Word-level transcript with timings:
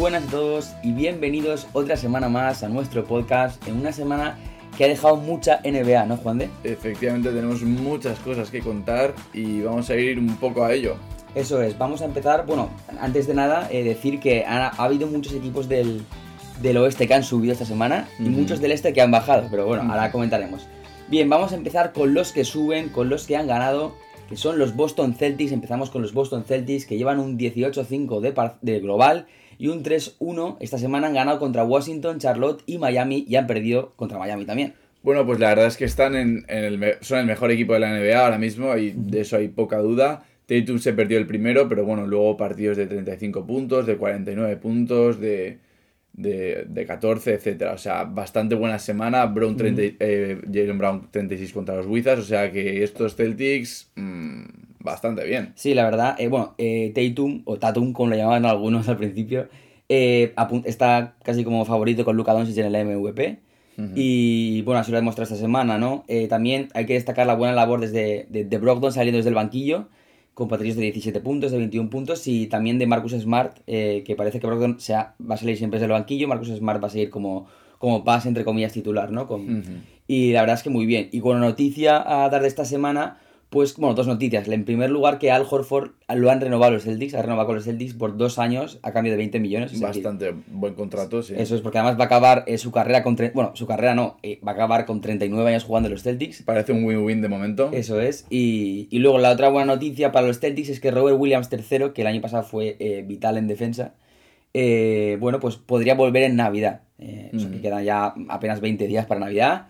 buenas 0.00 0.24
a 0.24 0.30
todos 0.30 0.72
y 0.82 0.92
bienvenidos 0.92 1.66
otra 1.74 1.94
semana 1.94 2.30
más 2.30 2.62
a 2.62 2.70
nuestro 2.70 3.04
podcast 3.04 3.68
en 3.68 3.76
una 3.76 3.92
semana 3.92 4.38
que 4.78 4.86
ha 4.86 4.88
dejado 4.88 5.16
mucha 5.16 5.60
NBA, 5.62 6.06
¿no, 6.06 6.16
Juan 6.16 6.38
de? 6.38 6.48
Efectivamente 6.64 7.28
tenemos 7.28 7.60
muchas 7.60 8.18
cosas 8.20 8.50
que 8.50 8.60
contar 8.60 9.14
y 9.34 9.60
vamos 9.60 9.90
a 9.90 9.96
ir 9.96 10.18
un 10.18 10.38
poco 10.38 10.64
a 10.64 10.72
ello. 10.72 10.96
Eso 11.34 11.60
es, 11.60 11.76
vamos 11.76 12.00
a 12.00 12.06
empezar, 12.06 12.46
bueno, 12.46 12.70
antes 12.98 13.26
de 13.26 13.34
nada, 13.34 13.68
eh, 13.70 13.84
decir 13.84 14.20
que 14.20 14.46
ha, 14.46 14.68
ha, 14.68 14.84
habido 14.84 15.06
muchos 15.06 15.34
equipos 15.34 15.68
del, 15.68 16.00
del, 16.62 16.78
oeste 16.78 17.06
que 17.06 17.12
han 17.12 17.22
subido 17.22 17.52
esta 17.52 17.66
semana 17.66 18.08
y 18.18 18.22
muchos 18.22 18.58
del 18.62 18.72
este 18.72 18.94
que 18.94 19.02
han 19.02 19.10
bajado, 19.10 19.48
pero 19.50 19.66
bueno, 19.66 19.82
ahora 19.82 20.10
comentaremos. 20.10 20.66
Bien, 21.08 21.28
vamos 21.28 21.52
a 21.52 21.56
empezar 21.56 21.92
con 21.92 22.14
los 22.14 22.32
que 22.32 22.44
suben, 22.46 22.88
con 22.88 23.10
los 23.10 23.26
que 23.26 23.36
han 23.36 23.46
ganado, 23.46 23.96
que 24.30 24.38
son 24.38 24.58
los 24.58 24.74
Boston 24.74 25.12
Celtics. 25.12 25.52
Empezamos 25.52 25.90
con 25.90 26.00
los 26.00 26.14
Boston 26.14 26.44
Celtics, 26.44 26.86
que 26.86 26.96
llevan 26.96 27.18
un 27.18 27.38
18-5 27.38 28.20
de, 28.20 28.32
de 28.62 28.80
global 28.80 29.26
y 29.60 29.68
un 29.68 29.84
3-1. 29.84 30.56
Esta 30.58 30.78
semana 30.78 31.08
han 31.08 31.14
ganado 31.14 31.38
contra 31.38 31.64
Washington, 31.64 32.18
Charlotte 32.18 32.62
y 32.64 32.78
Miami 32.78 33.26
y 33.28 33.36
han 33.36 33.46
perdido 33.46 33.92
contra 33.94 34.18
Miami 34.18 34.46
también. 34.46 34.72
Bueno, 35.02 35.26
pues 35.26 35.38
la 35.38 35.50
verdad 35.50 35.66
es 35.66 35.76
que 35.76 35.84
están 35.84 36.16
en, 36.16 36.46
en 36.48 36.82
el, 36.82 36.94
son 37.02 37.18
el 37.18 37.26
mejor 37.26 37.50
equipo 37.50 37.74
de 37.74 37.80
la 37.80 37.90
NBA 37.92 38.18
ahora 38.18 38.38
mismo 38.38 38.74
y 38.76 38.92
de 38.96 39.20
eso 39.20 39.36
hay 39.36 39.48
poca 39.48 39.78
duda. 39.78 40.24
Tatum 40.46 40.78
se 40.78 40.94
perdió 40.94 41.18
el 41.18 41.26
primero, 41.26 41.68
pero 41.68 41.84
bueno, 41.84 42.06
luego 42.06 42.38
partidos 42.38 42.78
de 42.78 42.86
35 42.86 43.46
puntos, 43.46 43.86
de 43.86 43.98
49 43.98 44.56
puntos, 44.56 45.20
de, 45.20 45.58
de, 46.14 46.64
de 46.66 46.86
14, 46.86 47.34
etcétera. 47.34 47.74
O 47.74 47.78
sea, 47.78 48.04
bastante 48.04 48.54
buena 48.54 48.78
semana. 48.78 49.26
Brown 49.26 49.56
30, 49.56 49.82
mm. 49.82 49.96
eh, 50.00 50.40
Jalen 50.46 50.78
Brown 50.78 51.08
36 51.10 51.52
contra 51.52 51.76
los 51.76 51.86
Wizards. 51.86 52.22
O 52.22 52.26
sea 52.26 52.50
que 52.50 52.82
estos 52.82 53.14
Celtics, 53.14 53.90
mmm, 53.94 54.44
bastante 54.80 55.24
bien. 55.24 55.52
Sí, 55.54 55.74
la 55.74 55.84
verdad. 55.84 56.16
Eh, 56.18 56.28
bueno, 56.28 56.54
eh, 56.58 56.92
Tatum, 56.94 57.42
o 57.44 57.58
Tatum, 57.58 57.92
como 57.92 58.10
le 58.10 58.16
llamaban 58.16 58.44
algunos 58.46 58.88
al 58.88 58.96
principio, 58.96 59.48
eh, 59.88 60.34
está 60.64 61.14
casi 61.22 61.44
como 61.44 61.64
favorito 61.64 62.04
con 62.04 62.16
Luka 62.16 62.32
Doncic 62.32 62.56
en 62.58 62.74
el 62.74 62.86
MVP. 62.86 63.40
Uh 63.76 63.82
-huh. 63.82 63.92
Y 63.94 64.62
bueno, 64.62 64.80
así 64.80 64.90
lo 64.90 64.98
ha 64.98 65.00
demostrado 65.00 65.24
esta 65.32 65.36
semana, 65.40 65.78
¿no? 65.78 66.04
Eh, 66.08 66.26
también 66.28 66.68
hay 66.74 66.86
que 66.86 66.94
destacar 66.94 67.26
la 67.26 67.34
buena 67.34 67.54
labor 67.54 67.80
desde, 67.80 68.26
de, 68.28 68.44
de 68.44 68.58
Brogdon 68.58 68.92
saliendo 68.92 69.16
desde 69.18 69.30
el 69.30 69.34
banquillo 69.36 69.88
con 70.34 70.48
patrullas 70.48 70.76
de 70.76 70.82
17 70.82 71.20
puntos, 71.20 71.50
de 71.52 71.58
21 71.58 71.90
puntos 71.90 72.26
y 72.26 72.46
también 72.46 72.78
de 72.78 72.86
Marcus 72.86 73.12
Smart, 73.12 73.58
eh, 73.66 74.02
que 74.06 74.16
parece 74.16 74.40
que 74.40 74.46
Brogdon 74.46 74.80
sea, 74.80 75.14
va 75.20 75.34
a 75.34 75.38
salir 75.38 75.56
siempre 75.58 75.78
desde 75.78 75.86
el 75.86 75.92
banquillo, 75.92 76.28
Marcus 76.28 76.48
Smart 76.48 76.82
va 76.82 76.86
a 76.86 76.90
seguir 76.90 77.10
como, 77.10 77.46
como 77.78 78.04
pase, 78.04 78.28
entre 78.28 78.44
comillas, 78.44 78.72
titular, 78.72 79.10
¿no? 79.10 79.26
Con, 79.26 79.40
uh 79.42 79.60
-huh. 79.62 79.80
Y 80.06 80.32
la 80.32 80.40
verdad 80.40 80.56
es 80.56 80.62
que 80.62 80.70
muy 80.70 80.86
bien. 80.86 81.08
Y 81.12 81.20
con 81.20 81.38
noticia 81.40 82.02
a 82.24 82.28
dar 82.30 82.42
de 82.42 82.48
esta 82.48 82.64
semana, 82.64 83.18
pues, 83.50 83.76
bueno, 83.76 83.94
dos 83.94 84.06
noticias. 84.06 84.46
En 84.46 84.64
primer 84.64 84.90
lugar, 84.90 85.18
que 85.18 85.32
Al 85.32 85.44
Horford 85.48 85.90
lo 86.14 86.30
han 86.30 86.40
renovado 86.40 86.70
los 86.72 86.84
Celtics, 86.84 87.14
ha 87.14 87.22
renovado 87.22 87.48
con 87.48 87.56
los 87.56 87.64
Celtics 87.64 87.94
por 87.94 88.16
dos 88.16 88.38
años 88.38 88.78
a 88.82 88.92
cambio 88.92 89.12
de 89.12 89.16
20 89.18 89.40
millones. 89.40 89.78
Bastante 89.80 90.26
decir, 90.26 90.40
buen 90.52 90.74
contrato, 90.74 91.20
sí. 91.20 91.34
Eso 91.36 91.56
es, 91.56 91.60
porque 91.60 91.78
además 91.78 91.98
va 91.98 92.04
a 92.04 92.06
acabar 92.06 92.44
eh, 92.46 92.58
su 92.58 92.70
carrera 92.70 93.02
con... 93.02 93.16
Bueno, 93.34 93.50
su 93.54 93.66
carrera 93.66 93.96
no, 93.96 94.18
eh, 94.22 94.38
va 94.46 94.52
a 94.52 94.54
acabar 94.54 94.86
con 94.86 95.00
39 95.00 95.50
años 95.50 95.64
jugando 95.64 95.88
los 95.88 96.04
Celtics. 96.04 96.42
Parece 96.42 96.72
un 96.72 96.84
win-win 96.84 97.22
de 97.22 97.28
momento. 97.28 97.70
Eso 97.72 98.00
es. 98.00 98.24
Y, 98.30 98.86
y, 98.88 99.00
luego 99.00 99.18
la 99.18 99.30
otra 99.30 99.48
buena 99.48 99.74
noticia 99.74 100.12
para 100.12 100.28
los 100.28 100.38
Celtics 100.38 100.68
es 100.68 100.78
que 100.78 100.92
Robert 100.92 101.18
Williams 101.18 101.48
III, 101.50 101.90
que 101.92 102.02
el 102.02 102.06
año 102.06 102.20
pasado 102.20 102.44
fue 102.44 102.76
eh, 102.78 103.02
vital 103.04 103.36
en 103.36 103.48
defensa, 103.48 103.94
bueno, 104.54 105.40
pues 105.40 105.56
podría 105.56 105.96
volver 105.96 106.22
en 106.22 106.36
Navidad. 106.36 106.82
O 107.34 107.38
sea, 107.38 107.50
que 107.50 107.60
quedan 107.60 107.82
ya 107.82 108.14
apenas 108.28 108.60
20 108.60 108.86
días 108.86 109.06
para 109.06 109.18
Navidad. 109.18 109.66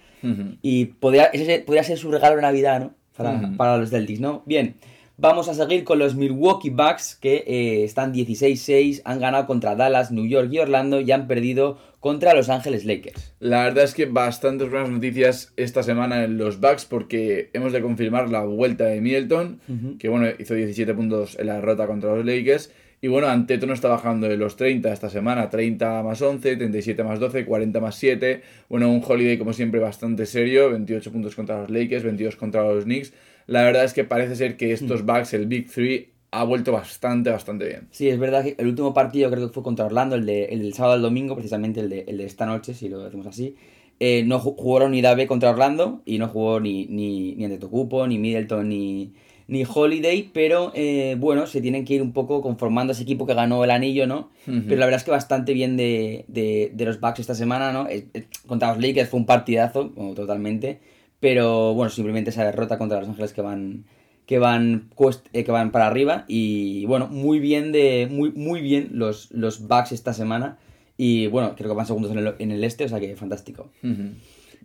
Y 0.60 0.84
podría, 0.84 1.24
ese 1.26 1.60
podría 1.60 1.82
ser 1.82 1.96
su 1.96 2.10
regalo 2.10 2.36
de 2.36 2.42
Navidad, 2.42 2.80
¿no? 2.80 2.99
Para, 3.16 3.76
los 3.76 3.90
Celtics, 3.90 4.20
¿no? 4.20 4.42
Bien, 4.46 4.74
vamos 5.16 5.48
a 5.48 5.54
seguir 5.54 5.84
con 5.84 5.98
los 5.98 6.14
Milwaukee 6.14 6.70
Bucks 6.70 7.16
que 7.20 7.44
eh, 7.46 7.84
están 7.84 8.12
16-6, 8.14 9.02
han 9.04 9.20
ganado 9.20 9.46
contra 9.46 9.76
Dallas, 9.76 10.10
New 10.10 10.26
York 10.26 10.48
y 10.52 10.58
Orlando 10.58 11.00
y 11.00 11.10
han 11.12 11.26
perdido 11.26 11.78
contra 12.00 12.34
Los 12.34 12.48
Ángeles 12.48 12.84
Lakers. 12.84 13.34
La 13.40 13.64
verdad 13.64 13.84
es 13.84 13.94
que 13.94 14.06
bastantes 14.06 14.70
buenas 14.70 14.88
noticias 14.88 15.52
esta 15.56 15.82
semana 15.82 16.24
en 16.24 16.38
los 16.38 16.60
Bucks 16.60 16.86
porque 16.86 17.50
hemos 17.52 17.72
de 17.72 17.82
confirmar 17.82 18.30
la 18.30 18.44
vuelta 18.44 18.84
de 18.84 19.00
Middleton, 19.00 19.60
uh 19.68 19.72
-huh. 19.72 19.98
que 19.98 20.08
bueno, 20.08 20.26
hizo 20.38 20.54
17 20.54 20.94
puntos 20.94 21.38
en 21.38 21.46
la 21.46 21.56
derrota 21.56 21.86
contra 21.86 22.16
los 22.16 22.24
Lakers. 22.24 22.72
Y 23.02 23.08
bueno, 23.08 23.28
Antetono 23.28 23.72
está 23.72 23.88
bajando 23.88 24.28
de 24.28 24.36
los 24.36 24.56
30 24.56 24.92
esta 24.92 25.08
semana, 25.08 25.48
30 25.48 26.02
más 26.02 26.20
11, 26.20 26.56
37 26.56 27.02
más 27.02 27.18
12, 27.18 27.46
40 27.46 27.80
más 27.80 27.94
7. 27.94 28.42
Bueno, 28.68 28.90
un 28.90 29.02
Holiday 29.06 29.38
como 29.38 29.54
siempre 29.54 29.80
bastante 29.80 30.26
serio, 30.26 30.70
28 30.70 31.10
puntos 31.10 31.34
contra 31.34 31.62
los 31.62 31.70
Lakers, 31.70 32.04
22 32.04 32.36
contra 32.36 32.62
los 32.62 32.84
Knicks. 32.84 33.14
La 33.46 33.62
verdad 33.62 33.84
es 33.84 33.94
que 33.94 34.04
parece 34.04 34.36
ser 34.36 34.58
que 34.58 34.72
estos 34.72 35.06
Bucks, 35.06 35.32
el 35.32 35.46
Big 35.46 35.70
3, 35.70 36.08
ha 36.32 36.44
vuelto 36.44 36.72
bastante, 36.72 37.30
bastante 37.30 37.66
bien. 37.66 37.88
Sí, 37.90 38.08
es 38.08 38.18
verdad 38.18 38.44
que 38.44 38.54
el 38.58 38.66
último 38.68 38.92
partido 38.92 39.30
creo 39.30 39.48
que 39.48 39.52
fue 39.52 39.62
contra 39.62 39.86
Orlando, 39.86 40.14
el, 40.14 40.26
de, 40.26 40.44
el 40.44 40.60
del 40.60 40.74
sábado 40.74 40.94
al 40.94 41.02
domingo, 41.02 41.34
precisamente 41.34 41.80
el 41.80 41.88
de, 41.88 42.04
el 42.06 42.18
de 42.18 42.26
esta 42.26 42.44
noche, 42.44 42.74
si 42.74 42.90
lo 42.90 43.02
decimos 43.02 43.26
así. 43.26 43.56
Eh, 43.98 44.24
no 44.24 44.38
jugó 44.38 44.78
la 44.78 44.86
unidad 44.86 45.16
B 45.16 45.26
contra 45.26 45.50
Orlando 45.50 46.02
y 46.04 46.18
no 46.18 46.28
jugó 46.28 46.60
ni, 46.60 46.86
ni, 46.86 47.34
ni 47.34 47.44
Antetokounmpo, 47.44 48.06
ni 48.06 48.18
Middleton, 48.18 48.68
ni 48.68 49.12
ni 49.50 49.64
Holiday, 49.64 50.30
pero 50.32 50.70
eh, 50.74 51.16
bueno, 51.18 51.46
se 51.46 51.60
tienen 51.60 51.84
que 51.84 51.94
ir 51.94 52.02
un 52.02 52.12
poco 52.12 52.40
conformando 52.40 52.92
ese 52.92 53.02
equipo 53.02 53.26
que 53.26 53.34
ganó 53.34 53.64
el 53.64 53.70
anillo, 53.72 54.06
¿no? 54.06 54.30
Uh 54.46 54.50
-huh. 54.52 54.64
Pero 54.66 54.78
la 54.78 54.86
verdad 54.86 55.00
es 55.00 55.04
que 55.04 55.10
bastante 55.10 55.52
bien 55.52 55.76
de, 55.76 56.24
de, 56.28 56.70
de 56.72 56.84
los 56.84 57.00
Bucks 57.00 57.18
esta 57.18 57.34
semana, 57.34 57.72
¿no? 57.72 57.88
Eh, 57.88 58.06
contra 58.46 58.68
los 58.72 58.78
Lakers 58.80 59.10
fue 59.10 59.18
un 59.18 59.26
partidazo, 59.26 59.92
como 59.94 60.14
totalmente, 60.14 60.78
pero 61.18 61.74
bueno, 61.74 61.90
simplemente 61.90 62.30
esa 62.30 62.44
derrota 62.44 62.78
contra 62.78 63.00
los 63.00 63.08
Ángeles 63.08 63.32
que 63.32 63.42
van 63.42 63.84
que 64.26 64.38
van 64.38 64.88
eh, 65.32 65.42
que 65.42 65.50
van 65.50 65.72
para 65.72 65.88
arriba 65.88 66.24
y 66.28 66.86
bueno, 66.86 67.08
muy 67.08 67.40
bien 67.40 67.72
de 67.72 68.06
muy 68.08 68.30
muy 68.30 68.60
bien 68.60 68.90
los 68.92 69.32
los 69.32 69.66
Bucks 69.66 69.90
esta 69.90 70.12
semana 70.12 70.58
y 70.96 71.26
bueno, 71.26 71.56
creo 71.56 71.68
que 71.70 71.76
van 71.76 71.86
segundos 71.86 72.12
en 72.12 72.18
el, 72.18 72.34
en 72.38 72.50
el 72.52 72.62
este, 72.62 72.84
o 72.84 72.88
sea 72.88 73.00
que 73.00 73.16
fantástico. 73.16 73.72
Uh 73.82 73.88
-huh. 73.88 74.10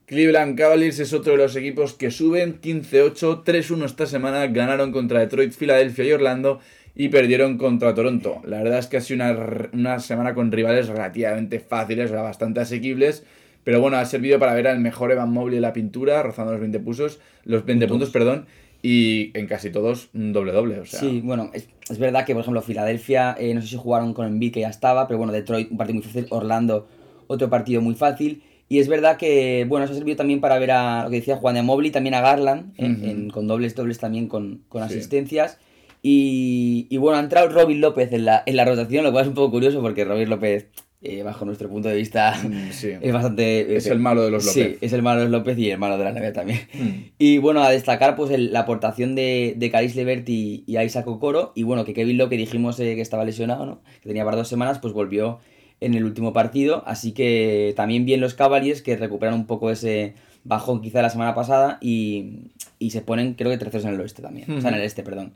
Cleveland 0.06 0.56
Cavaliers 0.56 1.00
es 1.00 1.14
otro 1.14 1.32
de 1.32 1.40
los 1.40 1.56
equipos 1.56 1.94
que 1.94 2.12
suben 2.12 2.62
15-8, 2.62 3.44
3-1 3.44 3.86
esta 3.86 4.06
semana, 4.06 4.46
ganaron 4.48 4.92
contra 4.92 5.20
Detroit, 5.20 5.52
Filadelfia 5.52 6.06
y 6.06 6.12
Orlando 6.12 6.60
y 6.96 7.10
perdieron 7.10 7.58
contra 7.58 7.96
Toronto. 7.96 8.40
La 8.46 8.62
verdad 8.62 8.80
es 8.80 8.88
que 8.88 8.98
ha 8.98 9.02
sido 9.02 9.24
una, 9.24 9.70
una 9.74 10.00
semana 10.00 10.36
con 10.36 10.52
rivales 10.52 10.88
relativamente 10.88 11.60
fáciles, 11.60 12.12
o 12.12 12.14
sea, 12.14 12.22
bastante 12.22 12.60
asequibles, 12.60 13.24
pero 13.64 13.82
bueno, 13.82 13.98
ha 13.98 14.06
servido 14.06 14.38
para 14.38 14.54
ver 14.54 14.68
al 14.68 14.80
mejor 14.80 15.12
Evan 15.12 15.32
Mobley 15.32 15.56
en 15.56 15.64
la 15.64 15.74
pintura, 15.74 16.22
rozando 16.22 16.52
los 16.52 16.62
20 16.62 16.80
puntos, 16.82 17.20
los 17.44 17.66
20 17.66 17.88
puntos, 17.88 18.12
perdón, 18.12 18.46
y 18.84 19.36
en 19.36 19.48
casi 19.48 19.72
todos 19.72 20.10
un 20.14 20.34
doble-doble. 20.34 20.82
O 20.82 20.86
sea. 20.86 21.00
Sí, 21.00 21.22
bueno, 21.24 21.50
es, 21.52 21.68
es, 21.90 21.98
verdad 21.98 22.28
que, 22.28 22.34
por 22.34 22.42
ejemplo, 22.42 22.62
Filadelfia, 22.62 23.36
eh, 23.40 23.56
no 23.56 23.62
sé 23.62 23.70
si 23.70 23.76
jugaron 23.76 24.14
con 24.14 24.28
Embiid, 24.28 24.54
que 24.54 24.60
ya 24.60 24.70
estaba, 24.70 25.08
pero 25.08 25.18
bueno, 25.18 25.34
Detroit, 25.34 25.72
un 25.72 25.78
partido 25.78 25.96
muy 25.96 26.04
fácil, 26.04 26.28
Orlando, 26.30 26.88
otro 27.26 27.50
partido 27.50 27.82
muy 27.82 27.96
fácil. 27.96 28.44
Y 28.68 28.80
es 28.80 28.88
verdad 28.88 29.18
que, 29.18 29.66
bueno, 29.68 29.86
eso 29.86 29.94
ha 29.94 29.98
servido 29.98 30.18
también 30.18 30.42
para 30.42 30.58
ver 30.58 30.72
a 30.72 31.04
lo 31.04 31.10
que 31.10 31.18
decía 31.18 31.38
Juan 31.38 31.56
de 31.56 31.62
Mobley, 31.62 31.92
también 31.92 32.16
a 32.16 32.22
Garland, 32.22 32.74
en, 32.78 32.92
uh 32.92 32.96
-huh. 32.98 33.10
en, 33.10 33.30
con 33.30 33.48
dobles, 33.48 33.76
dobles 33.76 34.00
también 34.00 34.28
con, 34.28 34.64
con 34.70 34.82
sí. 34.88 34.96
asistencias. 34.96 35.60
Y, 36.02 36.88
y, 36.90 36.98
bueno, 36.98 37.18
ha 37.18 37.22
entrado 37.22 37.50
Robin 37.50 37.82
López 37.82 38.12
en 38.14 38.26
la, 38.26 38.44
en 38.46 38.56
la 38.56 38.66
rotación, 38.66 39.04
lo 39.04 39.12
cual 39.12 39.24
es 39.24 39.28
un 39.30 39.34
poco 39.36 39.52
curioso 39.52 39.82
porque 39.82 40.06
Robin 40.06 40.30
López, 40.30 40.68
eh, 41.02 41.24
bajo 41.24 41.46
nuestro 41.46 41.68
punto 41.68 41.90
de 41.90 41.96
vista, 41.96 42.36
mm, 42.44 42.72
sí. 42.72 42.92
es 43.02 43.14
bastante... 43.14 43.62
Eh, 43.62 43.78
es 43.78 43.88
el 43.88 44.00
malo 44.00 44.24
de 44.24 44.30
los 44.32 44.46
López. 44.46 44.68
Sí, 44.72 44.78
es 44.82 44.94
el 44.94 45.02
malo 45.02 45.20
de 45.22 45.26
los 45.26 45.32
López 45.32 45.58
y 45.58 45.70
el 45.72 45.80
malo 45.80 45.98
de 45.98 46.04
la 46.04 46.12
NBA 46.12 46.34
también. 46.34 46.60
Mm. 46.74 46.90
Y 47.18 47.38
bueno, 47.40 47.64
a 47.64 47.72
destacar 47.72 48.16
pues 48.16 48.30
el, 48.32 48.52
la 48.54 48.62
aportación 48.62 49.16
de, 49.16 49.56
de 49.58 49.72
Caris 49.72 49.96
Levert 49.96 50.28
y, 50.30 50.64
y 50.68 50.78
Isaac 50.80 51.08
Okoro. 51.08 51.54
Y 51.56 51.64
bueno, 51.64 51.86
que 51.86 51.94
Kevin 51.94 52.18
Locke, 52.18 52.32
que 52.32 52.38
dijimos 52.38 52.80
eh, 52.80 52.96
que 52.96 53.02
estaba 53.02 53.26
lesionado, 53.26 53.66
¿no? 53.66 53.82
Que 54.02 54.10
tenía 54.10 54.26
para 54.26 54.38
dos 54.38 54.48
semanas, 54.48 54.78
pues 54.80 54.94
volvió 54.94 55.40
en 55.82 55.94
el 55.94 56.04
último 56.04 56.34
partido. 56.34 56.84
Así 56.86 57.12
que 57.12 57.74
también 57.76 58.06
bien 58.06 58.22
los 58.22 58.34
Cavaliers 58.34 58.82
que 58.82 58.98
recuperan 58.98 59.36
un 59.36 59.46
poco 59.46 59.70
ese 59.70 60.14
bajón 60.44 60.82
quizá 60.82 61.02
la 61.02 61.10
semana 61.10 61.34
pasada 61.34 61.80
y, 61.82 62.52
y 62.80 62.92
se 62.92 63.02
ponen 63.02 63.34
creo 63.34 63.52
que 63.52 63.58
terceros 63.58 63.86
en 63.86 63.94
el 63.94 64.02
oeste 64.02 64.22
también. 64.22 64.52
O 64.52 64.62
sea, 64.62 64.70
en 64.70 64.78
el 64.78 64.84
este, 64.84 65.04
perdón. 65.04 65.34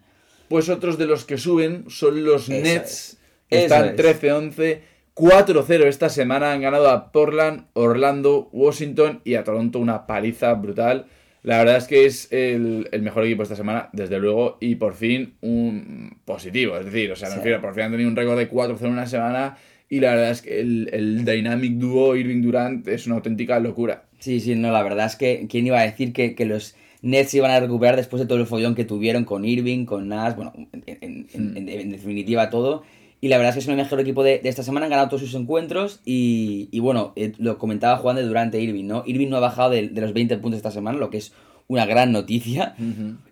Pues 0.48 0.70
otros 0.70 0.98
de 0.98 1.06
los 1.06 1.26
que 1.26 1.38
suben 1.38 1.86
son 1.90 2.24
los 2.24 2.50
Eso 2.50 2.64
Nets. 2.64 3.18
Es. 3.50 3.64
Están 3.64 3.96
13-11. 3.96 4.80
4-0 5.16 5.84
esta 5.86 6.08
semana 6.08 6.54
han 6.54 6.62
ganado 6.62 6.90
a 6.90 7.12
Portland, 7.12 7.66
Orlando, 7.74 8.48
Washington 8.54 9.20
y 9.26 9.36
a 9.36 9.44
Toronto 9.44 9.80
una 9.80 10.08
paliza 10.08 10.54
brutal. 10.54 11.08
La 11.44 11.58
verdad 11.58 11.78
es 11.78 11.88
que 11.88 12.06
es 12.06 12.32
el, 12.32 12.88
el, 12.92 13.02
mejor 13.02 13.26
equipo 13.26 13.44
esta 13.44 13.56
semana, 13.56 13.90
desde 13.92 14.20
luego, 14.20 14.58
y 14.62 14.76
por 14.76 14.94
fin 14.94 15.36
un 15.42 16.20
positivo. 16.24 16.78
Es 16.78 16.86
decir, 16.86 17.12
o 17.12 17.16
sea, 17.16 17.30
me 17.30 17.36
sí. 17.36 17.40
refiero, 17.40 17.62
por 17.62 17.74
fin 17.74 17.84
han 17.84 17.92
tenido 17.92 18.10
un 18.10 18.16
récord 18.16 18.38
de 18.38 18.50
4-0 18.50 18.80
en 18.82 18.92
una 18.92 19.08
semana 19.08 19.58
y 19.90 20.00
la 20.00 20.12
verdad 20.12 20.32
es 20.32 20.42
que 20.42 20.60
el, 20.60 20.90
el 20.94 21.26
Dynamic 21.26 21.74
Duo 21.74 22.16
Irving 22.16 22.42
Durant 22.42 22.88
es 22.88 23.08
una 23.08 23.16
auténtica 23.16 23.60
locura. 23.60 24.06
Sí, 24.20 24.40
sí, 24.40 24.56
no, 24.56 24.72
la 24.72 24.84
verdad 24.84 25.08
es 25.08 25.16
que 25.16 25.48
quién 25.50 25.66
iba 25.66 25.80
a 25.80 25.84
decir 25.84 26.14
que, 26.14 26.36
que 26.36 26.46
los 26.46 26.76
Nets 27.02 27.34
iban 27.34 27.52
a 27.52 27.60
recuperar 27.60 27.96
después 27.96 28.20
de 28.20 28.28
todo 28.28 28.38
el 28.38 28.46
follón 28.46 28.76
que 28.76 28.86
tuvieron 28.86 29.26
con 29.26 29.46
Irving, 29.46 29.86
con 29.86 30.10
Nash, 30.10 30.36
bueno, 30.36 30.54
en, 30.56 30.84
en, 30.86 31.28
en, 31.34 31.70
en 31.70 31.92
definitiva 31.92 32.50
todo. 32.50 32.84
Y 33.22 33.28
la 33.28 33.38
verdad 33.38 33.50
es 33.50 33.56
que 33.56 33.60
es 33.60 33.68
el 33.68 33.76
mejor 33.76 34.00
equipo 34.00 34.24
de, 34.24 34.40
de, 34.40 34.48
esta 34.48 34.64
semana, 34.64 34.86
han 34.86 34.92
ganado 34.92 35.10
todos 35.10 35.22
sus 35.22 35.36
encuentros 35.36 36.00
y, 36.06 36.70
y 36.72 36.80
bueno, 36.80 37.12
eh, 37.16 37.34
lo 37.38 37.58
comentaba 37.58 37.98
Juan 37.98 38.16
de 38.16 38.24
durante 38.24 38.62
Irving, 38.62 38.86
¿no? 38.86 39.04
Irving 39.06 39.28
no 39.28 39.38
ha 39.38 39.42
bajado 39.42 39.72
de, 39.72 39.90
de, 39.90 40.02
los 40.02 40.14
20 40.14 40.38
puntos 40.38 40.58
esta 40.58 40.72
semana, 40.72 40.98
lo 40.98 41.10
que 41.10 41.18
es 41.18 41.34
una 41.68 41.86
gran 41.86 42.12
noticia. 42.12 42.76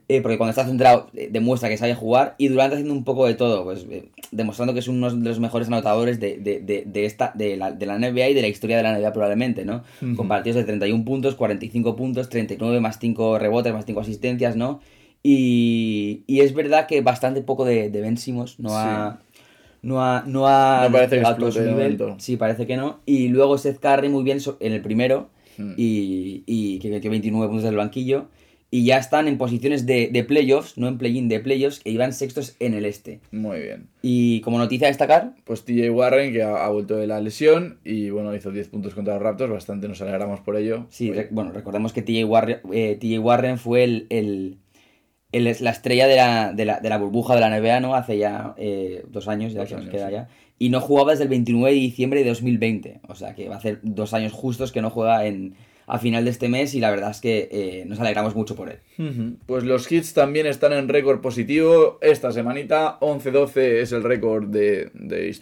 Eh, 0.09 0.21
porque 0.21 0.37
cuando 0.37 0.51
está 0.51 0.65
centrado 0.65 1.07
eh, 1.13 1.27
demuestra 1.29 1.67
que 1.67 1.75
sabe 1.75 1.93
jugar 1.93 2.35
y 2.37 2.47
Durant 2.47 2.71
haciendo 2.71 2.93
un 2.93 3.03
poco 3.03 3.27
de 3.27 3.33
todo, 3.33 3.65
pues 3.65 3.85
eh, 3.89 4.07
demostrando 4.31 4.73
que 4.73 4.79
es 4.79 4.87
uno 4.87 5.13
de 5.13 5.27
los 5.27 5.41
mejores 5.41 5.67
anotadores 5.67 6.21
de, 6.21 6.37
de, 6.37 6.61
de, 6.85 7.05
esta, 7.05 7.33
de, 7.35 7.57
la, 7.57 7.73
de 7.73 7.85
la 7.85 7.99
NBA 7.99 8.29
y 8.29 8.33
de 8.33 8.41
la 8.41 8.47
historia 8.47 8.77
de 8.77 8.83
la 8.83 8.97
NBA 8.97 9.11
probablemente, 9.11 9.65
¿no? 9.65 9.83
Con 10.15 10.29
partidos 10.29 10.55
de 10.55 10.63
31 10.63 11.03
puntos, 11.03 11.35
45 11.35 11.97
puntos, 11.97 12.29
39 12.29 12.79
más 12.79 12.99
5 12.99 13.37
rebotes, 13.37 13.73
más 13.73 13.85
5 13.85 13.99
asistencias, 13.99 14.55
¿no? 14.55 14.79
Y, 15.23 16.23
y 16.25 16.39
es 16.39 16.53
verdad 16.53 16.87
que 16.87 17.01
bastante 17.01 17.41
poco 17.41 17.65
de, 17.65 17.89
de 17.89 18.01
Ben 18.01 18.17
no 18.59 18.77
ha... 18.77 19.19
No 19.83 20.01
ha, 20.01 20.23
no 20.25 20.47
ha 20.47 20.85
no 20.85 20.91
parece 20.91 21.21
que 21.21 21.51
su 21.51 21.61
nivel. 21.61 21.97
Sí, 22.17 22.35
parece 22.35 22.65
que 22.65 22.77
no. 22.77 22.99
Y 23.05 23.27
luego 23.27 23.57
Seth 23.57 23.79
Curry 23.79 24.09
muy 24.09 24.23
bien 24.23 24.39
en 24.59 24.73
el 24.73 24.81
primero 24.81 25.29
y, 25.77 26.43
y 26.45 26.79
que 26.79 26.89
metió 26.89 27.11
29 27.11 27.47
puntos 27.47 27.63
del 27.63 27.75
banquillo 27.75 28.27
y 28.69 28.83
ya 28.83 28.97
están 28.97 29.27
en 29.27 29.37
posiciones 29.37 29.85
de, 29.85 30.09
de 30.11 30.23
playoffs, 30.23 30.77
no 30.77 30.87
en 30.87 30.97
play-in, 30.97 31.29
de 31.29 31.39
playoffs, 31.39 31.79
que 31.79 31.89
iban 31.89 32.11
sextos 32.11 32.55
en 32.59 32.73
el 32.73 32.85
este. 32.85 33.21
Muy 33.31 33.59
bien. 33.59 33.87
Y 34.01 34.41
como 34.41 34.57
noticia 34.57 34.87
a 34.87 34.89
destacar... 34.89 35.35
Pues 35.45 35.63
TJ 35.63 35.89
Warren, 35.89 36.33
que 36.33 36.43
ha, 36.43 36.67
vuelto 36.67 36.97
de 36.97 37.07
la 37.07 37.21
lesión 37.21 37.79
y 37.85 38.09
bueno, 38.09 38.35
hizo 38.35 38.51
10 38.51 38.67
puntos 38.67 38.93
contra 38.93 39.13
los 39.13 39.23
Raptors, 39.23 39.53
bastante 39.53 39.87
nos 39.87 40.01
alegramos 40.01 40.41
por 40.41 40.57
ello. 40.57 40.85
Sí, 40.89 41.13
bueno, 41.31 41.51
recordemos 41.51 41.93
que 41.93 42.01
TJ 42.01 42.25
Warren, 42.25 42.59
eh, 42.73 43.19
Warren 43.19 43.57
fue 43.57 43.85
el, 43.85 44.07
el, 44.09 44.57
la 45.31 45.71
estrella 45.71 46.07
de 46.07 46.15
la, 46.17 46.51
de, 46.51 46.65
la, 46.65 46.79
de 46.81 46.89
la, 46.89 46.97
burbuja 46.97 47.35
de 47.35 47.41
la 47.41 47.57
NBA, 47.57 47.79
¿no? 47.79 47.95
Hace 47.95 48.17
ya 48.17 48.53
eh, 48.57 49.05
dos 49.07 49.29
años, 49.29 49.53
ya 49.53 49.65
que 49.65 49.75
nos 49.75 49.87
queda 49.87 50.11
ya. 50.11 50.27
Y 50.59 50.69
no 50.69 50.81
jugaba 50.81 51.11
desde 51.11 51.23
el 51.23 51.29
29 51.29 51.73
de 51.73 51.79
diciembre 51.79 52.23
de 52.23 52.29
2020, 52.29 53.01
o 53.07 53.15
sea 53.15 53.33
que 53.33 53.47
va 53.47 53.55
a 53.55 53.57
hacer 53.59 53.79
dos 53.83 54.13
años 54.13 54.33
justos 54.33 54.71
que 54.71 54.81
no 54.81 54.89
juega 54.89 55.25
en 55.25 55.55
a 55.87 55.99
final 55.99 56.25
de 56.25 56.31
este 56.31 56.49
mes 56.49 56.75
y 56.75 56.81
la 56.81 56.91
verdad 56.91 57.11
es 57.11 57.21
que 57.21 57.47
eh, 57.49 57.85
nos 57.87 57.99
alegramos 58.01 58.35
mucho 58.35 58.55
por 58.55 58.69
él. 58.69 59.37
Pues 59.45 59.63
los 59.63 59.89
hits 59.89 60.13
también 60.13 60.45
están 60.45 60.73
en 60.73 60.89
récord 60.89 61.21
positivo 61.21 61.97
esta 62.01 62.33
semanita. 62.33 62.99
11-12 62.99 63.57
es 63.81 63.93
el 63.93 64.03
récord 64.03 64.47
de, 64.47 64.91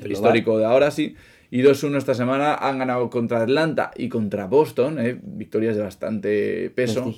histórico 0.08 0.60
de 0.60 0.66
ahora 0.66 0.92
sí. 0.92 1.16
Y 1.50 1.62
2-1 1.62 1.98
esta 1.98 2.14
semana 2.14 2.54
han 2.56 2.78
ganado 2.78 3.10
contra 3.10 3.42
Atlanta 3.42 3.92
y 3.96 4.08
contra 4.08 4.46
Boston, 4.46 5.00
eh, 5.00 5.20
victorias 5.22 5.76
de 5.76 5.82
bastante 5.82 6.70
peso. 6.70 7.12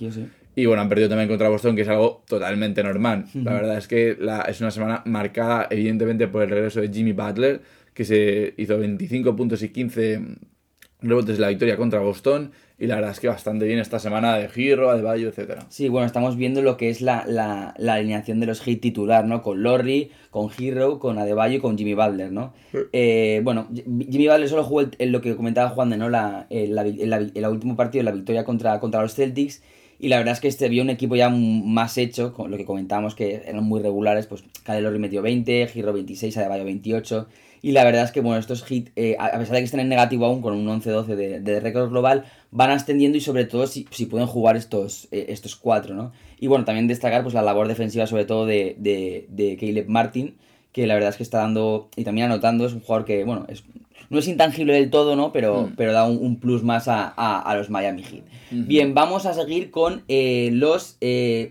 Y 0.55 0.65
bueno, 0.65 0.81
han 0.81 0.89
perdido 0.89 1.09
también 1.09 1.27
contra 1.27 1.49
Boston, 1.49 1.75
que 1.75 1.81
es 1.81 1.87
algo 1.89 2.23
totalmente 2.27 2.81
normal. 2.81 3.25
La 3.33 3.53
verdad 3.53 3.77
es 3.77 3.87
que 3.87 4.15
la, 4.19 4.41
es 4.43 4.61
una 4.61 4.71
semana 4.71 5.03
marcada 5.05 5.67
evidentemente 5.69 6.27
por 6.29 6.43
el 6.43 6.49
regreso 6.49 6.79
de 6.79 6.89
Jimmy 6.89 7.11
Butler, 7.11 7.61
que 7.93 8.05
se 8.05 8.53
hizo 8.57 8.77
25 8.77 9.35
puntos 9.35 9.61
y 9.63 9.69
15 9.69 10.21
rebotes 11.01 11.37
de 11.37 11.41
la 11.41 11.49
victoria 11.49 11.75
contra 11.75 11.99
Boston. 11.99 12.51
Y 12.79 12.85
la 12.85 12.95
verdad 12.95 13.11
es 13.11 13.19
que 13.19 13.27
bastante 13.27 13.65
bien 13.65 13.79
esta 13.79 13.97
semana 13.97 14.37
de 14.37 14.49
Giro, 14.49 14.91
Adebayo, 14.91 15.29
etcétera. 15.29 15.65
Sí, 15.69 15.89
bueno, 15.89 16.05
estamos 16.05 16.35
viendo 16.35 16.61
lo 16.61 16.77
que 16.77 16.89
es 16.89 17.01
la, 17.01 17.25
la, 17.25 17.73
la 17.77 17.95
alineación 17.95 18.39
de 18.39 18.45
los 18.45 18.61
hit 18.61 18.81
titular, 18.81 19.25
¿no? 19.25 19.41
Con 19.41 19.63
Lorry, 19.63 20.11
con 20.29 20.51
Hero, 20.55 20.99
con 20.99 21.17
Adebayo 21.17 21.57
y 21.57 21.59
con 21.59 21.75
Jimmy 21.75 21.95
Butler, 21.95 22.31
¿no? 22.31 22.53
Eh, 22.93 23.41
bueno, 23.43 23.67
Jimmy 23.73 24.27
Butler 24.27 24.47
solo 24.47 24.63
jugó 24.63 24.83
en 24.95 25.11
lo 25.11 25.21
que 25.21 25.35
comentaba 25.35 25.69
Juan 25.69 25.89
de, 25.89 25.97
¿no? 25.97 26.09
La, 26.09 26.45
el, 26.51 26.77
el, 26.77 27.45
último 27.47 27.75
partido, 27.75 28.03
la 28.03 28.11
victoria 28.11 28.45
contra, 28.45 28.79
contra 28.79 29.01
los 29.01 29.15
Celtics. 29.15 29.63
Y 29.99 30.09
la 30.09 30.17
verdad 30.17 30.33
es 30.33 30.39
que 30.39 30.47
este 30.47 30.69
vio 30.69 30.83
un 30.83 30.91
equipo 30.91 31.15
ya 31.15 31.29
más 31.29 31.97
hecho, 31.97 32.31
con 32.31 32.51
lo 32.51 32.57
que 32.57 32.65
comentábamos 32.65 33.15
que 33.15 33.41
eran 33.47 33.63
muy 33.63 33.81
regulares, 33.81 34.27
pues 34.27 34.43
Kyle 34.63 34.83
Lorry 34.83 34.99
metió 34.99 35.23
20, 35.23 35.65
Giro 35.67 35.93
26, 35.93 36.37
Adebayo 36.37 36.63
28. 36.63 37.27
Y 37.63 37.71
la 37.71 37.83
verdad 37.83 38.03
es 38.03 38.11
que, 38.11 38.21
bueno, 38.21 38.37
estos 38.37 38.69
hits, 38.69 38.91
eh, 38.95 39.15
a 39.19 39.31
pesar 39.39 39.55
de 39.55 39.61
que 39.61 39.65
estén 39.65 39.79
en 39.79 39.89
negativo 39.89 40.27
aún 40.27 40.41
con 40.41 40.53
un 40.53 40.67
11-12 40.67 41.05
de, 41.15 41.39
de 41.39 41.59
récord 41.59 41.89
global, 41.89 42.25
van 42.51 42.71
ascendiendo 42.71 43.17
y 43.17 43.21
sobre 43.21 43.45
todo 43.45 43.67
si, 43.67 43.87
si 43.91 44.05
pueden 44.05 44.27
jugar 44.27 44.55
estos, 44.55 45.07
eh, 45.11 45.27
estos 45.29 45.55
cuatro, 45.55 45.95
¿no? 45.95 46.11
Y 46.39 46.47
bueno, 46.47 46.65
también 46.65 46.87
destacar 46.87 47.23
pues 47.23 47.33
la 47.33 47.41
labor 47.41 47.67
defensiva 47.67 48.07
sobre 48.07 48.25
todo 48.25 48.45
de, 48.45 48.75
de, 48.79 49.27
de 49.29 49.57
Caleb 49.57 49.87
Martin, 49.87 50.35
que 50.71 50.87
la 50.87 50.93
verdad 50.93 51.09
es 51.09 51.17
que 51.17 51.23
está 51.23 51.39
dando 51.39 51.89
y 51.95 52.03
también 52.03 52.27
anotando, 52.27 52.65
es 52.65 52.73
un 52.73 52.81
jugador 52.81 53.05
que, 53.05 53.23
bueno, 53.23 53.45
es, 53.49 53.63
no 54.09 54.19
es 54.19 54.27
intangible 54.27 54.73
del 54.73 54.89
todo, 54.89 55.15
¿no? 55.15 55.31
Pero, 55.31 55.63
mm. 55.63 55.73
pero 55.75 55.93
da 55.93 56.05
un, 56.05 56.39
plus 56.39 56.63
más 56.63 56.87
a, 56.87 57.07
a, 57.07 57.55
los 57.55 57.69
Miami 57.69 58.03
Heat. 58.03 58.23
Bien, 58.51 58.93
vamos 58.93 59.25
a 59.25 59.33
seguir 59.33 59.71
con 59.71 60.03
eh, 60.07 60.49
los 60.53 60.97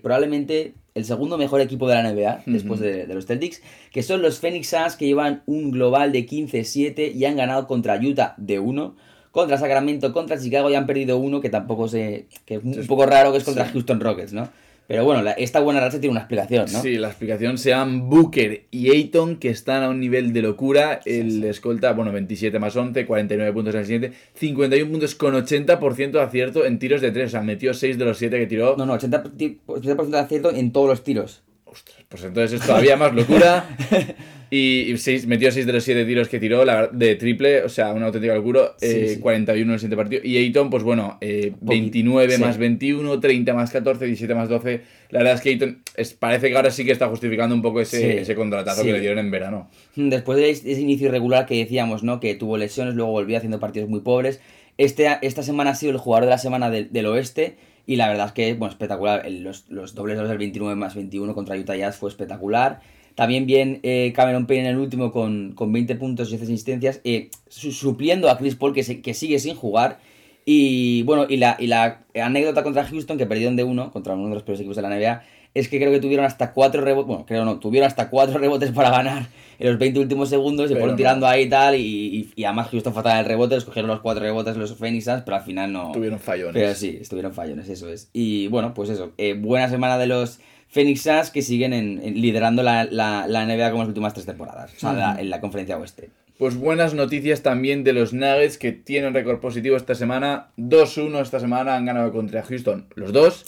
probablemente 0.03 0.75
el 0.97 1.05
segundo 1.05 1.37
mejor 1.37 1.61
equipo 1.61 1.87
de 1.87 1.95
la 1.95 2.11
NBA, 2.11 2.45
después 2.47 2.81
de, 2.81 3.07
los 3.09 3.27
Celtics, 3.27 3.61
que 3.93 4.03
son 4.03 4.23
los 4.23 4.39
Phoenix 4.39 4.69
Suns, 4.69 4.97
que 4.97 5.07
llevan 5.07 5.43
un 5.45 5.71
global 5.71 6.11
de 6.11 6.27
15-7 6.27 7.15
y 7.15 7.25
han 7.27 7.37
ganado 7.37 7.67
contra 7.67 8.01
Utah 8.01 8.33
de 8.39 8.59
1, 8.59 8.97
contra 9.37 9.59
Sacramento, 9.59 10.13
contra 10.13 10.39
Chicago 10.39 10.71
y 10.71 10.75
han 10.75 10.87
perdido 10.87 11.19
uno, 11.19 11.41
que 11.43 11.51
tampoco 11.51 11.89
sé, 11.89 12.27
que 12.47 12.55
es 12.55 12.65
un 12.65 12.87
poco 12.87 13.05
raro, 13.05 13.33
que 13.33 13.39
es 13.39 13.45
contra 13.45 13.67
Houston 13.67 14.01
Rockets, 14.01 14.33
¿no? 14.33 14.49
Pero 14.89 15.05
bueno, 15.05 15.29
esta 15.37 15.61
buena 15.61 15.81
racha 15.81 16.01
tiene 16.01 16.13
una 16.13 16.21
explicación, 16.21 16.67
¿no? 16.73 16.81
Sí, 16.81 16.97
la 16.97 17.09
explicación 17.09 17.59
sean 17.59 18.09
Booker 18.09 18.67
y 18.71 18.91
Ayton, 18.91 19.37
que 19.37 19.51
están 19.51 19.83
a 19.83 19.91
un 19.91 20.01
nivel 20.01 20.33
de 20.33 20.43
locura. 20.43 21.01
El 21.05 21.45
escolta, 21.45 21.93
bueno, 21.93 22.13
27 22.13 22.59
más 22.59 22.77
11, 22.77 23.05
49 23.05 23.53
puntos 23.53 23.75
en 23.75 23.81
el 23.81 23.87
siguiente, 23.87 24.13
51 24.35 24.91
puntos 24.91 25.15
con 25.17 25.35
80% 25.35 26.13
de 26.13 26.21
acierto 26.21 26.65
en 26.65 26.79
tiros 26.79 27.01
de 27.01 27.11
3. 27.11 27.27
O 27.27 27.31
sea, 27.31 27.43
metió 27.43 27.75
6 27.75 27.99
de 27.99 28.05
los 28.05 28.17
7 28.17 28.39
que 28.39 28.47
tiró. 28.47 28.77
No, 28.77 28.87
no, 28.87 28.97
80%, 28.97 30.07
de 30.07 30.19
acierto 30.19 30.51
en 30.53 30.71
todos 30.73 30.89
los 30.89 31.03
tiros. 31.03 31.43
Ostras, 31.77 32.07
pues 32.09 32.25
entonces 32.25 32.59
es 32.61 32.67
todavía 32.67 32.97
más 32.97 33.15
locura. 33.15 33.69
Y, 34.49 34.95
metió 35.27 35.51
6 35.51 35.67
de 35.67 35.73
los 35.73 35.83
7 35.83 36.05
tiros 36.05 36.29
que 36.29 36.39
tiró 36.39 36.65
la, 36.65 36.87
de 36.87 37.17
triple, 37.17 37.65
o 37.65 37.69
sea, 37.69 37.93
un 37.93 38.05
auténtico 38.05 38.33
calculo. 38.33 38.77
41 39.21 39.65
en 39.65 39.73
el 39.73 39.79
siguiente 39.81 39.97
partido. 39.97 40.23
Y 40.25 40.37
Ayton, 40.37 40.71
pues 40.71 40.85
bueno, 40.85 41.19
29 41.21 42.33
eh, 42.33 42.39
más 42.39 42.57
21, 42.57 43.19
30 43.19 43.55
más 43.55 43.73
14, 43.73 44.07
17 44.07 44.35
más 44.37 44.49
12. 44.49 44.83
La 45.11 45.19
verdad 45.19 45.35
es 45.35 45.41
que 45.41 45.49
Ayton 45.51 45.83
parece 46.21 46.49
que 46.49 46.57
ahora 46.57 46.71
sí 46.71 46.85
que 46.85 46.93
está 46.93 47.09
justificando 47.09 47.57
un 47.57 47.63
poco 47.63 47.81
ese, 47.81 48.21
ese 48.21 48.37
contratazo 48.37 48.85
que 48.85 48.93
le 48.93 49.01
dieron 49.01 49.19
en 49.19 49.33
verano. 49.33 49.69
Después 49.97 50.39
de 50.39 50.51
ese 50.51 50.81
inicio 50.81 51.09
irregular 51.09 51.45
que 51.47 51.57
decíamos, 51.57 52.05
¿no? 52.05 52.21
Que 52.21 52.37
tuvo 52.37 52.57
lesiones, 52.57 52.95
luego 52.95 53.11
volvió 53.11 53.37
haciendo 53.37 53.59
partidos 53.59 53.89
muy 53.89 54.01
pobres. 54.01 54.41
Este, 54.79 55.09
esta 55.23 55.43
semana 55.43 55.71
ha 55.71 55.75
sido 55.75 55.93
el 55.93 55.99
jugador 55.99 56.27
de 56.27 56.31
la 56.31 56.39
semana 56.39 56.71
del, 56.71 57.07
oeste. 57.07 57.57
Y 57.87 57.97
la 57.97 58.09
verdad 58.09 58.27
es 58.27 58.33
que, 58.33 58.55
bueno, 58.55 58.73
espectacular. 58.73 59.31
Los, 59.31 59.69
los 59.69 59.95
dobles 59.95 60.19
del 60.19 60.39
29 60.39 60.75
más 60.75 60.95
21 60.95 61.35
contra 61.35 61.57
Utah 61.57 61.77
Jazz 61.77 61.97
fue 61.97 62.11
espectacular. 62.11 62.81
También 63.15 63.47
bien 63.47 63.81
eh, 63.83 64.13
Cameron 64.15 64.47
Payne 64.47 64.65
en 64.65 64.71
el 64.73 64.79
último 64.79 65.11
con, 65.11 65.53
con 65.55 65.73
20 65.73 65.95
puntos 65.95 66.29
y 66.29 66.33
10 66.33 66.43
asistencias, 66.43 67.01
eh, 67.05 67.31
supliendo 67.49 68.29
a 68.29 68.37
Chris 68.37 68.57
Paul 68.57 68.75
que, 68.75 69.01
que 69.01 69.15
sigue 69.15 69.39
sin 69.39 69.55
jugar. 69.55 69.99
Y 70.45 71.03
bueno, 71.05 71.27
y 71.29 71.39
la, 71.39 71.57
y 71.59 71.67
la 71.67 72.05
anécdota 72.15 72.63
contra 72.63 72.85
Houston, 72.85 73.17
que 73.17 73.27
perdieron 73.27 73.57
de 73.57 73.65
uno, 73.65 73.91
contra 73.91 74.15
uno 74.15 74.29
de 74.29 74.35
los 74.35 74.43
peores 74.43 74.61
equipos 74.61 74.77
de 74.77 74.83
la 74.83 74.91
NBA, 74.91 75.23
es 75.55 75.69
que 75.69 75.79
creo 75.79 75.91
que 75.91 76.01
tuvieron 76.01 76.27
hasta 76.27 76.53
cuatro 76.53 76.83
rebotes, 76.83 77.07
bueno, 77.07 77.25
creo 77.27 77.45
no, 77.45 77.59
tuvieron 77.59 77.87
hasta 77.87 78.11
cuatro 78.11 78.39
rebotes 78.39 78.71
para 78.73 78.91
ganar 78.91 79.29
en 79.59 79.69
los 79.69 79.79
20 79.79 80.01
últimos 80.01 80.29
segundos, 80.29 80.69
se 80.69 80.77
fueron 80.77 80.97
tirando 80.97 81.27
ahí 81.27 81.45
y 81.45 81.49
tal, 81.49 81.75
y, 81.75 82.31
y, 82.35 82.45
además 82.45 82.69
Houston 82.71 82.95
fatal 82.95 83.21
el 83.21 83.25
rebote, 83.25 83.57
escogieron 83.57 83.91
los 83.91 84.01
cuatro 84.01 84.23
rebotes 84.23 84.57
los 84.57 84.75
Phoenix 84.75 85.07
pero 85.25 85.37
al 85.37 85.43
final 85.43 85.73
no... 85.73 85.93
Tuvieron 85.93 86.19
fallones. 86.19 86.55
Pero 86.55 86.75
sí, 86.75 86.99
estuvieron 87.01 87.33
fallones, 87.33 87.69
eso 87.69 87.89
es. 87.89 88.11
Y 88.13 88.49
bueno, 88.49 88.75
pues 88.75 88.91
eso, 88.91 89.13
eh, 89.19 89.35
buena 89.35 89.69
semana 89.69 89.99
de 89.99 90.07
los 90.07 90.41
Phoenix 90.69 91.03
Suns 91.03 91.31
que 91.31 91.43
siguen 91.43 91.73
en, 91.73 92.21
liderando 92.21 92.63
la, 92.63 92.85
la, 92.85 93.27
la, 93.29 93.47
NBA 93.47 93.71
como 93.71 93.83
las 93.83 93.89
últimas 93.89 94.15
tres 94.15 94.27
temporadas, 94.27 94.73
o 94.75 94.79
sea, 94.79 95.17
en 95.19 95.31
la 95.31 95.41
conferencia 95.41 95.79
oeste. 95.79 96.11
Pues 96.39 96.55
buenas 96.55 96.93
noticias 96.93 97.43
también 97.43 97.83
de 97.83 97.95
los 97.95 98.13
Nuggets 98.13 98.59
que 98.59 98.71
tienen 98.71 99.15
récord 99.15 99.41
positivo 99.41 99.75
esta 99.75 99.95
semana. 99.95 100.49
2-1 100.59 101.23
esta 101.23 101.41
semana 101.41 101.77
han 101.77 101.87
ganado 101.87 102.13
contra 102.13 102.43
Houston 102.43 102.89
los 102.95 103.11
dos 103.15 103.47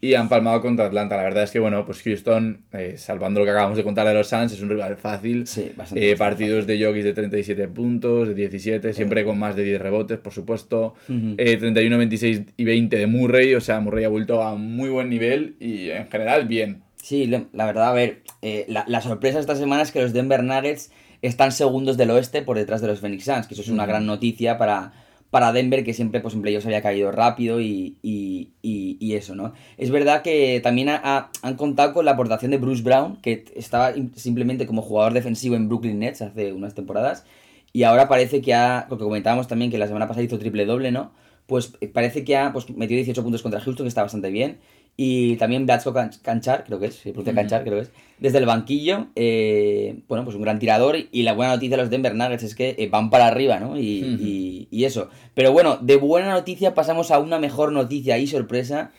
y 0.00 0.14
han 0.14 0.30
palmado 0.30 0.62
contra 0.62 0.86
Atlanta. 0.86 1.18
La 1.18 1.24
verdad 1.24 1.44
es 1.44 1.50
que, 1.50 1.58
bueno, 1.58 1.84
pues 1.84 2.00
Houston, 2.02 2.62
eh, 2.72 2.94
salvando 2.96 3.40
lo 3.40 3.44
que 3.44 3.50
acabamos 3.50 3.76
de 3.76 3.84
contar 3.84 4.06
de 4.06 4.14
los 4.14 4.28
Suns, 4.28 4.52
es 4.52 4.62
un 4.62 4.70
rival 4.70 4.96
fácil. 4.96 5.46
Sí, 5.46 5.70
eh, 5.94 6.16
partidos 6.16 6.66
de 6.66 6.82
Jokis 6.82 7.04
de 7.04 7.12
37 7.12 7.68
puntos, 7.68 8.28
de 8.28 8.34
17, 8.34 8.94
siempre 8.94 9.22
con 9.22 9.38
más 9.38 9.54
de 9.54 9.64
10 9.64 9.82
rebotes, 9.82 10.18
por 10.18 10.32
supuesto. 10.32 10.94
31, 11.08 11.98
26 11.98 12.38
eh, 12.38 12.44
y 12.56 12.64
20 12.64 12.96
de 12.96 13.06
Murray. 13.06 13.54
O 13.54 13.60
sea, 13.60 13.80
Murray 13.80 14.04
ha 14.04 14.08
vuelto 14.08 14.42
a 14.42 14.54
muy 14.54 14.88
buen 14.88 15.10
nivel 15.10 15.56
y 15.60 15.90
en 15.90 16.08
general 16.08 16.48
bien. 16.48 16.84
Sí, 17.02 17.26
la 17.26 17.66
verdad, 17.66 17.90
a 17.90 17.92
ver, 17.92 18.22
la, 18.66 18.84
la 18.86 19.00
sorpresa 19.02 19.40
esta 19.40 19.56
semana 19.56 19.82
es 19.82 19.92
que 19.92 20.00
los 20.00 20.14
Denver 20.14 20.42
Nuggets 20.42 20.90
están 21.22 21.52
segundos 21.52 21.96
del 21.96 22.10
oeste 22.10 22.42
por 22.42 22.56
detrás 22.56 22.80
de 22.80 22.88
los 22.88 23.00
Phoenix 23.00 23.24
Suns, 23.24 23.46
que 23.46 23.54
eso 23.54 23.62
es 23.62 23.68
una 23.68 23.86
gran 23.86 24.06
noticia 24.06 24.58
para, 24.58 24.92
para 25.30 25.52
Denver, 25.52 25.84
que 25.84 25.94
siempre 25.94 26.20
pues, 26.20 26.34
en 26.34 26.42
playoffs 26.42 26.66
había 26.66 26.82
caído 26.82 27.12
rápido 27.12 27.60
y, 27.60 27.96
y, 28.02 28.50
y, 28.62 29.14
eso, 29.14 29.34
¿no? 29.34 29.52
Es 29.76 29.90
verdad 29.90 30.22
que 30.22 30.60
también 30.62 30.88
han 30.88 31.56
contado 31.56 31.92
con 31.92 32.04
la 32.04 32.12
aportación 32.12 32.50
de 32.50 32.58
Bruce 32.58 32.82
Brown, 32.82 33.16
que 33.22 33.44
estaba 33.54 33.92
simplemente 34.16 34.66
como 34.66 34.82
jugador 34.82 35.12
defensivo 35.12 35.54
en 35.54 35.68
Brooklyn 35.68 36.00
Nets 36.00 36.22
hace 36.22 36.52
unas 36.52 36.74
temporadas, 36.74 37.24
y 37.72 37.84
ahora 37.84 38.08
parece 38.08 38.40
que 38.40 38.54
ha, 38.54 38.86
lo 38.90 38.98
que 38.98 39.04
comentábamos 39.04 39.46
también, 39.46 39.70
que 39.70 39.78
la 39.78 39.86
semana 39.86 40.08
pasada 40.08 40.24
hizo 40.24 40.38
triple 40.38 40.66
doble, 40.66 40.90
¿no? 40.90 41.12
Pues 41.46 41.74
eh, 41.80 41.88
parece 41.88 42.24
que 42.24 42.36
ha 42.36 42.52
pues, 42.52 42.68
metido 42.70 42.96
18 42.96 43.22
puntos 43.22 43.42
contra 43.42 43.60
Houston, 43.60 43.84
que 43.84 43.88
está 43.88 44.02
bastante 44.02 44.30
bien, 44.30 44.58
Y 44.96 45.36
también 45.36 45.66
Blatsko 45.66 45.94
Canchar, 46.22 46.64
creo 46.64 46.80
que 46.80 46.86
es, 46.86 46.96
se 46.96 47.10
pronuncia 47.12 47.34
Canchar, 47.34 47.62
creo 47.62 47.76
que 47.76 47.82
es, 47.82 47.92
desde 48.20 48.38
el 48.38 48.46
banquillo. 48.46 49.08
Eh, 49.16 50.00
bueno, 50.06 50.24
pues 50.24 50.36
un 50.36 50.42
gran 50.42 50.58
tirador. 50.58 50.96
Y 51.10 51.22
la 51.22 51.32
buena 51.32 51.54
noticia 51.54 51.76
de 51.76 51.82
los 51.82 51.90
Denver 51.90 52.14
Nuggets 52.14 52.42
es 52.42 52.54
que 52.54 52.76
eh, 52.78 52.88
van 52.88 53.10
para 53.10 53.26
arriba, 53.26 53.58
¿no? 53.58 53.78
Y, 53.78 54.68
y, 54.70 54.84
eso. 54.84 55.08
Pero 55.34 55.52
bueno, 55.52 55.78
de 55.80 55.96
buena 55.96 56.30
noticia 56.30 56.74
pasamos 56.74 57.10
a 57.10 57.18
una 57.18 57.38
mejor 57.38 57.72
noticia 57.72 58.18
y 58.18 58.26
sorpresa 58.26 58.92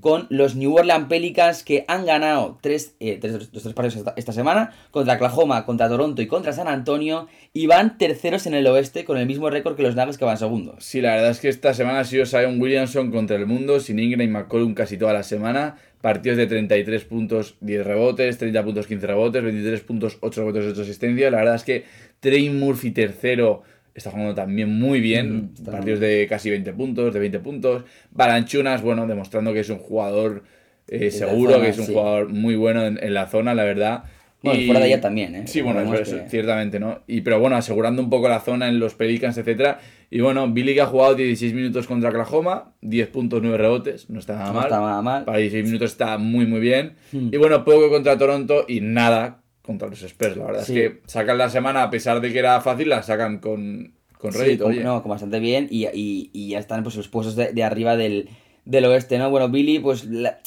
con 0.00 0.26
los 0.30 0.56
New 0.56 0.74
Orleans 0.74 1.06
Pelicans 1.08 1.62
que 1.62 1.84
han 1.88 2.04
ganado 2.04 2.58
tres, 2.60 2.94
eh, 3.00 3.18
tres, 3.20 3.50
los 3.52 3.62
tres 3.62 3.74
partidos 3.74 3.96
esta, 3.96 4.14
esta, 4.16 4.32
semana 4.32 4.72
contra 4.90 5.14
Oklahoma, 5.14 5.64
contra 5.64 5.88
Toronto 5.88 6.22
y 6.22 6.26
contra 6.26 6.52
San 6.52 6.68
Antonio. 6.68 7.28
Y 7.52 7.66
van 7.66 7.98
terceros 7.98 8.46
en 8.46 8.54
el 8.54 8.66
oeste 8.66 9.04
con 9.04 9.16
el 9.16 9.26
mismo 9.26 9.48
récord 9.50 9.76
que 9.76 9.82
los 9.82 9.96
Nuggets 9.96 10.18
que 10.18 10.24
van 10.24 10.38
segundos. 10.38 10.84
Sí, 10.84 11.00
la 11.00 11.14
verdad 11.14 11.30
es 11.30 11.40
que 11.40 11.48
esta 11.48 11.72
semana 11.72 12.00
ha 12.00 12.04
sido 12.04 12.26
Zion 12.26 12.60
Williamson 12.60 13.10
contra 13.10 13.36
el 13.36 13.46
mundo, 13.46 13.80
sin 13.80 13.98
Ingram 13.98 14.22
y 14.22 14.28
McCollum 14.28 14.74
casi 14.74 14.98
toda 14.98 15.12
la 15.12 15.22
semana 15.22 15.76
partidos 16.00 16.38
de 16.38 16.46
33 16.46 17.04
puntos, 17.04 17.56
10 17.60 17.86
rebotes, 17.86 18.38
30 18.38 18.64
puntos, 18.64 18.86
15 18.86 19.06
rebotes, 19.06 19.42
23 19.42 19.80
puntos, 19.80 20.18
8 20.20 20.40
rebotes, 20.40 20.72
8 20.72 20.82
asistencias. 20.82 21.32
La 21.32 21.38
verdad 21.38 21.54
es 21.56 21.64
que 21.64 21.84
Trey 22.20 22.50
Murphy 22.50 22.90
tercero 22.90 23.62
está 23.98 24.10
jugando 24.10 24.34
también 24.34 24.78
muy 24.78 25.00
bien, 25.00 25.50
partidos 25.64 26.00
de 26.00 26.26
casi 26.28 26.50
20 26.50 26.72
puntos, 26.72 27.12
de 27.12 27.20
20 27.20 27.40
puntos. 27.40 27.84
Balanchunas, 28.10 28.82
bueno, 28.82 29.06
demostrando 29.06 29.52
que 29.52 29.60
es 29.60 29.70
un 29.70 29.78
jugador 29.78 30.44
eh, 30.86 31.10
seguro, 31.10 31.60
que 31.60 31.70
es 31.70 31.78
un 31.78 31.86
jugador 31.86 32.28
muy 32.28 32.56
bueno 32.56 32.86
en, 32.86 33.14
la 33.14 33.26
zona, 33.26 33.54
la 33.54 33.64
verdad. 33.64 34.04
Bueno, 34.42 34.60
y 34.60 34.66
fuera 34.66 34.80
de 34.80 34.86
ella 34.86 35.00
también, 35.00 35.34
¿eh? 35.34 35.42
Sí, 35.46 35.60
bueno, 35.60 35.92
eso, 35.94 36.16
ciertamente, 36.28 36.78
¿no? 36.78 37.00
Y, 37.08 37.22
pero 37.22 37.40
bueno, 37.40 37.56
asegurando 37.56 38.00
un 38.00 38.08
poco 38.08 38.28
la 38.28 38.40
zona 38.40 38.68
en 38.68 38.78
los 38.78 38.94
Pelicans, 38.94 39.36
etcétera. 39.36 39.80
Y 40.10 40.20
bueno, 40.20 40.48
Billy 40.48 40.74
que 40.74 40.80
ha 40.80 40.86
jugado 40.86 41.14
16 41.14 41.52
minutos 41.52 41.86
contra 41.86 42.08
Oklahoma, 42.08 42.72
10 42.80 43.08
puntos, 43.10 43.42
9 43.42 43.58
rebotes, 43.58 44.08
no 44.08 44.18
está 44.18 44.34
nada 44.34 44.52
mal. 44.52 44.54
No 44.54 44.62
está 44.62 44.80
nada 44.80 45.02
mal. 45.02 45.24
Para 45.24 45.38
16 45.38 45.64
minutos 45.66 45.92
está 45.92 46.16
muy, 46.16 46.46
muy 46.46 46.60
bien. 46.60 46.94
Hmm. 47.12 47.28
Y 47.32 47.36
bueno, 47.36 47.64
poco 47.64 47.90
contra 47.90 48.16
Toronto 48.16 48.64
y 48.66 48.80
nada 48.80 49.42
contra 49.62 49.88
los 49.88 50.02
Spurs. 50.02 50.36
La 50.38 50.46
verdad 50.46 50.62
es 50.62 50.68
que 50.68 51.02
sacan 51.06 51.36
la 51.36 51.50
semana, 51.50 51.82
a 51.82 51.90
pesar 51.90 52.22
de 52.22 52.32
que 52.32 52.38
era 52.38 52.58
fácil, 52.62 52.88
la 52.88 53.02
sacan 53.02 53.38
con, 53.38 53.92
con 54.16 54.32
rédito. 54.32 54.72
Sí, 54.72 54.80
no, 54.82 55.02
con 55.02 55.10
bastante 55.10 55.40
bien 55.40 55.68
y, 55.70 55.84
y, 55.88 56.30
y, 56.32 56.48
ya 56.48 56.58
están 56.58 56.82
pues, 56.82 56.96
los 56.96 57.08
puestos 57.08 57.36
de, 57.36 57.52
de 57.52 57.62
arriba 57.62 57.94
del, 57.94 58.30
del 58.64 58.86
oeste, 58.86 59.18
¿no? 59.18 59.28
Bueno, 59.28 59.50
Billy, 59.50 59.78
pues 59.78 60.06
la, 60.06 60.38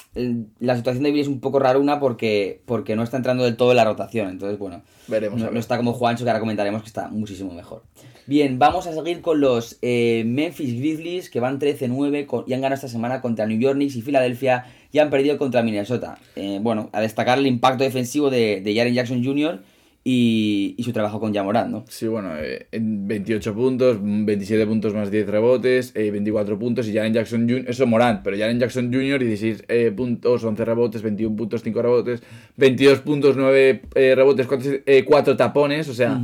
la, 0.60 0.76
situación 0.76 1.04
de 1.04 1.12
Billy 1.12 1.22
es 1.22 1.28
un 1.28 1.40
poco 1.40 1.60
raruna 1.60 2.00
porque, 2.00 2.64
porque 2.66 2.96
no 2.96 3.04
está 3.04 3.18
entrando 3.18 3.44
del 3.44 3.58
todo 3.58 3.72
en 3.72 3.78
la 3.78 3.86
rotación. 3.86 4.30
Entonces, 4.30 4.58
bueno, 4.58 4.82
veremos. 5.08 5.40
No, 5.40 5.52
no 5.52 5.60
está 5.60 5.78
como 5.78 5.94
Juancho, 5.94 6.24
que 6.24 6.32
ahora 6.32 6.40
comentaremos 6.40 6.82
que 6.82 6.88
está 6.88 7.08
muchísimo 7.10 7.54
mejor. 7.54 7.84
Bien, 8.32 8.60
vamos 8.60 8.88
a 8.88 8.94
seguir 8.94 9.20
con 9.20 9.42
los 9.42 9.78
eh, 9.82 10.24
Memphis 10.26 10.80
Grizzlies 10.80 11.30
que 11.30 11.42
van 11.42 11.60
13-9 11.60 12.46
y 12.48 12.54
han 12.54 12.62
ganado 12.62 12.76
esta 12.76 12.88
semana 12.88 13.20
contra 13.20 13.46
New 13.46 13.60
York 13.60 13.76
Knicks 13.76 13.98
y 13.98 14.02
Filadelfia 14.02 14.68
y 14.90 15.00
han 15.00 15.10
perdido 15.10 15.38
contra 15.38 15.64
Minnesota. 15.64 16.18
Eh, 16.38 16.60
bueno, 16.62 16.90
a 16.94 17.02
destacar 17.02 17.40
el 17.40 17.46
impacto 17.46 17.84
defensivo 17.84 18.30
de, 18.30 18.62
de 18.62 18.74
Jaren 18.74 18.94
Jackson 18.94 19.22
Jr. 19.22 19.60
Y, 20.06 20.76
y, 20.78 20.84
su 20.84 20.94
trabajo 20.94 21.20
con 21.20 21.34
Jamoran, 21.34 21.72
¿no? 21.72 21.84
Sí, 21.90 22.08
bueno, 22.08 22.30
eh, 22.38 22.68
28 22.72 23.54
puntos, 23.54 23.98
27 24.02 24.66
puntos 24.66 24.94
más 24.94 25.12
10 25.12 25.28
rebotes, 25.28 25.94
24 25.94 26.58
puntos 26.58 26.88
y 26.88 26.94
Jaren 26.94 27.14
Jackson 27.14 27.42
Jr., 27.42 27.66
eso 27.68 27.86
Morant, 27.86 28.24
pero 28.24 28.38
Jaren 28.38 28.60
Jackson 28.60 28.92
Jr., 28.92 29.20
16 29.20 29.66
puntos, 29.96 30.44
11 30.44 30.66
rebotes, 30.66 31.02
21 31.04 31.36
puntos, 31.36 31.62
5 31.64 31.82
rebotes, 31.82 32.24
22 32.56 33.00
puntos, 33.02 33.36
9 33.36 33.82
rebotes, 33.94 34.48
4, 34.48 34.72
4, 35.06 35.36
tapones, 35.38 35.90
o 35.90 35.94
sea... 35.94 36.20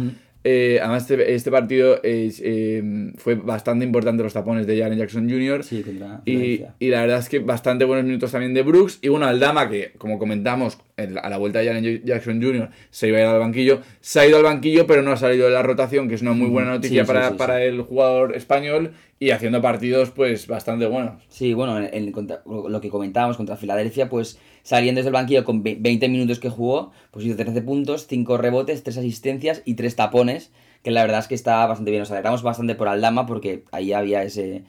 Eh, 0.49 0.79
además, 0.79 1.01
este, 1.01 1.35
este 1.35 1.51
partido 1.51 2.01
es, 2.03 2.41
eh, 2.41 3.11
fue 3.17 3.35
bastante 3.35 3.83
importante 3.83 4.23
los 4.23 4.31
tapones 4.31 4.65
de 4.65 4.79
Jaren 4.79 4.97
Jackson 4.97 5.29
Jr. 5.29 5.61
Sí, 5.61 5.81
contra 5.81 6.21
y, 6.23 6.63
y, 6.79 6.87
la 6.87 7.01
verdad 7.01 7.19
es 7.19 7.27
que 7.27 7.39
bastante 7.39 7.83
buenos 7.83 8.05
minutos 8.05 8.31
también 8.31 8.53
de 8.53 8.61
Brooks. 8.61 8.99
Y 9.01 9.09
bueno, 9.09 9.25
Aldama, 9.25 9.69
que 9.69 9.91
como 9.97 10.17
comentamos, 10.17 10.77
a 10.97 11.29
la 11.29 11.37
vuelta 11.37 11.59
de 11.59 11.67
Jaren 11.67 12.01
Jackson 12.03 12.41
Jr. 12.41 12.69
se 12.89 13.07
iba 13.07 13.19
a 13.19 13.21
ir 13.21 13.27
al 13.27 13.39
banquillo. 13.39 13.81
Se 14.01 14.19
ha 14.19 14.25
ido 14.25 14.37
al 14.37 14.43
banquillo, 14.43 14.87
pero 14.87 15.03
no 15.03 15.11
ha 15.11 15.17
salido 15.17 15.45
de 15.45 15.53
la 15.53 15.61
rotación, 15.61 16.07
que 16.07 16.15
es 16.15 16.23
una 16.23 16.33
muy 16.33 16.47
buena 16.47 16.71
noticia 16.71 17.03
sí, 17.03 17.07
para, 17.07 17.29
sí, 17.29 17.35
para 17.37 17.63
el 17.63 17.81
jugador 17.81 18.35
español. 18.35 18.93
Y 19.19 19.29
haciendo 19.29 19.61
partidos, 19.61 20.09
pues, 20.11 20.47
bastante 20.47 20.87
buenos. 20.87 21.23
Sí, 21.29 21.53
bueno, 21.53 21.77
en, 21.79 21.89
en 21.91 22.11
contra, 22.11 22.41
lo 22.45 22.81
que 22.81 22.89
comentábamos 22.89 23.37
contra 23.37 23.57
Filadelfia, 23.57 24.09
pues 24.09 24.39
saliendo 24.63 24.99
desde 24.99 25.09
el 25.09 25.13
banquillo 25.13 25.43
con 25.43 25.63
20 25.63 26.09
minutos 26.09 26.39
que 26.39 26.49
jugó, 26.49 26.91
pues 27.11 27.25
hizo 27.25 27.35
13 27.35 27.61
puntos, 27.61 28.07
5 28.07 28.37
rebotes, 28.37 28.83
3 28.83 28.97
asistencias 28.97 29.61
y 29.65 29.75
3 29.75 29.95
tapones, 29.95 30.51
que 30.83 30.91
la 30.91 31.01
verdad 31.03 31.19
es 31.19 31.27
que 31.27 31.35
está 31.35 31.65
bastante 31.67 31.91
bien. 31.91 32.01
Nos 32.01 32.11
alegramos 32.11 32.41
bastante 32.41 32.75
por 32.75 32.87
Aldama 32.87 33.25
porque 33.27 33.63
ahí 33.71 33.93
había 33.93 34.23
ese, 34.23 34.63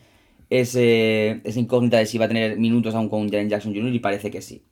ese, 0.50 1.40
esa 1.44 1.58
incógnita 1.58 1.98
de 1.98 2.06
si 2.06 2.16
iba 2.16 2.26
a 2.26 2.28
tener 2.28 2.58
minutos 2.58 2.94
aún 2.94 3.08
con 3.08 3.28
Jalen 3.30 3.48
Jackson 3.48 3.74
Jr. 3.74 3.94
y 3.94 3.98
parece 3.98 4.30
que 4.30 4.42
sí. 4.42 4.62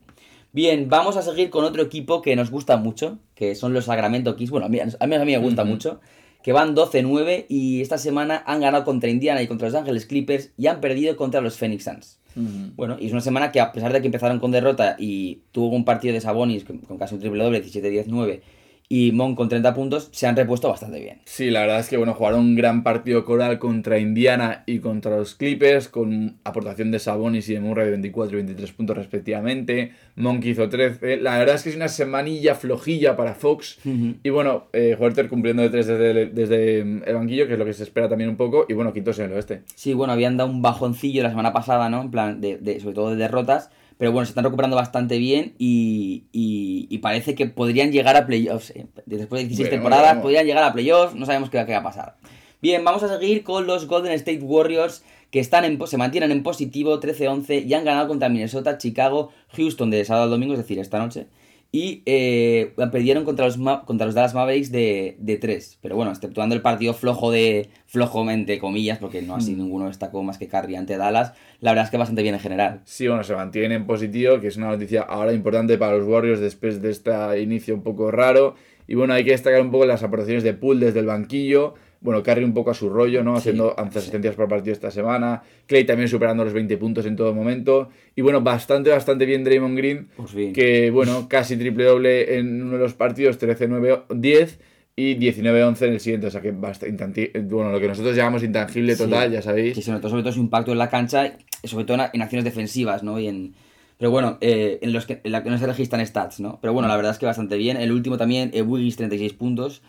Bien, 0.56 0.88
vamos 0.88 1.18
a 1.18 1.22
seguir 1.22 1.50
con 1.50 1.64
otro 1.66 1.82
equipo 1.82 2.22
que 2.22 2.34
nos 2.34 2.50
gusta 2.50 2.78
mucho, 2.78 3.18
que 3.34 3.54
son 3.54 3.74
los 3.74 3.84
Sacramento 3.84 4.36
Kings. 4.36 4.50
Bueno, 4.50 4.64
a 4.64 4.68
mí, 4.70 4.78
a 4.80 4.86
mí, 4.86 5.14
a 5.14 5.18
mí 5.18 5.32
me 5.32 5.36
gusta 5.36 5.64
uh 5.64 5.66
-huh. 5.66 5.68
mucho 5.68 6.00
que 6.42 6.52
van 6.54 6.74
12-9 6.74 7.44
y 7.46 7.82
esta 7.82 7.98
semana 7.98 8.42
han 8.46 8.62
ganado 8.62 8.82
contra 8.82 9.10
Indiana 9.10 9.42
y 9.42 9.48
contra 9.48 9.68
Los 9.68 9.74
Ángeles 9.74 10.06
Clippers 10.06 10.54
y 10.56 10.68
han 10.68 10.80
perdido 10.80 11.14
contra 11.14 11.42
los 11.42 11.58
Phoenix 11.58 11.84
Suns. 11.84 12.20
Uh 12.36 12.40
-huh. 12.40 12.74
Bueno, 12.74 12.96
y 12.98 13.04
es 13.04 13.12
una 13.12 13.20
semana 13.20 13.52
que 13.52 13.60
a 13.60 13.70
pesar 13.70 13.92
de 13.92 14.00
que 14.00 14.06
empezaron 14.06 14.38
con 14.38 14.50
derrota 14.50 14.96
y 14.98 15.42
tuvo 15.52 15.76
un 15.76 15.84
partido 15.84 16.14
de 16.14 16.22
Sabonis 16.22 16.64
con, 16.64 16.78
con 16.78 16.96
casi 16.96 17.16
un 17.16 17.20
triple 17.20 17.44
doble, 17.44 17.62
17-19, 17.62 18.40
y 18.88 19.12
Mon 19.12 19.34
con 19.34 19.48
30 19.48 19.74
puntos 19.74 20.08
se 20.12 20.26
han 20.26 20.36
repuesto 20.36 20.68
bastante 20.68 21.00
bien. 21.00 21.20
Sí, 21.24 21.50
la 21.50 21.60
verdad 21.60 21.80
es 21.80 21.88
que 21.88 21.96
bueno, 21.96 22.14
jugaron 22.14 22.40
un 22.40 22.54
gran 22.54 22.82
partido 22.82 23.24
coral 23.24 23.58
contra 23.58 23.98
Indiana 23.98 24.62
y 24.66 24.78
contra 24.78 25.16
los 25.16 25.34
Clippers, 25.34 25.88
con 25.88 26.36
aportación 26.44 26.90
de 26.90 26.98
Sabonis 26.98 27.48
y 27.48 27.54
de 27.54 27.60
Murray 27.60 27.86
de 27.86 27.90
24 27.92 28.32
y 28.32 28.42
23 28.42 28.72
puntos 28.72 28.96
respectivamente. 28.96 29.92
Monk 30.16 30.44
hizo 30.44 30.68
13. 30.68 31.18
La 31.18 31.38
verdad 31.38 31.56
es 31.56 31.62
que 31.62 31.70
es 31.70 31.76
una 31.76 31.88
semanilla 31.88 32.54
flojilla 32.54 33.16
para 33.16 33.34
Fox. 33.34 33.78
Uh 33.84 33.88
-huh. 33.90 34.14
Y 34.22 34.30
bueno, 34.30 34.66
eh, 34.72 34.96
Huerter 34.98 35.28
cumpliendo 35.28 35.62
de 35.62 35.70
3 35.70 35.86
desde, 35.86 36.26
desde, 36.26 36.80
el 36.80 37.14
banquillo, 37.14 37.46
que 37.46 37.54
es 37.54 37.58
lo 37.58 37.64
que 37.64 37.72
se 37.72 37.82
espera 37.82 38.08
también 38.08 38.30
un 38.30 38.36
poco. 38.36 38.66
Y 38.68 38.74
bueno, 38.74 38.92
quitóse 38.92 39.24
en 39.24 39.30
el 39.30 39.36
oeste. 39.36 39.62
Sí, 39.74 39.94
bueno, 39.94 40.12
habían 40.12 40.36
dado 40.36 40.50
un 40.50 40.62
bajoncillo 40.62 41.22
la 41.22 41.30
semana 41.30 41.52
pasada, 41.52 41.88
¿no? 41.88 42.00
En 42.02 42.10
plan, 42.10 42.40
de, 42.40 42.58
de 42.58 42.80
sobre 42.80 42.94
todo 42.94 43.10
de 43.10 43.16
derrotas 43.16 43.70
pero 43.98 44.12
bueno, 44.12 44.26
se 44.26 44.30
están 44.30 44.44
recuperando 44.44 44.76
bastante 44.76 45.18
bien 45.18 45.54
y, 45.58 46.24
y, 46.32 46.86
y 46.90 46.98
parece 46.98 47.34
que 47.34 47.46
podrían 47.46 47.92
llegar 47.92 48.16
a 48.16 48.26
playoffs. 48.26 48.70
Eh. 48.70 48.86
Después 49.06 49.42
de 49.42 49.48
16 49.48 49.68
bueno, 49.68 49.70
temporadas, 49.70 50.10
bueno. 50.10 50.22
podrían 50.22 50.46
llegar 50.46 50.64
a 50.64 50.72
playoffs, 50.72 51.14
no 51.14 51.26
sabemos 51.26 51.50
qué, 51.50 51.64
qué, 51.64 51.72
va 51.72 51.78
a 51.78 51.82
pasar. 51.82 52.16
Bien, 52.60 52.84
vamos 52.84 53.02
a 53.02 53.08
seguir 53.08 53.42
con 53.42 53.66
los 53.66 53.86
Golden 53.86 54.12
State 54.12 54.40
Warriors 54.42 55.02
que 55.30 55.40
están 55.40 55.64
en, 55.64 55.84
se 55.86 55.96
mantienen 55.96 56.30
en 56.30 56.42
positivo 56.42 57.00
13-11 57.00 57.66
y 57.66 57.74
han 57.74 57.84
ganado 57.84 58.08
contra 58.08 58.28
Minnesota, 58.28 58.78
Chicago, 58.78 59.32
Houston 59.56 59.90
de 59.90 60.04
sábado 60.04 60.24
al 60.24 60.30
domingo, 60.30 60.54
es 60.54 60.60
decir, 60.60 60.78
esta 60.78 60.98
noche 60.98 61.26
y 61.72 62.02
eh, 62.06 62.72
perdieron 62.90 63.24
contra 63.24 63.46
los, 63.46 63.58
contra 63.84 64.06
los 64.06 64.14
Dallas 64.14 64.34
Mavericks 64.34 64.70
de, 64.70 65.16
de 65.18 65.36
3. 65.36 65.78
Pero 65.82 65.96
bueno, 65.96 66.10
exceptuando 66.10 66.54
el 66.54 66.62
partido 66.62 66.94
flojo 66.94 67.30
de 67.30 67.68
flojamente, 67.86 68.58
comillas, 68.58 68.98
porque 68.98 69.22
no 69.22 69.34
así 69.34 69.54
mm. 69.54 69.58
ninguno 69.58 69.86
destacó 69.88 70.22
más 70.22 70.38
que 70.38 70.48
Curry 70.48 70.76
ante 70.76 70.96
Dallas, 70.96 71.32
la 71.60 71.72
verdad 71.72 71.84
es 71.84 71.90
que 71.90 71.96
bastante 71.96 72.22
bien 72.22 72.34
en 72.34 72.40
general. 72.40 72.80
Sí, 72.84 73.08
bueno, 73.08 73.24
se 73.24 73.34
mantienen 73.34 73.72
en 73.72 73.86
positivo, 73.86 74.40
que 74.40 74.48
es 74.48 74.56
una 74.56 74.68
noticia 74.68 75.02
ahora 75.02 75.32
importante 75.32 75.76
para 75.78 75.96
los 75.96 76.06
Warriors 76.06 76.40
después 76.40 76.80
de 76.80 76.90
este 76.90 77.12
inicio 77.40 77.74
un 77.74 77.82
poco 77.82 78.10
raro. 78.10 78.54
Y 78.88 78.94
bueno, 78.94 79.14
hay 79.14 79.24
que 79.24 79.32
destacar 79.32 79.60
un 79.60 79.70
poco 79.70 79.84
las 79.84 80.02
aportaciones 80.02 80.44
de 80.44 80.54
Poole 80.54 80.86
desde 80.86 81.00
el 81.00 81.06
banquillo 81.06 81.74
bueno, 82.06 82.22
Curry 82.22 82.44
un 82.44 82.54
poco 82.54 82.70
a 82.70 82.74
su 82.74 82.88
rollo, 82.88 83.24
¿no? 83.24 83.34
Haciendo 83.34 83.74
asistencias 83.76 84.34
sí. 84.34 84.36
por 84.36 84.48
partido 84.48 84.72
esta 84.72 84.92
semana. 84.92 85.42
Clay 85.66 85.82
también 85.82 86.08
superando 86.08 86.44
los 86.44 86.52
20 86.52 86.76
puntos 86.76 87.04
en 87.04 87.16
todo 87.16 87.34
momento. 87.34 87.88
Y 88.14 88.22
bueno, 88.22 88.42
bastante, 88.42 88.90
bastante 88.90 89.26
bien 89.26 89.42
Draymond 89.42 89.76
Green. 89.76 90.08
Que, 90.54 90.92
bueno, 90.92 91.28
casi 91.28 91.56
triple 91.56 91.82
doble 91.82 92.38
en 92.38 92.62
uno 92.62 92.74
de 92.74 92.78
los 92.78 92.94
partidos, 92.94 93.40
13-9-10 93.40 94.50
y 94.94 95.16
19-11 95.16 95.82
en 95.82 95.92
el 95.94 95.98
siguiente. 95.98 96.28
O 96.28 96.30
sea 96.30 96.40
que 96.40 96.52
bastante, 96.52 97.32
bueno, 97.42 97.72
lo 97.72 97.80
que 97.80 97.88
nosotros 97.88 98.14
llamamos 98.14 98.44
intangible 98.44 98.94
total, 98.94 99.26
sí. 99.26 99.34
ya 99.34 99.42
sabéis. 99.42 99.74
Sí, 99.74 99.82
sobre 99.82 99.98
todo, 99.98 100.10
sobre 100.10 100.22
todo 100.22 100.32
su 100.32 100.40
impacto 100.40 100.70
en 100.70 100.78
la 100.78 100.88
cancha, 100.88 101.36
sobre 101.64 101.86
todo 101.86 101.96
en 102.12 102.22
acciones 102.22 102.44
defensivas, 102.44 103.02
¿no? 103.02 103.18
Y 103.18 103.26
en... 103.26 103.54
Pero 103.98 104.12
bueno, 104.12 104.38
eh, 104.40 104.78
en 104.80 104.92
los 104.92 105.06
que, 105.06 105.22
en 105.24 105.32
la 105.32 105.42
que 105.42 105.50
no 105.50 105.58
se 105.58 105.66
registran 105.66 106.06
stats, 106.06 106.38
¿no? 106.38 106.60
Pero 106.60 106.72
bueno, 106.72 106.86
la 106.86 106.94
verdad 106.94 107.10
es 107.10 107.18
que 107.18 107.26
bastante 107.26 107.56
bien. 107.56 107.76
El 107.78 107.90
último 107.90 108.16
también, 108.16 108.52
eh, 108.54 108.62
Wiggins, 108.62 108.94
36 108.94 109.32
puntos. 109.32 109.82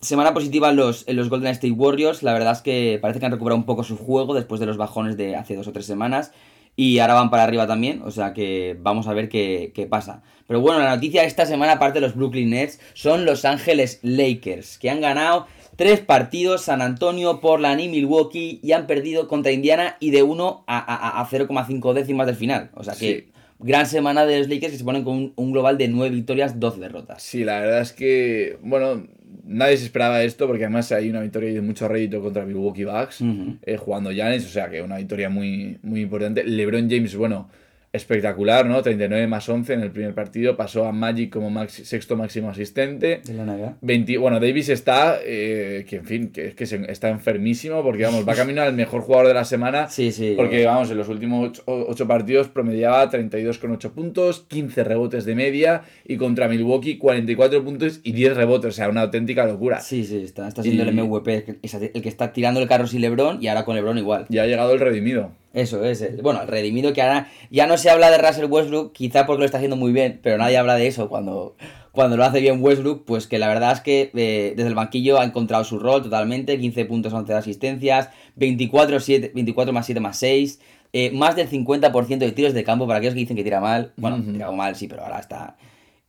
Semana 0.00 0.32
positiva 0.32 0.70
en 0.70 0.76
los, 0.76 1.08
en 1.08 1.16
los 1.16 1.28
Golden 1.28 1.50
State 1.52 1.72
Warriors. 1.72 2.22
La 2.22 2.32
verdad 2.32 2.52
es 2.52 2.62
que 2.62 2.98
parece 3.02 3.18
que 3.18 3.26
han 3.26 3.32
recuperado 3.32 3.58
un 3.58 3.66
poco 3.66 3.82
su 3.82 3.96
juego 3.96 4.34
después 4.34 4.60
de 4.60 4.66
los 4.66 4.76
bajones 4.76 5.16
de 5.16 5.36
hace 5.36 5.56
dos 5.56 5.66
o 5.66 5.72
tres 5.72 5.86
semanas. 5.86 6.32
Y 6.76 7.00
ahora 7.00 7.14
van 7.14 7.28
para 7.28 7.42
arriba 7.42 7.66
también, 7.66 8.02
o 8.04 8.12
sea 8.12 8.32
que 8.32 8.76
vamos 8.80 9.08
a 9.08 9.12
ver 9.12 9.28
qué, 9.28 9.72
qué, 9.74 9.86
pasa. 9.86 10.22
Pero 10.46 10.60
bueno, 10.60 10.78
la 10.78 10.94
noticia 10.94 11.24
esta 11.24 11.44
semana, 11.44 11.72
aparte 11.72 11.98
de 11.98 12.06
los 12.06 12.14
Brooklyn 12.14 12.50
Nets, 12.50 12.78
son 12.94 13.24
Los 13.24 13.44
Ángeles 13.44 13.98
Lakers, 14.02 14.78
que 14.78 14.88
han 14.88 15.00
ganado 15.00 15.48
tres 15.74 15.98
partidos, 15.98 16.62
San 16.62 16.80
Antonio, 16.80 17.40
Portland 17.40 17.80
y 17.80 17.88
Milwaukee, 17.88 18.60
y 18.62 18.72
han 18.72 18.86
perdido 18.86 19.26
contra 19.26 19.50
Indiana 19.50 19.96
y 19.98 20.10
de 20.10 20.22
1 20.22 20.64
a, 20.68 20.78
a, 20.78 21.20
a 21.20 21.26
0,5 21.28 21.92
décimas 21.94 22.28
del 22.28 22.36
final. 22.36 22.70
O 22.74 22.84
sea 22.84 22.94
que 22.94 23.26
sí. 23.26 23.32
gran 23.58 23.86
semana 23.86 24.24
de 24.24 24.38
los 24.38 24.48
Lakers 24.48 24.72
que 24.72 24.78
se 24.78 24.84
ponen 24.84 25.02
con 25.02 25.16
un, 25.16 25.32
un 25.34 25.50
global 25.50 25.78
de 25.78 25.88
9 25.88 26.14
victorias, 26.14 26.60
12 26.60 26.78
derrotas. 26.78 27.24
Sí, 27.24 27.42
la 27.42 27.58
verdad 27.58 27.80
es 27.80 27.92
que, 27.92 28.56
bueno, 28.62 29.04
nadie 29.44 29.76
se 29.76 29.84
esperaba 29.84 30.22
esto 30.22 30.46
porque 30.46 30.64
además 30.64 30.90
hay 30.92 31.10
una 31.10 31.20
victoria 31.20 31.52
de 31.52 31.60
mucho 31.60 31.88
rédito 31.88 32.20
contra 32.20 32.44
Milwaukee 32.44 32.84
Bucks 32.84 33.20
uh 33.20 33.24
-huh. 33.24 33.58
eh, 33.62 33.76
jugando 33.76 34.10
Giannis, 34.10 34.46
o 34.46 34.48
sea 34.48 34.68
que 34.68 34.82
una 34.82 34.96
victoria 34.96 35.28
muy, 35.28 35.78
muy 35.82 36.02
importante. 36.02 36.44
LeBron 36.44 36.88
James, 36.90 37.14
bueno, 37.16 37.48
espectacular, 37.92 38.66
¿no? 38.66 38.82
39 38.82 39.26
más 39.26 39.48
11 39.48 39.72
en 39.72 39.80
el 39.80 39.90
primer 39.90 40.14
partido, 40.14 40.56
pasó 40.56 40.86
a 40.86 40.92
Magic 40.92 41.30
como 41.30 41.66
sexto 41.68 42.16
máximo 42.16 42.50
asistente. 42.50 43.22
De 43.24 43.34
la. 43.34 43.76
20, 43.80 44.18
bueno, 44.18 44.40
Davis 44.40 44.68
está, 44.68 45.18
eh, 45.24 45.84
que 45.88 45.96
en 45.96 46.04
fin, 46.04 46.28
que, 46.30 46.54
que 46.54 46.64
está 46.64 47.08
enfermísimo 47.08 47.82
porque, 47.82 48.04
vamos, 48.04 48.28
va 48.28 48.34
camino 48.36 48.62
al 48.62 48.74
mejor 48.74 49.00
jugador 49.00 49.28
de 49.28 49.34
la 49.34 49.44
semana. 49.44 49.88
Sí, 49.88 50.12
sí. 50.12 50.34
Porque, 50.36 50.66
vamos, 50.66 50.90
en 50.90 50.98
los 50.98 51.08
últimos 51.08 51.62
8 51.66 52.06
partidos 52.06 52.48
promediaba 52.48 53.10
32,8 53.10 53.90
puntos, 53.90 54.44
15 54.48 54.84
rebotes 54.84 55.24
de 55.24 55.34
media 55.34 55.82
y 56.06 56.16
contra 56.16 56.48
Milwaukee 56.48 56.98
44 56.98 57.64
puntos 57.64 58.00
y 58.02 58.12
10 58.12 58.36
rebotes, 58.36 58.68
o 58.68 58.72
sea, 58.72 58.88
una 58.88 59.02
auténtica 59.02 59.46
locura. 59.46 59.80
Sí, 59.80 60.04
sí, 60.04 60.22
está, 60.24 60.48
está 60.48 60.62
siendo 60.62 60.82
el 60.82 60.94
MVP, 60.94 61.58
el 61.94 62.02
que 62.02 62.08
está 62.08 62.32
tirando 62.32 62.60
el 62.60 62.68
carro 62.68 62.86
sin 62.86 63.00
LeBron 63.00 63.42
y 63.42 63.48
ahora 63.48 63.64
con 63.64 63.76
LeBron 63.76 63.98
igual. 63.98 64.26
Ya 64.28 64.42
ha 64.42 64.46
llegado 64.46 64.72
el 64.74 64.80
redimido. 64.80 65.32
Eso 65.54 65.84
es, 65.84 66.02
el, 66.02 66.20
bueno, 66.20 66.42
el 66.42 66.48
redimido 66.48 66.92
que 66.92 67.00
ahora 67.00 67.30
ya 67.50 67.66
no 67.66 67.78
se 67.78 67.88
habla 67.88 68.10
de 68.10 68.18
Russell 68.18 68.44
Westbrook, 68.44 68.92
quizá 68.92 69.24
porque 69.26 69.40
lo 69.40 69.46
está 69.46 69.58
haciendo 69.58 69.76
muy 69.76 69.92
bien, 69.92 70.20
pero 70.22 70.36
nadie 70.36 70.58
habla 70.58 70.74
de 70.74 70.86
eso 70.86 71.08
cuando, 71.08 71.56
cuando 71.92 72.16
lo 72.18 72.24
hace 72.24 72.40
bien 72.40 72.62
Westbrook, 72.62 73.04
pues 73.06 73.26
que 73.26 73.38
la 73.38 73.48
verdad 73.48 73.72
es 73.72 73.80
que 73.80 74.10
eh, 74.14 74.52
desde 74.54 74.68
el 74.68 74.74
banquillo 74.74 75.18
ha 75.18 75.24
encontrado 75.24 75.64
su 75.64 75.78
rol 75.78 76.02
totalmente, 76.02 76.58
15 76.58 76.84
puntos, 76.84 77.12
11 77.12 77.32
asistencias, 77.32 78.10
24, 78.36 79.00
7, 79.00 79.32
24 79.34 79.72
más 79.72 79.86
7 79.86 80.00
más 80.00 80.18
6, 80.18 80.60
eh, 80.92 81.10
más 81.12 81.34
del 81.34 81.48
50% 81.48 82.18
de 82.18 82.32
tiros 82.32 82.52
de 82.52 82.64
campo 82.64 82.86
para 82.86 82.98
aquellos 82.98 83.14
que 83.14 83.20
dicen 83.20 83.36
que 83.36 83.44
tira 83.44 83.60
mal, 83.60 83.92
bueno, 83.96 84.22
tira 84.22 84.50
mal 84.52 84.76
sí, 84.76 84.86
pero 84.86 85.02
ahora 85.02 85.18
está... 85.18 85.56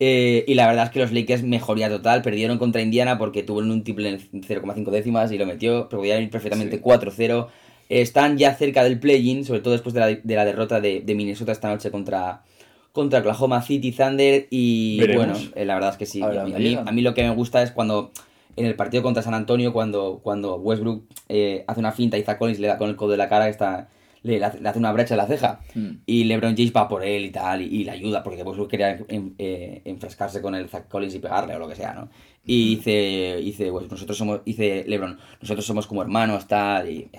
Eh, 0.02 0.46
y 0.48 0.54
la 0.54 0.66
verdad 0.66 0.86
es 0.86 0.92
que 0.92 1.00
los 1.00 1.12
Lakers 1.12 1.44
mejoría 1.44 1.90
total, 1.90 2.22
perdieron 2.22 2.58
contra 2.58 2.82
Indiana 2.82 3.18
porque 3.18 3.44
tuvieron 3.44 3.72
un 3.72 3.84
triple 3.84 4.10
en 4.10 4.44
0,5 4.44 4.92
décimas 4.92 5.30
y 5.34 5.38
lo 5.38 5.46
metió, 5.46 5.90
pero 5.90 6.00
podían 6.00 6.24
ir 6.24 6.30
perfectamente 6.30 6.82
4-0 6.82 7.50
están 7.90 8.38
ya 8.38 8.54
cerca 8.54 8.84
del 8.84 9.00
play-in, 9.00 9.44
sobre 9.44 9.62
todo 9.62 9.74
después 9.74 9.94
de 9.94 10.22
la, 10.24 10.46
derrota 10.46 10.80
de, 10.80 11.04
Minnesota 11.16 11.52
esta 11.52 11.70
noche 11.70 11.90
contra, 11.90 12.44
contra 12.92 13.20
Oklahoma 13.20 13.62
City 13.64 13.92
Thunder. 13.92 14.48
Y 14.52 15.00
bueno, 15.16 15.34
eh, 15.56 15.66
la 15.66 15.74
verdad 15.74 15.92
es 15.92 15.98
que 15.98 16.06
sí. 16.06 16.22
A, 16.22 16.92
mí, 16.92 17.02
lo 17.02 17.14
que 17.14 17.24
me 17.24 17.34
gusta 17.36 17.62
es 17.64 17.72
cuando 17.72 18.12
en 18.56 18.66
el 18.66 18.76
partido 18.76 19.04
contra 19.04 19.24
San 19.24 19.34
Antonio, 19.34 19.74
cuando, 19.74 20.20
cuando 20.22 20.56
Westbrook 20.58 21.04
eh, 21.30 21.64
hace 21.68 21.80
una 21.80 21.92
finta 21.92 22.18
y 22.18 22.24
Zach 22.24 22.38
Collins 22.38 22.60
le 22.60 22.68
da 22.68 22.78
con 22.78 22.90
el 22.90 22.96
codo 22.96 23.12
de 23.12 23.18
la 23.18 23.28
cara, 23.28 23.50
está 23.50 23.90
le, 24.24 24.44
hace 24.44 24.80
una 24.80 24.92
brecha 24.92 25.14
en 25.14 25.18
la 25.18 25.28
ceja. 25.28 25.60
Hmm. 25.74 25.98
Y 26.06 26.26
LeBron 26.26 26.56
James 26.56 26.74
va 26.76 26.88
por 26.88 27.04
él 27.04 27.26
y 27.26 27.30
tal, 27.32 27.62
y, 27.62 27.84
le 27.84 27.92
ayuda, 27.92 28.24
porque 28.24 28.44
después 28.44 28.68
quería 28.68 29.00
eh, 29.08 29.82
enfrescarse 29.86 30.42
con 30.42 30.56
el 30.56 30.68
Zach 30.70 30.88
Collins 30.88 31.16
y 31.16 31.20
pegarle 31.20 31.56
o 31.56 31.60
lo 31.60 31.68
que 31.68 31.76
sea, 31.76 31.94
¿no? 31.94 32.10
Y 32.46 32.64
hmm. 32.64 32.78
dice, 32.78 33.38
dice 33.44 33.72
pues 33.72 33.92
nosotros 33.92 34.18
somos, 34.18 34.44
dice 34.46 34.84
LeBron, 34.88 35.18
nosotros 35.42 35.66
somos 35.66 35.88
como 35.88 36.02
hermanos, 36.02 36.48
tal, 36.48 36.90
y 36.90 37.10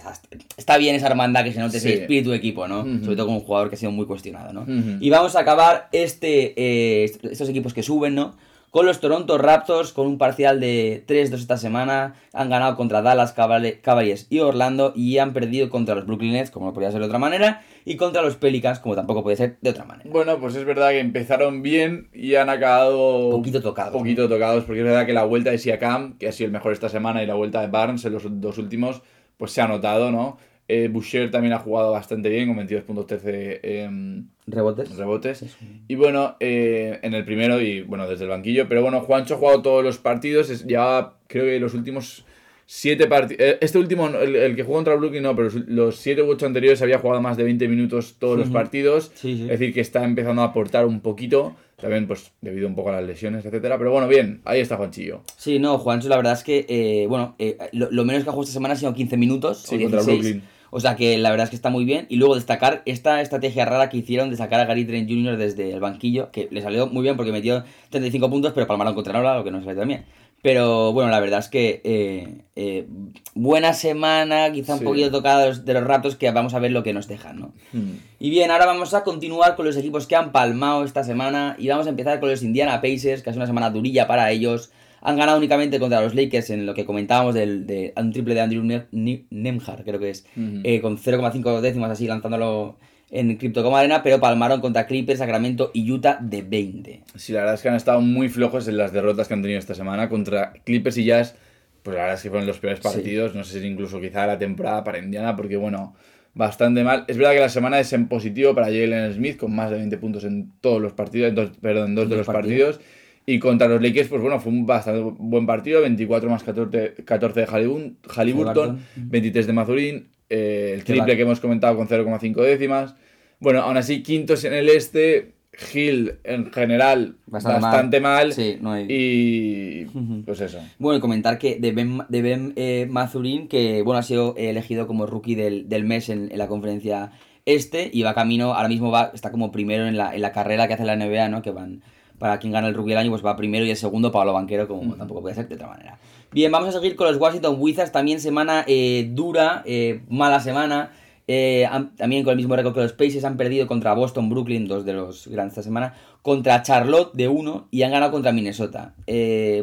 está 0.57 0.77
bien 0.77 0.95
esa 0.95 1.07
hermandad 1.07 1.45
que 1.45 1.53
se 1.53 1.61
note 1.61 1.77
ese 1.77 2.03
espíritu 2.03 2.31
de 2.31 2.37
equipo, 2.37 2.67
¿no? 2.69 2.85
Hmm. 2.85 3.03
Sobre 3.03 3.17
todo 3.17 3.27
con 3.27 3.37
un 3.37 3.43
jugador 3.43 3.69
que 3.69 3.77
ha 3.77 3.79
sido 3.79 3.93
muy 3.93 4.07
cuestionado, 4.07 4.53
¿no? 4.53 4.67
Y 5.01 5.11
vamos 5.11 5.37
a 5.37 5.41
acabar 5.41 5.89
este, 5.93 6.55
eh, 6.57 7.05
estos 7.05 7.49
equipos 7.49 7.75
que 7.75 7.83
suben, 7.83 8.15
¿no? 8.15 8.35
Con 8.71 8.87
los 8.87 9.01
Toronto 9.01 9.37
Raptors 9.37 9.93
con 9.93 10.07
un 10.07 10.19
parcial 10.19 10.61
de 10.61 11.05
3-2 11.07 11.35
esta 11.35 11.57
semana. 11.57 12.15
Han 12.33 12.51
ganado 12.51 12.77
contra 12.77 13.03
Dallas 13.03 13.33
Cavaliers 13.33 14.27
y 14.31 14.39
Orlando 14.41 14.93
y 14.95 15.19
han 15.19 15.33
perdido 15.33 15.71
contra 15.71 15.95
los 15.95 16.07
Brooklyn 16.07 16.33
Nets, 16.33 16.51
como 16.51 16.67
no 16.67 16.73
podía 16.73 16.91
ser 16.91 17.01
de 17.01 17.07
otra 17.07 17.19
manera, 17.19 17.63
y 17.85 17.97
contra 17.97 18.23
los 18.23 18.37
Pelicans, 18.37 18.79
como 18.79 18.95
tampoco 18.95 19.23
puede 19.23 19.37
ser 19.37 19.59
de 19.61 19.71
otra 19.71 19.85
manera. 19.85 20.09
Bueno, 20.11 20.39
pues 20.39 20.55
es 20.55 20.65
verdad 20.65 20.91
que 20.91 21.01
empezaron 21.01 21.63
bien 21.63 22.09
y 22.13 22.37
han 22.37 22.49
acabado... 22.49 23.31
Poquito 23.31 23.61
tocados. 23.61 23.93
Poquito 23.93 24.29
tocados, 24.29 24.65
porque 24.65 24.81
es 24.81 24.87
verdad 24.87 25.07
que 25.07 25.13
la 25.13 25.25
vuelta 25.25 25.51
de 25.51 25.59
Siakam, 25.59 26.17
que 26.19 26.29
ha 26.29 26.33
sido 26.33 26.47
el 26.47 26.53
mejor 26.53 26.73
esta 26.73 26.89
semana, 26.89 27.23
y 27.23 27.27
la 27.27 27.35
vuelta 27.35 27.61
de 27.61 27.67
Barnes 27.69 28.05
en 28.05 28.13
los 28.13 28.23
dos 28.41 28.59
últimos, 28.59 29.03
pues 29.37 29.53
se 29.53 29.63
ha 29.63 29.67
notado, 29.67 30.11
¿no? 30.11 30.39
Eh, 30.73 30.87
Boucher 30.87 31.33
también 31.33 31.53
ha 31.53 31.59
jugado 31.59 31.91
bastante 31.91 32.29
bien, 32.29 32.47
con 32.47 32.65
22.13 32.65 33.21
eh, 33.25 34.23
rebotes. 34.47 34.97
rebotes. 34.97 35.45
Y 35.89 35.97
bueno, 35.97 36.37
eh, 36.39 37.01
en 37.03 37.13
el 37.15 37.25
primero 37.25 37.61
y 37.61 37.83
bueno, 37.83 38.09
desde 38.09 38.23
el 38.25 38.31
banquillo. 38.31 38.69
Pero 38.69 38.81
bueno, 38.81 39.01
Juancho 39.01 39.35
ha 39.35 39.39
jugado 39.39 39.63
todos 39.63 39.83
los 39.83 39.99
partidos. 39.99 40.65
ya 40.67 41.15
creo 41.27 41.45
que 41.45 41.59
los 41.59 41.75
últimos 41.75 42.25
siete 42.67 43.09
partidos. 43.09 43.43
Eh, 43.43 43.59
este 43.61 43.79
último, 43.79 44.07
el, 44.07 44.55
que 44.55 44.63
jugó 44.63 44.77
contra 44.77 44.95
Brooklyn, 44.95 45.25
no, 45.25 45.35
pero 45.35 45.51
los 45.67 45.97
siete 45.97 46.23
u 46.23 46.31
ocho 46.31 46.47
anteriores 46.47 46.81
había 46.83 47.01
jugado 47.01 47.21
más 47.21 47.37
de 47.37 47.43
20 47.43 47.67
minutos 47.67 48.15
todos 48.21 48.39
los 48.39 48.49
partidos. 48.51 49.11
Es 49.25 49.49
decir, 49.49 49.75
que 49.75 49.81
está 49.81 50.05
empezando 50.05 50.43
a 50.43 50.47
aportar 50.47 50.87
un 50.87 51.01
poquito. 51.01 51.57
También, 51.81 52.07
pues, 52.07 52.31
debido 52.43 52.69
un 52.69 52.77
poco 52.77 52.91
a 52.91 52.93
las 52.93 53.05
lesiones, 53.05 53.45
etcétera. 53.45 53.77
Pero 53.77 53.91
bueno, 53.91 54.07
bien, 54.07 54.41
ahí 54.45 54.61
está 54.61 54.77
Juanchillo. 54.77 55.23
Sí, 55.37 55.59
no, 55.59 55.79
Juancho, 55.79 56.09
la 56.09 56.17
verdad 56.17 56.35
es 56.35 56.45
que, 56.45 57.07
bueno, 57.09 57.35
lo, 57.73 58.05
menos 58.05 58.23
que 58.23 58.29
ha 58.29 58.33
jugado 58.33 58.43
esta 58.43 58.53
semana 58.53 58.75
ha 58.75 58.77
sido 58.77 58.95
15 58.95 59.17
minutos. 59.17 59.65
Sí, 59.67 59.81
contra 59.83 60.03
Brooklyn. 60.03 60.41
O 60.71 60.81
sea 60.81 60.97
que 60.97 61.19
la 61.19 61.31
verdad 61.31 61.45
es 61.45 61.51
que 61.51 61.57
está 61.57 61.71
muy 61.71 61.85
bien. 61.85 62.07
Y 62.09 62.17
luego 62.17 62.35
destacar 62.35 62.83
esta 62.87 63.21
estrategia 63.21 63.65
rara 63.65 63.89
que 63.89 63.99
hicieron 63.99 64.31
de 64.31 64.37
sacar 64.37 64.61
a 64.61 64.65
Gary 64.65 64.85
Trent 64.85 65.09
Jr. 65.09 65.37
desde 65.37 65.73
el 65.73 65.81
banquillo, 65.81 66.31
que 66.31 66.49
le 66.51 66.63
salió 66.63 66.87
muy 66.87 67.03
bien 67.03 67.17
porque 67.17 67.33
metió 67.33 67.65
35 67.91 68.31
puntos, 68.31 68.53
pero 68.55 68.67
palmaron 68.67 68.95
contra 68.95 69.13
Nola, 69.13 69.37
lo 69.37 69.45
que 69.45 69.51
no 69.51 69.63
salió 69.63 69.85
bien. 69.85 70.05
Pero 70.43 70.95
bueno, 70.95 71.11
la 71.11 71.21
verdad 71.21 71.41
es 71.41 71.49
que 71.49 71.83
eh, 71.85 72.39
eh, 72.57 72.87
buena 73.35 73.75
semana, 73.75 74.51
quizá 74.51 74.75
un 74.75 74.85
poquito 74.85 75.11
tocados 75.11 75.67
de 75.67 75.75
los 75.75 75.85
ratos 75.85 76.17
que 76.17 76.31
vamos 76.31 76.55
a 76.55 76.59
ver 76.61 76.71
lo 76.71 76.83
que 76.83 76.95
nos 76.95 77.09
dejan, 77.09 77.41
¿no? 77.41 77.53
Hmm. 77.73 77.99
Y 78.19 78.31
bien, 78.31 78.51
ahora 78.51 78.65
vamos 78.65 78.95
a 78.95 79.05
continuar 79.05 79.55
con 79.55 79.67
los 79.67 79.77
equipos 79.77 80.07
que 80.07 80.17
han 80.17 80.33
palmado 80.33 80.85
esta 80.85 81.05
semana 81.05 81.57
y 81.59 81.69
vamos 81.69 81.87
a 81.87 81.91
empezar 81.91 82.21
con 82.21 82.31
los 82.31 82.43
Indiana 82.43 82.81
Pacers, 82.81 83.23
que 83.23 83.29
es 83.29 83.37
una 83.37 83.47
semana 83.47 83.69
durilla 83.69 84.07
para 84.07 84.31
ellos. 84.31 84.71
Han 85.03 85.17
ganado 85.17 85.39
únicamente 85.39 85.79
contra 85.79 86.01
los 86.01 86.15
Lakers 86.15 86.51
en 86.51 86.67
lo 86.67 86.75
que 86.75 86.85
comentábamos 86.85 87.35
del, 87.35 87.67
de 87.67 87.93
un 87.97 88.13
triple 88.13 88.35
de 88.35 88.41
Andrew 88.41 88.63
Nemhard, 88.93 89.85
creo 89.85 89.99
que 89.99 90.11
es, 90.11 90.27
eh, 90.37 90.81
con 90.81 90.99
0,5 90.99 91.61
décimas 91.61 91.91
así 91.91 92.07
lanzándolo 92.07 92.77
en 93.11 93.37
Crypto 93.37 93.75
Arena, 93.75 94.03
pero 94.03 94.21
palmaron 94.21 94.61
contra 94.61 94.87
Clippers, 94.87 95.19
Sacramento 95.19 95.71
y 95.75 95.91
Utah 95.91 96.19
de 96.21 96.43
20. 96.43 97.03
Sí, 97.17 97.33
la 97.33 97.41
verdad 97.41 97.55
es 97.55 97.63
que 97.63 97.69
han 97.69 97.75
estado 97.75 98.01
muy 98.01 98.29
flojos 98.29 98.69
en 98.69 98.77
las 98.77 98.93
derrotas 98.93 99.27
que 99.27 99.35
han 99.35 99.43
tenido 99.43 99.59
esta 99.59 99.75
semana 99.75 100.09
contra 100.09 100.53
Clippers 100.65 100.97
y 100.99 101.05
Jazz. 101.05 101.35
Pues 101.83 101.97
la 101.97 102.03
verdad 102.03 102.17
es 102.19 102.23
que 102.23 102.29
fueron 102.29 102.47
los 102.47 102.59
peores 102.59 102.81
partidos, 102.81 103.35
no 103.35 103.43
sé 103.43 103.61
si 103.61 103.67
incluso 103.67 104.01
quizá 104.01 104.27
la 104.27 104.39
temporada 104.39 104.85
para 104.85 104.99
Indiana, 104.99 105.35
porque 105.35 105.57
bueno, 105.57 105.95
bastante 106.35 106.85
mal. 106.85 107.05
Es 107.09 107.17
verdad 107.17 107.33
que 107.33 107.41
la 107.41 107.49
semana 107.49 107.81
es 107.81 107.93
en 107.95 108.07
positivo 108.07 108.55
para 108.55 108.67
Jalen 108.67 109.15
Smith, 109.15 109.39
con 109.39 109.55
más 109.55 109.71
de 109.71 109.79
20 109.79 109.97
puntos 109.97 110.25
en 110.25 110.53
todos 110.61 110.81
los 110.81 110.93
partidos, 110.93 111.31
en 111.31 111.35
dos, 111.35 111.51
perdón, 111.61 111.89
en 111.89 111.95
dos 111.95 112.11
de 112.11 112.17
los 112.17 112.27
partidos 112.27 112.81
y 113.27 113.39
contra 113.39 113.69
los 113.69 113.81
Lakers, 113.83 114.09
pues 114.09 114.23
bueno, 114.23 114.41
fue 114.41 114.53
un 114.53 114.67
bastante 114.67 115.01
buen 115.19 115.47
partido, 115.47 115.81
24 115.83 116.31
más 116.31 116.43
14, 116.43 116.95
14 117.05 117.41
de 117.41 117.47
Halliburton, 117.47 118.81
23 118.97 119.47
de 119.47 119.53
Mazurín, 119.53 120.09
eh, 120.29 120.73
el 120.75 120.85
triple 120.85 121.17
que 121.17 121.23
hemos 121.23 121.41
comentado 121.41 121.77
con 121.77 121.89
0,5 121.89 122.35
décimas. 122.43 122.95
Bueno, 123.39 123.61
aún 123.61 123.77
así, 123.77 124.03
quintos 124.03 124.45
en 124.45 124.55
el 124.55 124.69
este, 124.69 125.33
Hill 125.73 126.19
en 126.25 126.53
general 126.53 127.17
bastante, 127.27 128.01
mal, 128.01 128.33
Sí, 128.33 128.59
no 128.61 128.73
hay... 128.73 128.87
y 128.89 129.85
pues 130.25 130.41
eso. 130.41 130.59
Bueno, 130.79 131.01
comentar 131.01 131.39
que 131.39 131.57
de 131.57 131.73
Ben, 131.73 132.03
de 132.09 132.23
ben 132.23 132.53
eh, 132.57 132.87
Mazurín, 132.89 133.49
que 133.49 133.83
bueno, 133.83 133.99
ha 133.99 134.03
sido 134.03 134.35
elegido 134.37 134.87
como 134.87 135.07
rookie 135.07 135.35
del, 135.35 135.69
del 135.69 135.85
mes 135.85 136.09
en, 136.09 136.31
en, 136.31 136.39
la 136.39 136.49
conferencia 136.49 137.13
este 137.47 137.91
y 137.93 138.03
va 138.03 138.15
camino, 138.15 138.55
ahora 138.55 138.69
mismo 138.69 138.91
va, 138.91 139.11
está 139.15 139.31
como 139.31 139.51
primero 139.51 139.87
en 139.87 139.97
la, 139.97 140.15
en 140.15 140.23
la 140.23 140.33
carrera 140.33 140.69
que 140.69 140.75
hace 140.75 140.85
la 140.85 140.97
NBA, 140.97 141.29
¿no? 141.29 141.43
Que 141.43 141.51
van 141.51 141.83
para 142.21 142.39
quien 142.39 142.53
gana 142.53 142.69
el 142.69 142.75
rookie 142.75 142.91
del 142.91 142.99
año, 142.99 143.11
pues 143.11 143.25
va 143.25 143.35
primero 143.35 143.65
y 143.65 143.71
el 143.71 143.77
segundo 143.79 144.13
Pablo 144.13 144.35
Banquero, 144.35 144.69
como 144.69 144.95
tampoco 144.95 145.23
puede 145.23 145.35
ser 145.35 145.49
de 145.49 145.55
otra 145.55 145.69
manera. 145.69 145.99
Bien, 146.31 146.53
vamos 146.53 146.69
a 146.69 146.73
seguir 146.73 146.95
con 146.95 147.07
los 147.07 147.17
Washington 147.17 147.57
Wizards, 147.59 147.93
también 147.93 148.21
semana 148.21 148.63
eh, 148.69 149.09
dura, 149.11 149.63
eh, 149.65 150.03
mala 150.09 150.39
semana. 150.39 150.93
Eh, 151.27 151.67
también 151.97 152.25
con 152.25 152.33
el 152.33 152.37
mismo 152.37 152.57
récord 152.57 152.75
que 152.75 152.81
los 152.81 152.93
Pacers 152.93 153.25
han 153.25 153.37
perdido 153.37 153.67
contra 153.67 153.95
Boston, 153.95 154.29
Brooklyn, 154.29 154.69
dos 154.69 154.85
de 154.85 154.93
los 154.93 155.29
grandes 155.29 155.53
esta 155.53 155.63
semana, 155.63 155.95
contra 156.23 156.63
Charlotte 156.63 157.13
de 157.15 157.29
uno 157.29 157.69
y 157.71 157.83
han 157.83 157.93
ganado 157.93 158.13
contra 158.13 158.33
Minnesota. 158.33 158.95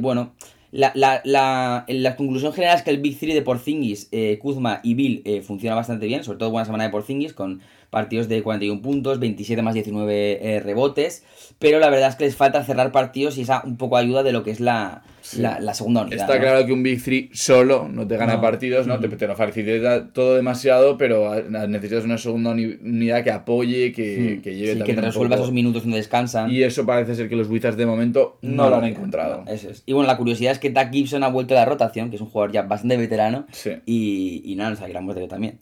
bueno, 0.02 0.32
la, 0.72 0.92
la, 0.96 1.22
la, 1.24 1.86
la, 1.88 2.16
conclusión 2.16 2.54
general 2.54 2.78
es 2.78 2.84
que 2.84 2.90
el 2.90 3.00
Big 3.00 3.18
Three 3.18 3.34
de 3.34 3.42
Porzingis, 3.42 4.10
Kuzma 4.40 4.82
y 4.84 4.94
Bill 4.94 5.44
funciona 5.44 5.76
bastante 5.76 6.06
bien, 6.06 6.24
sobre 6.24 6.40
todo 6.40 6.52
buena 6.52 6.66
semana 6.66 6.84
de 6.86 6.90
Porzingis 6.90 7.34
con 7.34 7.62
partidos 7.90 8.28
de 8.28 8.44
41 8.44 8.82
puntos, 8.82 9.20
27 9.20 9.62
más 9.62 9.74
19 9.74 10.40
eh, 10.42 10.60
rebotes, 10.60 11.24
pero 11.60 11.80
la 11.80 11.90
verdad 11.90 12.10
es 12.10 12.16
que 12.16 12.26
les 12.26 12.36
falta 12.36 12.64
cerrar 12.64 12.92
partidos 12.92 13.38
y 13.38 13.42
esa 13.42 13.62
un 13.66 13.78
poco 13.78 13.98
ayuda 13.98 14.24
de 14.24 14.32
lo 14.32 14.44
que 14.44 14.52
es 14.52 14.60
la, 14.60 15.04
la, 15.36 15.74
segunda 15.74 16.02
unidad. 16.02 16.22
Está 16.22 16.40
claro 16.40 16.66
que 16.66 16.74
un 16.74 16.84
Big 16.84 17.04
Three 17.04 17.30
solo 17.34 17.88
no 17.92 18.08
te 18.08 18.18
gana 18.18 18.40
partidos, 18.42 18.88
¿no? 18.88 19.00
Te, 19.00 19.10
te, 19.10 19.28
lo 19.28 19.36
facilita 19.36 20.08
todo 20.10 20.36
demasiado, 20.36 20.98
pero 20.98 21.36
necesitas 21.68 22.06
una 22.06 22.18
segunda 22.18 22.52
unidad 22.52 23.24
que 23.24 23.32
apoye, 23.32 23.92
que, 23.92 24.40
que 24.44 24.56
lleve 24.56 24.76
sí, 24.76 24.84
que 24.84 24.94
te 24.94 25.02
resuelva 25.02 25.36
esos 25.36 25.52
minutos 25.52 25.84
donde 25.84 25.98
descansan. 25.98 26.52
Y 26.52 26.64
eso 26.64 26.86
parece 26.86 27.16
ser 27.16 27.30
que 27.30 27.36
los 27.36 27.50
Wizards 27.50 27.78
de 27.78 27.86
momento 27.86 28.38
no, 28.42 28.70
lo 28.70 28.78
han 28.78 28.86
encontrado. 28.86 29.44
eso 29.48 29.70
es. 29.70 29.84
Y 29.86 29.94
bueno, 29.94 30.08
la 30.08 30.18
curiosidad 30.18 30.52
es 30.52 30.60
que 30.60 30.70
Doug 30.70 30.90
Gibson 30.92 31.24
ha 31.24 31.30
vuelto 31.30 31.54
a 31.54 31.58
la 31.58 31.66
rotación, 31.66 32.10
que 32.10 32.16
es 32.16 32.22
un 32.22 32.30
jugador 32.30 32.52
ya 32.52 32.64
bastante 32.64 32.98
veterano, 32.98 33.46
y, 33.86 34.42
y 34.46 34.56
nada, 34.56 34.72
nos 34.72 34.82
alegramos 34.82 35.16
de 35.16 35.22
ello 35.22 35.30
también. 35.30 35.60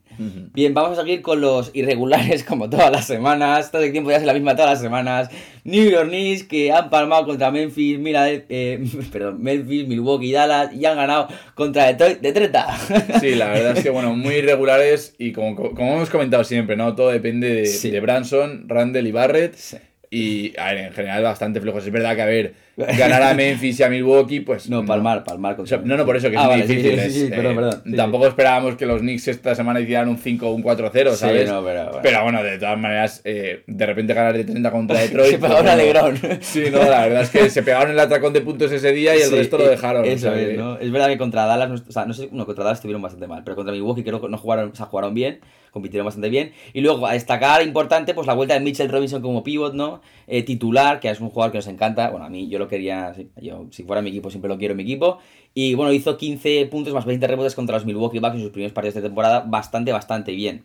Bien, 0.53 0.73
vamos 0.73 0.97
a 0.97 1.01
seguir 1.01 1.21
con 1.21 1.41
los 1.41 1.71
irregulares 1.73 2.43
como 2.47 2.69
todas 2.69 2.91
las 2.91 3.05
semanas. 3.05 3.71
Todo 3.71 3.83
el 3.83 3.91
tiempo 3.91 4.11
ya 4.11 4.17
es 4.17 4.23
la 4.23 4.33
misma 4.33 4.55
todas 4.55 4.71
las 4.71 4.81
semanas. 4.81 5.29
New 5.63 5.89
York 5.89 6.09
Knicks 6.09 6.43
que 6.43 6.71
han 6.71 6.89
palmado 6.89 7.25
contra 7.25 7.51
Memphis, 7.51 7.99
mira, 7.99 8.29
eh, 8.29 8.83
perdón, 9.11 9.41
Memphis, 9.57 9.87
Milwaukee, 9.87 10.31
Dallas 10.31 10.73
y 10.73 10.85
han 10.85 10.97
ganado 10.97 11.27
contra 11.53 11.85
Detroit 11.85 12.19
de 12.19 12.31
30. 12.31 12.77
Sí, 13.19 13.35
la 13.35 13.49
verdad 13.49 13.77
es 13.77 13.83
que 13.83 13.89
bueno, 13.89 14.15
muy 14.15 14.35
irregulares 14.35 15.15
y 15.17 15.31
como, 15.31 15.55
como 15.55 15.95
hemos 15.95 16.09
comentado 16.09 16.43
siempre, 16.43 16.75
¿no? 16.75 16.95
Todo 16.95 17.09
depende 17.09 17.63
de, 17.63 17.91
de 17.91 17.99
Branson, 17.99 18.67
Randall 18.67 19.07
y 19.07 19.11
Barrett. 19.11 19.55
Y, 20.09 20.57
a 20.57 20.73
ver, 20.73 20.85
en 20.85 20.93
general 20.93 21.23
bastante 21.23 21.59
flojos. 21.59 21.85
Es 21.85 21.91
verdad 21.91 22.15
que, 22.15 22.21
a 22.21 22.25
ver, 22.25 22.53
ganar 22.97 23.23
a 23.23 23.33
Memphis 23.33 23.79
y 23.79 23.83
a 23.83 23.89
Milwaukee, 23.89 24.41
pues. 24.41 24.69
No, 24.69 24.85
palmar, 24.85 25.23
palmar. 25.23 25.57
no, 25.83 25.97
no, 25.97 26.05
por 26.05 26.17
eso 26.17 26.29
que 26.29 26.35
es 26.35 26.41
ah, 26.41 26.49
muy 26.49 26.61
difícil. 26.61 26.99
Sí, 26.99 27.11
sí, 27.11 27.29
perdón, 27.29 27.55
perdón. 27.55 27.95
Tampoco 27.95 28.27
esperábamos 28.27 28.75
que 28.75 28.85
los 28.85 28.99
Knicks 28.99 29.29
esta 29.29 29.55
semana 29.55 29.79
hicieran 29.79 30.09
un 30.09 30.17
5 30.17 30.47
o 30.47 30.51
un 30.53 30.63
4-0, 30.63 31.13
¿sabes? 31.13 31.49
No, 31.49 31.63
pero, 31.63 31.85
bueno. 31.85 31.99
pero, 32.03 32.23
bueno. 32.23 32.43
de 32.43 32.57
todas 32.57 32.77
maneras, 32.77 33.21
eh, 33.23 33.63
de 33.65 33.85
repente 33.85 34.13
ganar 34.13 34.35
de 34.35 34.43
30 34.43 34.71
contra 34.71 34.99
Detroit. 35.01 35.31
se 35.31 35.37
pegaron 35.37 35.63
pues, 35.63 35.73
Alegrón. 35.73 36.19
Sí, 36.41 36.63
no, 36.71 36.79
la 36.79 37.07
verdad 37.07 37.21
es 37.21 37.29
que 37.29 37.49
se 37.49 37.63
pegaron 37.63 37.91
el 37.91 37.99
atracón 37.99 38.33
de 38.33 38.41
puntos 38.41 38.71
ese 38.71 38.91
día 38.91 39.15
y 39.15 39.21
el 39.21 39.31
resto 39.31 39.57
lo 39.57 39.67
dejaron. 39.67 40.05
Eso 40.05 40.33
es, 40.33 40.57
¿no? 40.57 40.77
Es 40.77 40.91
verdad 40.91 41.07
que 41.07 41.17
contra 41.17 41.45
Dallas, 41.45 41.81
o 41.87 41.91
sea, 41.91 42.05
no 42.05 42.13
sé, 42.13 42.29
no, 42.31 42.45
contra 42.45 42.65
Dallas 42.65 42.79
estuvieron 42.79 43.01
bastante 43.01 43.27
mal, 43.27 43.43
pero 43.45 43.55
contra 43.55 43.73
Milwaukee 43.73 44.03
creo 44.03 44.19
que 44.19 44.27
no 44.27 44.37
jugaron, 44.37 44.71
o 44.71 44.75
sea, 44.75 44.87
jugaron 44.87 45.13
bien 45.13 45.39
compitieron 45.75 46.05
bastante 46.05 46.29
bien. 46.29 46.53
Y 46.71 46.79
luego, 46.79 47.05
a 47.05 47.11
destacar, 47.11 47.61
importante, 47.61 48.13
pues 48.13 48.25
la 48.27 48.33
vuelta 48.33 48.53
de 48.53 48.61
Mitchell 48.61 48.89
Robinson 48.89 49.21
como 49.21 49.43
pivot, 49.43 49.73
¿no? 49.73 49.99
Eh, 50.25 50.41
titular, 50.41 51.01
que 51.01 51.09
es 51.09 51.19
un 51.19 51.29
jugador 51.29 51.51
que 51.51 51.57
nos 51.57 51.67
encanta. 51.67 52.09
Bueno, 52.11 52.25
a 52.25 52.29
mí 52.29 52.47
yo 52.47 52.59
lo 52.59 52.64
quería, 52.67 53.15
yo 53.41 53.67
si 53.71 53.83
fuera 53.83 54.01
mi 54.01 54.09
equipo 54.09 54.29
siempre 54.29 54.49
lo 54.49 54.57
quiero 54.57 54.73
en 54.73 54.77
mi 54.77 54.83
equipo. 54.83 55.19
Y 55.53 55.73
bueno, 55.73 55.93
hizo 55.93 56.17
15 56.17 56.65
puntos 56.65 56.93
más 56.93 57.05
20 57.05 57.25
rebotes 57.27 57.55
contra 57.55 57.75
los 57.75 57.85
Milwaukee 57.85 58.19
Bucks 58.19 58.35
en 58.35 58.41
sus 58.41 58.51
primeros 58.51 58.73
partidos 58.73 58.95
de 58.95 59.01
temporada, 59.01 59.45
bastante, 59.47 59.91
bastante 59.91 60.33
bien. 60.33 60.63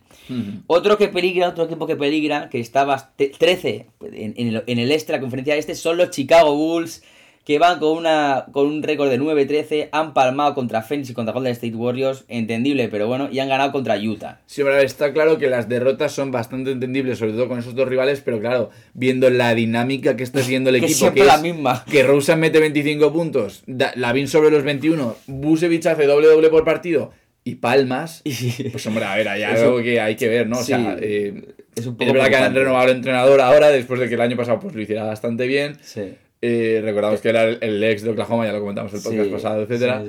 Otro 0.66 0.98
que 0.98 1.08
peligra, 1.08 1.48
otro 1.48 1.64
equipo 1.64 1.86
que 1.86 1.96
peligra, 1.96 2.48
que 2.48 2.60
estaba 2.60 3.12
13 3.16 3.86
en, 4.12 4.34
el, 4.36 4.64
en 4.66 4.78
el 4.78 4.90
este, 4.90 5.12
la 5.12 5.20
conferencia 5.20 5.56
este, 5.56 5.74
son 5.74 5.96
los 5.96 6.10
Chicago 6.10 6.56
Bulls 6.56 7.02
que 7.44 7.58
van 7.58 7.78
con, 7.78 7.96
una, 7.96 8.46
con 8.52 8.66
un 8.66 8.82
récord 8.82 9.08
de 9.08 9.18
9-13, 9.18 9.88
han 9.92 10.12
palmado 10.14 10.54
contra 10.54 10.82
Phoenix 10.82 11.10
y 11.10 11.14
contra 11.14 11.32
Golden 11.32 11.52
State 11.52 11.74
Warriors, 11.74 12.24
entendible, 12.28 12.88
pero 12.88 13.06
bueno, 13.06 13.28
y 13.32 13.38
han 13.38 13.48
ganado 13.48 13.72
contra 13.72 13.98
Utah. 13.98 14.40
Sí, 14.46 14.62
pero 14.62 14.78
está 14.78 15.12
claro 15.12 15.38
que 15.38 15.48
las 15.48 15.68
derrotas 15.68 16.12
son 16.12 16.30
bastante 16.30 16.70
entendibles, 16.70 17.18
sobre 17.18 17.32
todo 17.32 17.48
con 17.48 17.58
esos 17.58 17.74
dos 17.74 17.88
rivales, 17.88 18.20
pero 18.20 18.40
claro, 18.40 18.70
viendo 18.92 19.30
la 19.30 19.54
dinámica 19.54 20.16
que 20.16 20.22
está 20.22 20.42
siguiendo 20.42 20.70
el 20.70 20.76
equipo, 20.84 21.12
que, 21.12 21.20
es 21.20 21.26
la 21.26 21.38
misma. 21.38 21.84
que 21.90 22.02
Rosen 22.02 22.40
mete 22.40 22.60
25 22.60 23.12
puntos, 23.12 23.62
Lavin 23.66 24.28
sobre 24.28 24.50
los 24.50 24.62
21, 24.62 25.16
Busevich 25.26 25.86
hace 25.86 26.06
doble 26.06 26.28
doble 26.28 26.50
por 26.50 26.64
partido, 26.64 27.12
y 27.42 27.54
palmas, 27.56 28.22
pues 28.70 28.86
hombre, 28.86 29.04
a 29.04 29.16
ver, 29.16 29.28
hay 29.28 29.42
algo 29.42 29.82
que 29.82 29.98
hay 29.98 30.14
que 30.14 30.28
ver, 30.28 30.46
¿no? 30.46 30.58
O 30.58 30.62
sea, 30.62 30.96
eh, 31.00 31.54
es, 31.74 31.86
un 31.86 31.96
poco 31.96 32.12
verdad 32.12 32.28
que 32.28 32.36
han 32.36 32.54
renovado 32.54 32.90
el 32.90 32.96
entrenador 32.96 33.40
ahora, 33.40 33.68
después 33.70 33.98
de 33.98 34.08
que 34.08 34.14
el 34.14 34.20
año 34.20 34.36
pasado 34.36 34.60
pues 34.60 34.74
lo 34.74 34.82
hiciera 34.82 35.04
bastante 35.04 35.46
bien. 35.46 35.78
Sí. 35.80 36.12
Eh, 36.42 36.80
recordamos 36.82 37.20
que 37.20 37.28
era 37.28 37.44
el, 37.44 37.84
ex 37.84 38.02
de 38.02 38.10
Oklahoma, 38.10 38.46
ya 38.46 38.52
lo 38.52 38.60
comentamos 38.60 38.92
el 38.94 39.02
podcast 39.02 39.30
pasado, 39.30 39.62
etcétera. 39.62 40.02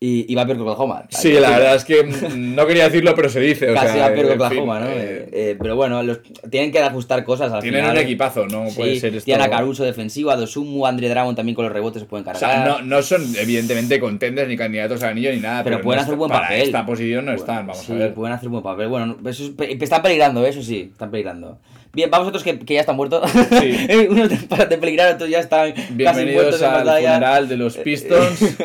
Y, 0.00 0.32
va 0.36 0.42
a 0.42 0.46
peor 0.46 0.58
que 0.58 0.62
Oklahoma. 0.62 1.06
Sí, 1.08 1.32
la 1.32 1.50
verdad 1.50 1.74
es 1.74 1.84
que 1.84 2.04
no 2.36 2.66
quería 2.68 2.84
decirlo, 2.84 3.16
pero 3.16 3.28
se 3.28 3.40
dice. 3.40 3.74
Casi 3.74 3.98
va 3.98 4.08
peor 4.10 4.28
que 4.28 4.32
Oklahoma, 4.34 4.78
¿no? 4.78 4.86
Eh, 4.86 5.28
eh, 5.32 5.56
pero 5.60 5.74
bueno, 5.74 6.00
tienen 6.48 6.70
que 6.70 6.78
ajustar 6.78 7.24
cosas 7.24 7.50
al 7.50 7.62
Tienen 7.62 7.84
un 7.84 7.96
equipazo, 7.96 8.46
no 8.46 8.66
puede 8.76 9.00
ser 9.00 9.16
esto. 9.16 9.24
Tienen 9.24 9.44
a 9.44 9.50
Caruso 9.50 9.82
defensivo, 9.82 10.30
a 10.30 10.36
Dosumu, 10.36 10.86
a 10.86 10.90
Andre 10.90 11.08
Dragon 11.08 11.34
también 11.34 11.56
con 11.56 11.64
los 11.64 11.72
rebotes 11.72 12.02
se 12.02 12.08
pueden 12.08 12.24
cargar. 12.24 12.36
O 12.36 12.46
sea, 12.46 12.64
no, 12.64 12.82
no 12.82 13.02
son 13.02 13.22
evidentemente 13.36 13.98
contenders 13.98 14.48
ni 14.48 14.56
candidatos 14.56 15.02
a 15.02 15.08
anillo 15.08 15.32
ni 15.32 15.40
nada. 15.40 15.64
Pero, 15.64 15.80
pueden 15.80 16.00
hacer 16.00 16.14
buen 16.14 16.30
papel. 16.30 16.62
esta 16.62 16.86
posición 16.86 17.24
no 17.24 17.32
están, 17.32 17.66
vamos 17.66 17.90
a 17.90 17.94
ver. 17.94 18.14
pueden 18.14 18.34
hacer 18.34 18.48
buen 18.50 18.62
papel. 18.62 18.86
Bueno, 18.86 19.18
eso 19.26 19.52
están 19.58 20.02
peligrando, 20.02 20.46
eso 20.46 20.62
sí, 20.62 20.90
están 20.92 21.10
peligrando. 21.10 21.58
Bien, 21.92 22.10
vamos 22.10 22.28
otros 22.28 22.42
que, 22.42 22.58
que 22.58 22.74
ya 22.74 22.80
están 22.80 22.96
muertos. 22.96 23.30
Sí. 23.30 23.86
Unos 24.10 24.28
para 24.44 24.66
de 24.66 24.78
peligrar, 24.78 25.14
otros 25.14 25.28
ya 25.28 25.40
están 25.40 25.74
Bienvenidos 25.90 26.60
casi 26.60 26.64
al 26.64 26.82
funeral 26.82 27.48
de 27.48 27.56
los 27.56 27.76
Pistons. 27.76 28.56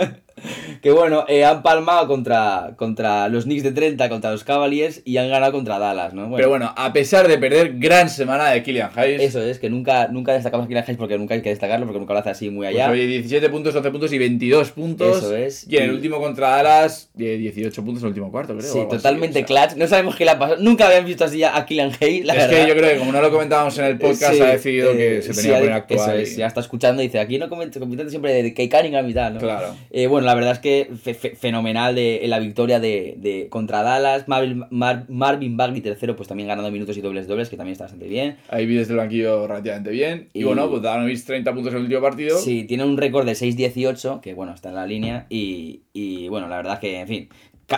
Que 0.81 0.91
bueno, 0.91 1.25
eh, 1.27 1.45
han 1.45 1.63
palmado 1.63 2.07
contra, 2.07 2.73
contra 2.75 3.27
los 3.29 3.45
Knicks 3.45 3.63
de 3.63 3.71
30, 3.71 4.09
contra 4.09 4.31
los 4.31 4.43
Cavaliers 4.43 5.01
y 5.05 5.17
han 5.17 5.29
ganado 5.29 5.51
contra 5.51 5.79
Dallas, 5.79 6.13
¿no? 6.13 6.33
Pero 6.35 6.49
bueno, 6.49 6.73
a 6.75 6.93
pesar 6.93 7.27
de 7.27 7.37
perder, 7.37 7.77
gran 7.77 8.09
semana 8.09 8.49
de 8.49 8.63
Killian 8.63 8.91
Hayes. 8.95 9.21
Eso 9.21 9.41
es, 9.41 9.59
que 9.59 9.69
nunca, 9.69 10.07
nunca 10.07 10.33
destacamos 10.33 10.65
a 10.65 10.67
Killian 10.67 10.83
Hayes 10.83 10.97
porque 10.97 11.17
nunca 11.17 11.33
hay 11.35 11.41
que 11.41 11.49
destacarlo, 11.49 11.85
porque 11.85 11.99
nunca 11.99 12.13
lo 12.13 12.19
hace 12.19 12.29
así 12.29 12.49
muy 12.49 12.67
allá. 12.67 12.87
Pues, 12.87 12.99
oye, 12.99 13.07
17 13.07 13.49
puntos, 13.49 13.73
12 13.73 13.91
puntos 13.91 14.13
y 14.13 14.17
22 14.17 14.71
puntos. 14.71 15.17
Eso 15.17 15.35
es. 15.35 15.65
Y 15.69 15.77
en 15.77 15.83
el 15.83 15.91
último 15.91 16.19
contra 16.19 16.49
Dallas, 16.49 17.09
18 17.13 17.83
puntos 17.83 18.03
en 18.03 18.07
el 18.07 18.09
último 18.09 18.31
cuarto, 18.31 18.55
creo. 18.57 18.71
Sí, 18.71 18.79
totalmente 18.89 19.43
clutch. 19.43 19.75
No 19.75 19.87
sabemos 19.87 20.15
qué 20.15 20.25
le 20.25 20.31
ha 20.31 20.39
pasado. 20.39 20.61
Nunca 20.61 20.87
habían 20.87 21.05
visto 21.05 21.25
así 21.25 21.43
a 21.43 21.65
Killian 21.65 21.91
Hayes, 21.99 22.25
la 22.25 22.33
Es 22.33 22.47
que 22.47 22.67
yo 22.67 22.75
creo 22.75 22.93
que 22.93 22.97
como 22.97 23.11
no 23.11 23.21
lo 23.21 23.31
comentábamos 23.31 23.77
en 23.77 23.85
el 23.85 23.97
podcast, 23.97 24.39
ha 24.41 24.47
decidido 24.47 24.93
que 24.93 25.21
se 25.21 25.33
tenía 25.33 25.53
que 25.53 25.59
poner 25.59 25.73
a 25.73 25.75
actuar. 25.77 26.09
Eso 26.15 26.17
es, 26.17 26.35
ya 26.37 26.47
está 26.47 26.59
escuchando 26.59 27.01
y 27.01 27.07
dice, 27.07 27.19
aquí 27.19 27.37
no 27.37 27.49
comenten 27.49 28.09
siempre 28.09 28.33
de 28.33 28.53
Kay 28.53 28.69
Cunningham 28.69 29.09
y 29.09 29.13
tal, 29.13 29.33
¿no? 29.35 29.39
Claro. 29.39 29.75
Eh, 29.91 30.07
bueno, 30.07 30.25
la 30.25 30.32
verdad 30.35 30.53
es 30.53 30.59
que 30.59 30.89
fenomenal 31.35 31.95
de, 31.95 32.21
la 32.27 32.39
victoria 32.39 32.79
de, 32.79 33.15
de 33.17 33.47
contra 33.49 33.83
Dallas. 33.83 34.27
Marvin, 34.27 34.65
Marvin 34.69 35.57
Bagley 35.57 35.81
tercero, 35.81 36.15
pues 36.15 36.27
también 36.27 36.47
ganando 36.47 36.71
minutos 36.71 36.97
y 36.97 37.01
dobles 37.01 37.27
dobles, 37.27 37.49
que 37.49 37.57
también 37.57 37.73
está 37.73 37.85
bastante 37.85 38.07
bien. 38.07 38.37
Ahí 38.49 38.65
vi 38.65 38.75
desde 38.75 38.93
el 38.93 38.97
banquillo 38.97 39.47
relativamente 39.47 39.91
bien. 39.91 40.29
Y, 40.33 40.43
bueno, 40.43 40.69
pues 40.69 40.81
Danovic 40.81 41.23
30 41.23 41.53
puntos 41.53 41.73
en 41.73 41.77
el 41.77 41.83
último 41.83 42.01
partido. 42.01 42.37
Sí, 42.37 42.63
tiene 42.63 42.83
un 42.83 42.97
récord 42.97 43.25
de 43.25 43.33
6-18, 43.33 44.21
que 44.21 44.33
bueno, 44.33 44.53
está 44.53 44.69
en 44.69 44.75
la 44.75 44.85
línea. 44.85 45.25
Y, 45.29 45.81
y 45.93 46.27
bueno, 46.29 46.47
la 46.47 46.57
verdad 46.57 46.79
que, 46.79 46.99
en 46.99 47.07
fin, 47.07 47.29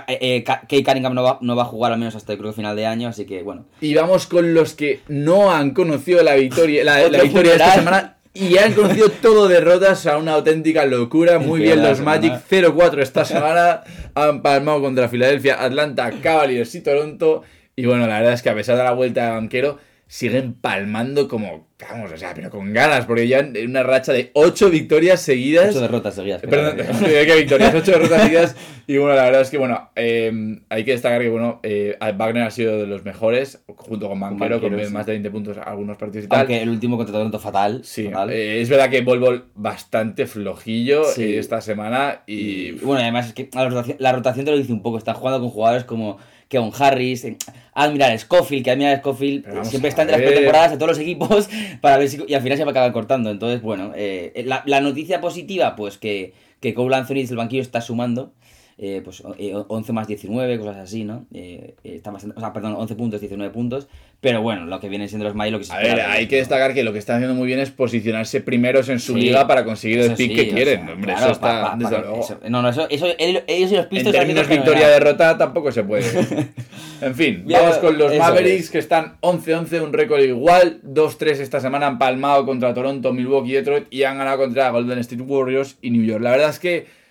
eh, 0.07 0.43
Kay 0.43 0.83
Cunningham 0.83 1.13
no 1.13 1.23
va, 1.23 1.37
no 1.41 1.55
va, 1.55 1.63
a 1.63 1.65
jugar 1.65 1.91
al 1.91 1.99
menos 1.99 2.15
hasta 2.15 2.33
el 2.33 2.53
final 2.53 2.75
de 2.75 2.85
año, 2.85 3.07
así 3.07 3.25
que 3.25 3.43
bueno. 3.43 3.65
Y 3.81 3.93
vamos 3.93 4.27
con 4.27 4.53
los 4.53 4.73
que 4.73 5.01
no 5.07 5.51
han 5.51 5.71
conocido 5.71 6.23
la 6.23 6.35
victoria, 6.35 6.83
la, 6.83 7.07
la 7.09 7.21
victoria 7.21 7.51
de 7.51 7.57
esta 7.57 7.75
semana 7.75 8.17
y 8.35 8.57
han 8.57 8.73
conocido 8.73 9.09
todo 9.21 9.47
derrotas 9.47 10.05
a 10.05 10.17
una 10.17 10.33
auténtica 10.33 10.85
locura. 10.85 11.39
Muy 11.39 11.61
bien, 11.61 11.81
los 11.81 12.01
Magic 12.01 12.33
0-4 12.49 13.01
esta 13.01 13.25
semana 13.25 13.83
han 14.13 14.41
palmado 14.41 14.81
contra 14.81 15.09
Filadelfia, 15.09 15.63
Atlanta, 15.63 16.11
Cavaliers 16.21 16.75
y 16.75 16.81
Toronto. 16.81 17.43
Y 17.75 17.85
bueno, 17.85 18.05
la 18.07 18.19
verdad 18.19 18.33
es 18.33 18.41
que 18.41 18.49
a 18.49 18.55
pesar 18.55 18.77
de 18.77 18.83
la 18.83 18.91
vuelta 18.91 19.25
de 19.25 19.31
banquero, 19.31 19.79
siguen 20.07 20.53
palmando 20.53 21.27
como, 21.27 21.67
vamos, 21.79 22.11
o 22.11 22.17
sea, 22.17 22.33
pero 22.35 22.51
con 22.51 22.71
ganas, 22.73 23.05
porque 23.05 23.27
ya 23.27 23.39
en 23.39 23.69
una 23.69 23.81
racha 23.81 24.13
de 24.13 24.29
8 24.33 24.69
victorias 24.69 25.19
seguidas. 25.21 25.69
8 25.69 25.81
derrotas 25.81 26.15
seguidas. 26.15 26.41
Perdón, 26.41 26.77
¿qué 27.05 27.35
victorias? 27.35 27.73
8 27.73 27.91
derrotas 27.91 28.21
seguidas. 28.23 28.55
Y 28.87 28.97
bueno, 28.97 29.15
la 29.15 29.23
verdad 29.23 29.41
es 29.41 29.49
que, 29.49 29.57
bueno, 29.57 29.89
eh, 29.95 30.59
hay 30.69 30.83
que 30.83 30.91
destacar 30.91 31.21
que, 31.21 31.29
bueno, 31.29 31.59
eh, 31.63 31.97
Wagner 32.17 32.43
ha 32.43 32.51
sido 32.51 32.77
de 32.77 32.85
los 32.85 33.03
mejores, 33.03 33.63
junto 33.65 34.07
con 34.07 34.19
Banquero, 34.19 34.61
con, 34.61 34.93
más 34.93 35.05
de 35.07 35.13
20 35.13 35.31
puntos 35.31 35.57
algunos 35.57 35.97
partidos 35.97 36.25
y 36.25 36.27
tal. 36.27 36.39
Aunque 36.39 36.61
el 36.61 36.69
último 36.69 36.97
contra 36.97 37.13
Toronto 37.13 37.39
fatal. 37.39 37.81
Sí, 37.83 38.09
eh, 38.29 38.59
es 38.61 38.69
verdad 38.69 38.89
que 38.89 39.01
Volvo 39.01 39.43
bastante 39.55 40.27
flojillo 40.27 41.03
esta 41.17 41.61
semana 41.61 42.21
y... 42.27 42.71
Bueno, 42.73 43.01
además 43.01 43.27
es 43.27 43.33
que 43.33 43.49
la 43.53 43.67
rotación, 43.67 43.97
la 43.99 44.11
rotación 44.11 44.45
te 44.45 44.51
lo 44.51 44.57
dice 44.57 44.71
un 44.71 44.81
poco, 44.81 44.97
están 44.97 45.15
jugando 45.15 45.39
con 45.39 45.49
jugadores 45.49 45.83
como 45.83 46.17
Keon 46.47 46.71
Harris, 46.77 47.25
admirar 47.73 48.17
Scofield, 48.17 48.63
que 48.63 48.71
admirar 48.71 48.99
Scofield 48.99 49.63
siempre 49.63 49.89
está 49.89 50.03
entre 50.03 50.17
las 50.17 50.25
pretemporadas 50.25 50.71
de 50.71 50.77
todos 50.77 50.89
los 50.89 50.99
equipos 50.99 51.49
para 51.81 51.97
ver 51.97 52.09
si. 52.09 52.23
Y 52.27 52.33
al 52.33 52.41
final 52.41 52.57
se 52.57 52.63
va 52.63 52.69
a 52.69 52.71
acabar 52.71 52.91
cortando. 52.91 53.31
Entonces, 53.31 53.61
bueno, 53.61 53.91
eh, 53.95 54.43
la, 54.45 54.63
la, 54.65 54.81
noticia 54.81 55.21
positiva, 55.21 55.75
pues 55.75 55.97
que, 55.97 56.33
que 56.59 56.73
Cole 56.73 56.95
Anthony 56.95 57.15
desde 57.15 57.31
el 57.31 57.37
banquillo 57.37 57.61
está 57.61 57.81
sumando. 57.81 58.31
Eh, 58.77 59.01
pues 59.05 59.23
11 59.23 59.37
eh, 59.39 59.93
más 59.93 60.05
19, 60.05 60.59
cosas 60.59 60.75
así, 60.75 61.05
¿no? 61.05 61.25
Eh, 61.33 61.75
está 61.85 62.11
bastante, 62.11 62.37
o 62.37 62.41
sea, 62.41 62.51
perdón, 62.51 62.75
11 62.77 62.95
puntos, 62.95 63.21
19 63.21 63.53
puntos. 63.53 63.87
Pero 64.19 64.41
bueno, 64.41 64.65
lo 64.65 64.81
que 64.81 64.89
vienen 64.89 65.07
siendo 65.07 65.23
los 65.23 65.33
May, 65.33 65.49
lo 65.49 65.59
que 65.59 65.63
se 65.63 65.73
A 65.73 65.77
ver, 65.77 66.01
hay 66.01 66.27
que 66.27 66.37
destacar 66.37 66.73
que 66.73 66.83
lo 66.83 66.91
que 66.91 66.99
están 66.99 67.17
haciendo 67.17 67.35
muy 67.35 67.47
bien 67.47 67.59
es 67.59 67.71
posicionarse 67.71 68.41
primeros 68.41 68.89
en 68.89 68.99
su 68.99 69.15
liga 69.15 69.47
para 69.47 69.63
conseguir 69.63 69.99
el 69.99 70.15
pick 70.15 70.35
que 70.35 70.49
quieren. 70.49 70.89
Hombre, 70.89 71.13
eso 71.13 71.31
está. 71.31 71.75
desde 71.77 71.99
luego. 71.99 72.27
no, 72.49 72.61
no, 72.61 72.69
eso, 72.69 72.85
eso, 72.89 73.07
ellos 73.17 73.43
y 73.47 73.75
los 73.75 73.85
pistos. 73.85 74.13
En 74.13 74.19
términos 74.19 74.49
victoria-derrota 74.49 75.37
tampoco 75.37 75.71
se 75.71 75.83
puede. 75.83 76.05
en 77.01 77.15
fin, 77.15 77.45
vamos 77.47 77.77
con 77.77 77.97
los 77.97 78.13
Mavericks 78.17 78.71
que 78.71 78.79
están 78.79 79.15
11-11, 79.21 79.83
un 79.83 79.93
récord 79.93 80.19
igual. 80.21 80.81
2-3 80.83 81.39
esta 81.39 81.61
semana 81.61 81.87
han 81.87 81.97
palmado 81.97 82.45
contra 82.45 82.73
Toronto, 82.73 83.13
Milwaukee 83.13 83.51
y 83.51 83.53
Detroit 83.53 83.85
y 83.89 84.03
han 84.03 84.17
ganado 84.17 84.39
contra 84.39 84.69
Golden 84.71 84.99
State 84.99 85.21
Warriors 85.21 85.77
y 85.81 85.91
New 85.91 86.03
York. 86.03 86.21
La 86.21 86.31
verdad 86.31 86.49
es 86.49 86.59
que 86.59 87.04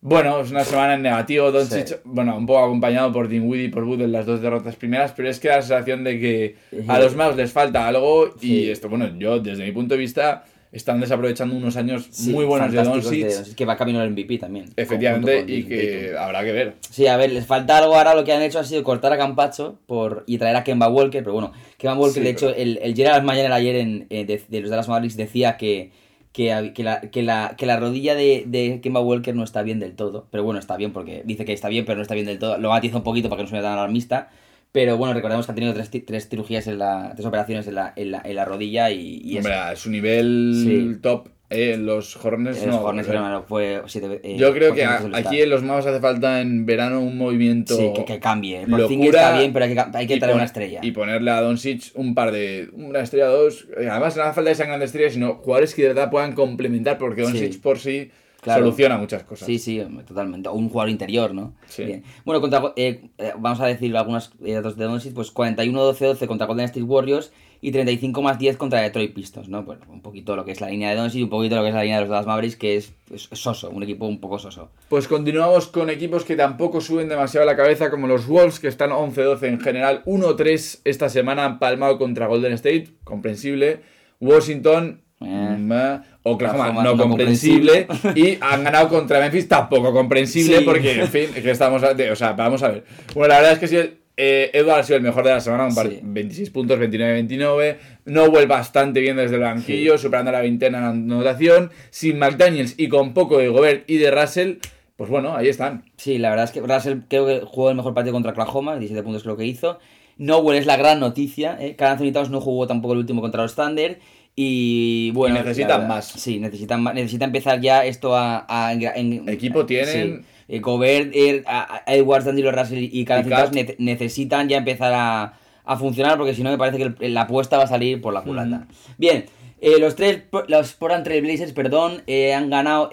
bueno, 0.00 0.40
es 0.40 0.50
una 0.50 0.64
semana 0.64 0.94
en 0.94 1.02
negativo. 1.02 1.50
Doncic, 1.50 2.00
bueno, 2.04 2.36
un 2.36 2.46
poco 2.46 2.64
acompañado 2.64 3.12
por 3.12 3.28
Dinwiddie 3.28 3.64
y 3.64 3.68
por 3.68 3.84
Wood 3.84 4.02
en 4.02 4.12
las 4.12 4.26
dos 4.26 4.40
derrotas 4.40 4.76
primeras, 4.76 5.12
pero 5.12 5.28
es 5.28 5.40
que 5.40 5.48
da 5.48 5.56
la 5.56 5.62
sensación 5.62 6.04
de 6.04 6.20
que 6.20 6.56
a 6.86 6.98
los 6.98 7.16
Mavs 7.16 7.36
les 7.36 7.52
falta 7.52 7.86
algo 7.86 8.34
y 8.40 8.68
esto, 8.68 8.88
bueno, 8.88 9.18
yo 9.18 9.40
desde 9.40 9.64
mi 9.64 9.72
punto 9.72 9.94
de 9.94 10.00
vista 10.00 10.44
están 10.76 11.00
desaprovechando 11.00 11.56
unos 11.56 11.76
años 11.76 12.08
muy 12.28 12.44
buenos 12.44 12.70
de 12.70 12.82
Doncic. 12.82 13.54
que 13.54 13.64
va 13.64 13.76
camino 13.76 14.00
al 14.00 14.10
MVP 14.10 14.38
también. 14.38 14.66
Efectivamente, 14.76 15.44
y 15.46 15.64
que 15.64 16.14
habrá 16.18 16.44
que 16.44 16.52
ver. 16.52 16.74
Sí, 16.90 17.06
a 17.06 17.16
ver, 17.16 17.32
les 17.32 17.46
falta 17.46 17.78
algo 17.78 17.94
ahora. 17.94 18.14
Lo 18.14 18.24
que 18.24 18.32
han 18.32 18.42
hecho 18.42 18.58
ha 18.58 18.64
sido 18.64 18.82
cortar 18.84 19.12
a 19.12 19.16
Campacho 19.16 19.78
por, 19.86 20.24
y 20.26 20.38
traer 20.38 20.56
a 20.56 20.64
Kemba 20.64 20.88
Walker, 20.88 21.22
pero 21.22 21.32
bueno, 21.32 21.52
Kemba 21.78 21.94
Walker, 21.96 22.22
de 22.22 22.30
hecho, 22.30 22.54
el, 22.54 22.78
el 22.82 22.94
Gerald 22.94 23.24
Mayer 23.24 23.50
ayer 23.50 23.76
en, 23.76 24.06
eh, 24.10 24.24
de, 24.24 24.60
los 24.60 24.70
Dallas 24.70 24.88
Mavericks 24.88 25.16
decía 25.16 25.56
que 25.56 25.92
que, 26.36 26.72
que, 26.74 26.82
la, 26.84 27.00
que, 27.00 27.22
la, 27.22 27.54
que 27.56 27.64
la 27.64 27.78
rodilla 27.80 28.14
de, 28.14 28.44
de 28.46 28.80
Kemba 28.82 29.00
Walker 29.00 29.34
no 29.34 29.42
está 29.42 29.62
bien 29.62 29.80
del 29.80 29.94
todo. 29.96 30.26
Pero 30.30 30.44
bueno, 30.44 30.60
está 30.60 30.76
bien 30.76 30.92
porque 30.92 31.22
dice 31.24 31.46
que 31.46 31.54
está 31.54 31.68
bien, 31.70 31.86
pero 31.86 31.96
no 31.96 32.02
está 32.02 32.12
bien 32.12 32.26
del 32.26 32.38
todo. 32.38 32.58
Lo 32.58 32.68
matiza 32.68 32.98
un 32.98 33.02
poquito 33.04 33.30
para 33.30 33.38
que 33.38 33.44
no 33.44 33.48
suene 33.48 33.62
tan 33.62 33.72
alarmista. 33.72 34.28
Pero 34.70 34.98
bueno, 34.98 35.14
recordemos 35.14 35.46
que 35.46 35.52
ha 35.52 35.54
tenido 35.54 35.72
tres, 35.72 35.90
tres 36.04 36.28
cirugías 36.28 36.66
en 36.66 36.78
la. 36.78 37.12
tres 37.14 37.24
operaciones 37.24 37.66
en 37.68 37.76
la, 37.76 37.94
en 37.96 38.10
la, 38.10 38.20
en 38.22 38.36
la 38.36 38.44
rodilla 38.44 38.90
y, 38.90 39.22
y 39.24 39.38
Hombre, 39.38 39.54
es 39.72 39.78
su 39.78 39.88
nivel 39.90 40.52
Sí. 40.94 41.00
top. 41.00 41.28
Eh, 41.48 41.76
los 41.78 42.16
Hornets 42.16 42.58
los 42.66 42.74
no. 42.74 42.82
Hornets 42.82 43.08
hermano, 43.08 43.44
fue 43.46 43.80
eh, 43.94 44.36
Yo 44.36 44.52
creo 44.52 44.74
que 44.74 44.84
a- 44.84 45.00
aquí 45.14 45.40
en 45.42 45.50
los 45.50 45.62
Mavs 45.62 45.86
hace 45.86 46.00
falta 46.00 46.40
en 46.40 46.66
verano 46.66 47.00
un 47.00 47.16
movimiento. 47.16 47.76
Sí, 47.76 47.92
que, 47.94 48.04
que 48.04 48.18
cambie. 48.18 48.66
Por 48.66 48.80
locura 48.80 49.04
está 49.06 49.38
bien, 49.38 49.52
pero 49.52 49.64
hay 49.66 49.74
que, 49.74 49.84
hay 49.94 50.06
que 50.08 50.16
traer 50.16 50.32
pon- 50.32 50.38
una 50.38 50.44
estrella. 50.44 50.80
Y 50.82 50.90
ponerle 50.90 51.30
a 51.30 51.40
Doncic 51.40 51.92
un 51.94 52.14
par 52.16 52.32
de. 52.32 52.68
Una 52.72 53.00
estrella 53.00 53.26
dos. 53.28 53.68
eh, 53.78 53.88
Además, 53.88 54.16
no 54.16 54.24
hace 54.24 54.32
falta 54.34 54.50
que 54.50 54.54
sean 54.56 54.68
grandes 54.68 54.88
estrellas, 54.88 55.12
sino 55.12 55.34
jugadores 55.36 55.74
que 55.74 55.82
de 55.82 55.88
verdad 55.88 56.10
puedan 56.10 56.32
complementar, 56.32 56.98
porque 56.98 57.22
Doncic 57.22 57.52
Sí. 57.52 57.58
por 57.58 57.78
sí 57.78 58.10
Claro. 58.40 58.64
soluciona 58.64 58.96
muchas 58.98 59.22
cosas. 59.24 59.46
Sí, 59.46 59.58
sí, 59.58 59.82
totalmente. 60.06 60.48
O 60.48 60.52
un 60.54 60.68
jugador 60.68 60.90
interior, 60.90 61.32
¿no? 61.34 61.54
Sí. 61.66 61.84
Bien. 61.84 62.02
Bueno, 62.24 62.40
contra, 62.40 62.72
eh, 62.76 63.02
eh, 63.18 63.32
vamos 63.38 63.60
a 63.60 63.66
decir 63.66 63.96
algunos 63.96 64.32
eh, 64.44 64.52
datos 64.54 64.76
de 64.76 64.84
Doncic, 64.84 65.14
pues 65.14 65.32
41-12-12 65.32 66.26
contra 66.26 66.46
Golden 66.46 66.66
State 66.66 66.82
Warriors 66.82 67.32
y 67.60 67.72
35 67.72 68.22
más 68.22 68.38
10 68.38 68.56
contra 68.56 68.80
Detroit 68.80 69.14
Pistons, 69.14 69.48
¿no? 69.48 69.62
Bueno, 69.62 69.82
un 69.90 70.02
poquito 70.02 70.36
lo 70.36 70.44
que 70.44 70.52
es 70.52 70.60
la 70.60 70.68
línea 70.68 70.90
de 70.90 70.96
Doncic 70.96 71.20
y 71.20 71.22
un 71.24 71.30
poquito 71.30 71.56
lo 71.56 71.62
que 71.62 71.68
es 71.68 71.74
la 71.74 71.82
línea 71.82 71.96
de 71.96 72.02
los 72.02 72.10
Dallas 72.10 72.26
Mavericks, 72.26 72.56
que 72.56 72.76
es, 72.76 72.92
es 73.12 73.28
soso, 73.32 73.70
un 73.70 73.82
equipo 73.82 74.06
un 74.06 74.20
poco 74.20 74.38
soso. 74.38 74.70
Pues 74.88 75.08
continuamos 75.08 75.66
con 75.68 75.90
equipos 75.90 76.24
que 76.24 76.36
tampoco 76.36 76.80
suben 76.80 77.08
demasiado 77.08 77.46
la 77.46 77.56
cabeza, 77.56 77.90
como 77.90 78.06
los 78.06 78.26
Wolves, 78.26 78.60
que 78.60 78.68
están 78.68 78.90
11-12 78.90 79.42
en 79.48 79.60
general. 79.60 80.02
1-3 80.04 80.80
esta 80.84 81.08
semana 81.08 81.44
han 81.44 81.58
palmado 81.58 81.98
contra 81.98 82.26
Golden 82.26 82.52
State, 82.52 82.88
comprensible. 83.04 83.80
Washington, 84.20 85.02
Eh. 85.20 85.98
Oklahoma, 86.24 86.72
no, 86.72 86.82
no 86.94 86.96
comprensible. 87.08 87.86
y 88.14 88.36
han 88.40 88.64
ganado 88.64 88.88
contra 88.88 89.20
Memphis, 89.20 89.48
tampoco 89.48 89.92
comprensible, 89.92 90.58
Sí. 90.58 90.64
porque, 90.64 91.00
en 91.00 91.08
fin, 91.08 91.28
que 91.32 91.50
estamos. 91.50 91.82
a- 91.84 91.94
o 92.12 92.16
sea, 92.16 92.32
vamos 92.32 92.62
a 92.62 92.68
ver. 92.68 92.84
Bueno, 93.14 93.28
la 93.28 93.36
verdad 93.40 93.52
es 93.52 93.58
que 93.60 93.68
sí. 93.68 93.98
Eh, 94.16 94.50
Edward 94.54 94.80
ha 94.80 94.82
sido 94.82 94.96
el 94.96 95.02
mejor 95.02 95.24
de 95.24 95.30
la 95.30 95.40
semana, 95.40 95.66
un 95.66 95.74
par- 95.74 95.88
Sí. 95.88 96.00
26 96.02 96.50
puntos, 96.50 96.78
29-29. 96.78 97.76
Noel 98.06 98.46
bastante 98.46 99.00
bien 99.00 99.16
desde 99.16 99.36
el 99.36 99.42
banquillo, 99.42 99.98
superando 99.98 100.32
la 100.32 100.40
veintena 100.40 100.78
en 100.78 100.84
anotación. 100.84 101.70
Sin 101.90 102.18
McDaniels 102.18 102.74
y 102.78 102.88
con 102.88 103.12
poco 103.14 103.38
de 103.38 103.48
Gobert 103.48 103.88
y 103.90 103.98
de 103.98 104.10
Russell, 104.10 104.54
pues 104.96 105.10
bueno, 105.10 105.36
ahí 105.36 105.48
están. 105.48 105.84
Sí, 105.96 106.16
la 106.18 106.30
verdad 106.30 106.46
es 106.46 106.52
que 106.52 106.60
Russell 106.60 107.00
creo 107.08 107.26
que 107.26 107.40
jugó 107.44 107.68
el 107.70 107.76
mejor 107.76 107.92
partido 107.92 108.12
contra 108.14 108.32
Oklahoma, 108.32 108.76
17 108.78 109.02
puntos 109.02 109.22
creo 109.22 109.36
que 109.36 109.44
hizo. 109.44 109.78
Nowell 110.18 110.56
es 110.58 110.64
la 110.64 110.78
gran 110.78 110.98
noticia, 110.98 111.58
¿eh? 111.60 111.76
Anthony 111.78 112.10
Towns 112.12 112.30
no 112.30 112.40
jugó 112.40 112.66
tampoco 112.66 112.94
el 112.94 113.00
último 113.00 113.20
contra 113.20 113.42
los 113.42 113.54
Thunder. 113.54 113.98
Y 114.38 115.10
bueno, 115.12 115.36
Y 115.36 115.38
necesitan 115.40 115.68
verdad- 115.80 115.88
más. 115.88 116.06
Sí, 116.08 116.38
necesitan, 116.38 116.82
ma- 116.82 116.92
necesita 116.92 117.24
empezar 117.24 117.60
ya 117.60 117.84
esto 117.84 118.14
a. 118.14 118.44
a- 118.48 118.72
en- 118.72 118.82
en- 118.82 119.28
Equipo 119.28 119.64
tienen. 119.66 120.20
Sí. 120.22 120.26
Eh, 120.48 120.60
Gobert, 120.60 121.12
a- 121.46 121.82
a 121.86 121.94
Edwards, 121.94 122.24
D'Angelo 122.24 122.52
Russell 122.52 122.78
y 122.92 123.04
Cat. 123.04 123.24
ne- 123.54 123.74
necesitan 123.78 124.48
ya 124.48 124.58
empezar 124.58 124.92
a, 124.94 125.38
a 125.64 125.76
funcionar 125.76 126.16
porque 126.16 126.34
si 126.34 126.42
no 126.42 126.50
me 126.50 126.58
parece 126.58 126.78
que 126.78 126.94
el- 127.06 127.14
la 127.14 127.22
apuesta 127.22 127.56
va 127.58 127.64
a 127.64 127.68
salir 127.68 128.00
por 128.00 128.14
la 128.14 128.22
culata. 128.22 128.66
Bien, 128.98 129.24
eh, 129.60 129.78
los 129.80 129.96
tres, 129.96 130.22
los 130.48 130.72
Portland 130.74 131.04
Trail 131.04 131.22
Blazers, 131.22 131.52
perdón, 131.52 132.02
eh, 132.06 132.32
han 132.34 132.50
ganado 132.50 132.88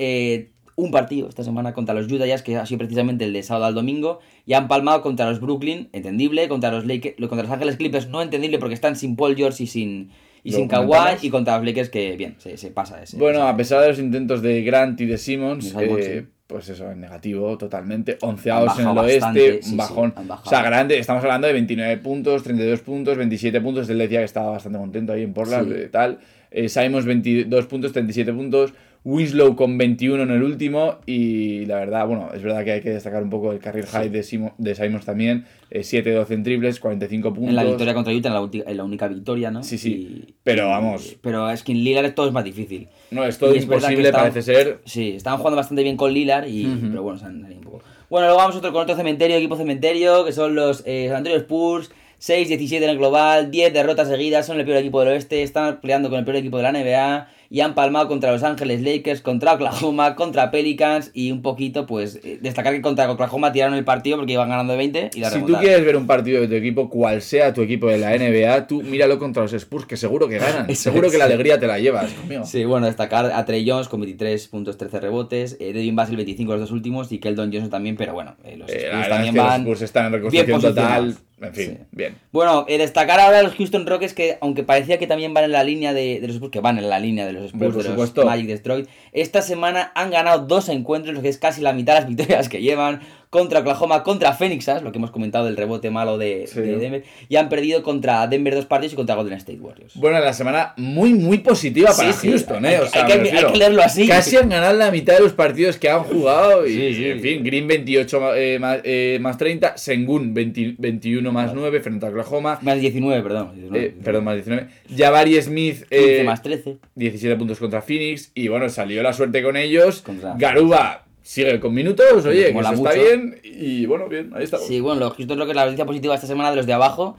un 0.75 0.89
partido 0.89 1.29
esta 1.29 1.43
semana 1.43 1.73
contra 1.73 1.93
los 1.93 2.11
Utah 2.11 2.25
Jazz, 2.25 2.41
que 2.41 2.55
ha 2.57 2.65
sido 2.65 2.79
precisamente 2.79 3.25
el 3.25 3.33
de 3.33 3.43
sábado 3.43 3.65
al 3.65 3.75
domingo, 3.75 4.19
y 4.47 4.53
han 4.53 4.67
palmado 4.67 5.03
contra 5.03 5.29
los 5.29 5.39
Brooklyn, 5.39 5.89
entendible, 5.93 6.47
contra 6.47 6.71
los 6.71 6.87
Lakers, 6.87 7.15
contra 7.27 7.43
los 7.43 7.51
Ángeles 7.51 7.75
Clippers, 7.77 8.07
no 8.07 8.23
entendible 8.23 8.57
porque 8.57 8.73
están 8.73 8.95
sin 8.95 9.15
Paul 9.15 9.35
George 9.35 9.63
y 9.65 9.67
sin, 9.67 10.09
y 10.43 10.51
sin 10.53 10.67
Kawhi, 10.67 10.87
y 11.21 11.29
contra 11.29 11.57
los 11.57 11.65
Lakers 11.67 11.89
que, 11.89 12.15
bien, 12.17 12.35
se, 12.39 12.57
se 12.57 12.71
pasa 12.71 13.03
ese. 13.03 13.17
Bueno, 13.17 13.43
a 13.43 13.55
pesar 13.55 13.81
de 13.81 13.89
los 13.89 13.99
intentos 13.99 14.41
de 14.41 14.63
Grant 14.63 14.99
y 14.99 15.05
de 15.05 15.19
Simmons, 15.19 15.75
eh. 15.99 16.25
Pues 16.53 16.69
eso, 16.69 16.91
es 16.91 16.95
negativo 16.97 17.57
totalmente. 17.57 18.19
Onceados 18.21 18.77
en 18.77 18.87
el 18.87 18.95
oeste, 18.99 19.63
sí, 19.63 19.75
bajón. 19.75 20.13
o 20.15 20.47
sea, 20.47 20.61
grande, 20.61 20.99
estamos 20.99 21.23
hablando 21.23 21.47
de 21.47 21.53
29 21.53 21.97
puntos, 21.97 22.43
32 22.43 22.81
puntos, 22.81 23.17
27 23.17 23.59
puntos. 23.59 23.89
Él 23.89 23.97
decía 23.97 24.19
que 24.19 24.25
estaba 24.25 24.51
bastante 24.51 24.77
contento 24.77 25.13
ahí 25.13 25.23
en 25.23 25.33
Portland, 25.33 25.67
Sí. 25.73 25.79
eh, 25.81 25.89
tal. 25.91 26.19
Eh, 26.51 26.69
Simons 26.69 27.05
22 27.05 27.65
puntos, 27.65 27.91
37 27.91 28.31
puntos. 28.31 28.71
Winslow 29.05 29.55
con 29.55 29.77
21 29.77 30.23
en 30.23 30.31
el 30.31 30.43
último. 30.43 30.99
Y 31.05 31.65
la 31.65 31.75
verdad, 31.75 32.07
bueno, 32.07 32.29
es 32.33 32.41
verdad 32.41 32.63
que 32.63 32.71
hay 32.73 32.81
que 32.81 32.89
destacar 32.91 33.21
un 33.23 33.29
poco 33.29 33.51
el 33.51 33.59
carril 33.59 33.85
high 33.85 34.09
de, 34.09 34.21
Simo- 34.23 34.53
de 34.57 34.75
Simons 34.75 35.05
también. 35.05 35.45
Eh, 35.69 35.81
7-12 35.81 36.29
en 36.31 36.43
triples, 36.43 36.79
45 36.79 37.33
puntos. 37.33 37.49
en 37.49 37.55
la 37.55 37.63
victoria 37.63 37.93
contra 37.93 38.13
Utah, 38.13 38.29
en 38.29 38.33
la, 38.35 38.41
ulti- 38.41 38.63
en 38.65 38.77
la 38.77 38.83
única 38.83 39.07
victoria, 39.07 39.51
¿no? 39.51 39.63
Sí, 39.63 39.77
sí. 39.77 39.91
Y- 40.27 40.33
Pero 40.43 40.69
vamos. 40.69 41.17
Pero 41.21 41.49
es 41.49 41.63
que 41.63 41.71
en 41.73 41.83
Lillard 41.83 42.13
todo 42.13 42.27
es 42.27 42.33
más 42.33 42.43
difícil. 42.45 42.87
No, 43.11 43.25
es 43.25 43.37
todo 43.37 43.53
Y 43.53 43.57
es 43.57 43.63
imposible, 43.63 44.05
estaban- 44.09 44.29
parece 44.31 44.41
ser. 44.41 44.79
Sí, 44.85 45.11
estaban 45.15 45.37
jugando 45.39 45.57
bastante 45.57 45.83
bien 45.83 45.97
con 45.97 46.13
Lillard, 46.13 46.47
y, 46.47 46.65
pero 46.89 47.03
bueno, 47.03 47.19
se 47.19 47.25
han 47.25 47.43
un 47.43 47.61
poco. 47.61 47.81
Bueno, 48.09 48.27
luego 48.27 48.37
vamos 48.39 48.55
otro, 48.55 48.71
con 48.71 48.83
otro 48.83 48.95
cementerio, 48.95 49.35
equipo 49.37 49.57
cementerio, 49.57 50.23
que 50.23 50.31
son 50.31 50.53
los 50.55 50.83
eh, 50.85 51.05
San 51.07 51.17
Antonio 51.17 51.37
Spurs, 51.39 51.91
6-17 52.21 52.77
en 52.83 52.89
el 52.91 52.97
global, 52.97 53.49
10 53.51 53.73
derrotas 53.73 54.07
seguidas, 54.07 54.45
son 54.45 54.59
el 54.59 54.65
peor 54.65 54.77
equipo 54.77 54.99
del 55.01 55.09
oeste, 55.09 55.41
están 55.43 55.81
peleando 55.81 56.09
con 56.09 56.19
el 56.19 56.25
peor 56.25 56.37
equipo 56.37 56.57
de 56.57 56.63
la 56.63 56.71
NBA 56.71 57.27
y 57.49 57.62
han 57.62 57.75
palmado 57.75 58.08
contra 58.08 58.32
Los 58.32 58.43
Ángeles 58.43 58.82
Lakers, 58.82 59.21
contra 59.21 59.53
Oklahoma, 59.53 60.15
contra 60.15 60.51
Pelicans 60.51 61.12
y 61.13 61.32
un 61.32 61.41
poquito, 61.41 61.86
pues, 61.86 62.19
eh, 62.23 62.39
destacar 62.41 62.73
que 62.73 62.82
contra 62.82 63.10
Oklahoma 63.12 63.51
tiraron 63.51 63.75
el 63.75 63.84
partido 63.84 64.17
porque 64.17 64.34
iban 64.34 64.49
ganando 64.49 64.73
de 64.73 64.77
20 64.77 65.10
y 65.15 65.19
la 65.19 65.29
Si 65.29 65.41
tú 65.41 65.53
quieres 65.53 65.86
ver 65.86 65.95
un 65.97 66.08
partido 66.08 66.41
de 66.41 66.47
tu 66.47 66.56
equipo, 66.56 66.89
cual 66.89 67.21
sea 67.21 67.53
tu 67.53 67.62
equipo 67.62 67.88
de 67.88 67.97
la 67.97 68.12
NBA, 68.17 68.67
tú 68.67 68.82
míralo 68.82 69.19
contra 69.19 69.43
los 69.43 69.53
Spurs, 69.53 69.86
que 69.86 69.97
seguro 69.97 70.27
que 70.27 70.38
ganan. 70.39 70.73
Seguro 70.84 71.10
que 71.10 71.17
la 71.17 71.25
alegría 71.25 71.60
te 71.60 71.67
la 71.67 71.79
llevas, 71.79 72.12
conmigo. 72.13 72.45
Sí, 72.45 72.65
bueno, 72.65 72.86
destacar 72.88 73.25
a 73.32 73.45
Trey 73.45 73.67
Jones 73.67 73.88
con 73.88 74.01
23 74.01 74.47
puntos, 74.47 74.77
13 74.77 74.99
rebotes, 74.99 75.58
eh, 75.60 75.71
Devin 75.73 75.95
Vassell 75.95 76.15
25 76.17 76.51
los 76.53 76.62
dos 76.62 76.71
últimos 76.71 77.12
y 77.12 77.19
Keldon 77.19 77.51
Johnson 77.51 77.69
también, 77.69 77.95
pero 77.95 78.13
bueno, 78.13 78.36
eh, 78.43 78.58
los 78.58 78.69
Eh, 78.69 78.88
Spurs 78.89 79.10
también 79.10 79.34
que 79.34 79.38
los 79.39 79.47
van... 79.47 79.62
Spurs 79.62 79.82
están 79.82 80.06
en 80.08 80.13
reconstrucción 80.13 80.62
total. 80.62 81.17
En 81.41 81.53
fin, 81.53 81.65
Sí. 81.71 81.77
bien. 81.91 82.15
Bueno, 82.32 82.65
destacar 82.69 83.19
ahora 83.19 83.39
a 83.39 83.43
los 83.43 83.53
Houston 83.56 83.86
Rockets 83.86 84.13
que, 84.13 84.38
aunque 84.39 84.63
parecía 84.63 84.97
que 84.97 85.08
también 85.08 85.34
van 85.34 85.43
en 85.43 85.51
la 85.51 85.63
línea 85.65 85.93
de, 85.93 86.19
de 86.21 86.27
los 86.27 86.36
Spurs, 86.38 86.51
que 86.51 86.62
van 86.62 86.77
en 86.77 86.89
la 86.89 86.99
línea 86.99 87.25
de 87.25 87.34
los 87.34 87.42
Spurs, 87.45 87.62
por 87.62 87.71
de 87.71 87.77
los 87.77 87.86
supuesto. 87.86 88.25
Magic 88.25 88.47
Destroy, 88.47 88.88
esta 89.12 89.41
semana 89.41 89.91
han 89.95 90.12
ganado 90.12 90.45
dos 90.45 90.69
encuentros, 90.69 91.13
lo 91.13 91.21
que 91.21 91.29
es 91.29 91.38
casi 91.38 91.62
la 91.62 91.73
mitad 91.73 91.93
de 91.93 91.99
las 92.01 92.10
victorias 92.15 92.49
que 92.49 92.62
llevan, 92.62 93.01
contra 93.33 93.61
Oklahoma, 93.61 94.03
contra 94.03 94.33
Phoenix 94.33 94.65
Suns, 94.65 94.83
lo 94.83 94.91
que 94.91 94.99
hemos 94.99 95.09
comentado 95.09 95.45
del 95.45 95.57
rebote 95.57 95.89
malo 95.89 96.19
de, 96.19 96.45
Sí. 96.45 96.61
de 96.61 96.77
Denver, 96.77 97.03
y 97.27 97.35
han 97.35 97.49
perdido 97.49 97.81
contra 97.81 98.27
Denver 98.27 98.53
dos 98.53 98.67
partidos 98.67 98.93
y 98.93 98.95
contra 98.95 99.15
Golden 99.15 99.33
State 99.39 99.57
Warriors. 99.59 99.95
Bueno, 99.95 100.19
la 100.19 100.33
semana 100.33 100.73
muy, 100.77 101.15
muy 101.15 101.39
positiva 101.39 101.91
Sí, 101.91 101.97
para 102.01 102.13
sí, 102.13 102.29
Houston, 102.29 102.63
hay 102.63 102.75
¿eh? 102.75 102.79
O 102.79 102.83
que- 102.83 102.89
sea, 102.89 103.05
hay 103.07 103.21
que- 103.23 103.31
hay 103.31 103.45
que 103.51 103.57
leerlo 103.57 103.81
así. 103.81 104.07
Casi 104.07 104.37
han 104.37 104.49
ganado 104.49 104.77
la 104.77 104.91
mitad 104.91 105.15
de 105.15 105.21
los 105.21 105.33
partidos 105.33 105.77
que 105.77 105.89
han 105.89 106.03
jugado. 106.03 106.67
Y, 106.67 106.73
Sí, 106.75 106.93
sí. 106.93 107.05
en 107.09 107.19
fin, 107.21 107.43
Green 107.43 107.67
28 107.67 108.35
eh, 108.35 108.59
más, 108.59 108.79
eh, 108.83 109.17
más 109.19 109.35
30, 109.39 109.75
Sengun 109.77 110.33
20 110.35 110.75
21 110.77 111.31
más 111.31 111.55
9 111.55 111.79
frente 111.81 112.05
a 112.05 112.09
Oklahoma. 112.09 112.59
Más 112.61 112.79
19, 112.79 113.23
perdón. 113.23 113.49
19, 113.55 113.85
Eh, 113.85 113.95
perdón, 114.03 114.23
más 114.25 114.35
19. 114.35 114.67
Jabari 114.95 115.41
Smith. 115.41 115.79
15 115.89 116.21
eh, 116.21 116.23
más 116.23 116.41
13. 116.43 116.77
17 116.93 117.35
puntos 117.35 117.57
contra 117.57 117.81
Phoenix 117.81 118.31
y 118.35 118.47
bueno, 118.47 118.69
salió 118.69 119.01
la 119.01 119.11
suerte 119.11 119.41
con 119.41 119.57
ellos. 119.57 120.01
Contra- 120.03 120.35
Garuba 120.37 121.05
sigue 121.23 121.59
con 121.59 121.73
minutos, 121.73 122.23
oye, 122.25 122.51
que 122.53 122.59
eso 122.59 122.59
está 122.59 122.75
mucho. 122.75 122.93
bien 122.93 123.39
y 123.43 123.88
bueno, 123.88 124.07
bien, 124.07 124.31
ahí 124.36 124.43
estamos. 124.43 124.67
Sí, 124.67 124.79
bueno, 124.79 124.99
los 124.99 125.13
Houston 125.13 125.39
Rockets 125.39 125.55
la 125.55 125.65
noticia 125.65 125.86
positiva 125.86 126.13
esta 126.13 126.27
semana 126.27 126.51
de 126.51 126.57
los 126.57 126.67
de 126.67 126.73
abajo. 126.73 127.15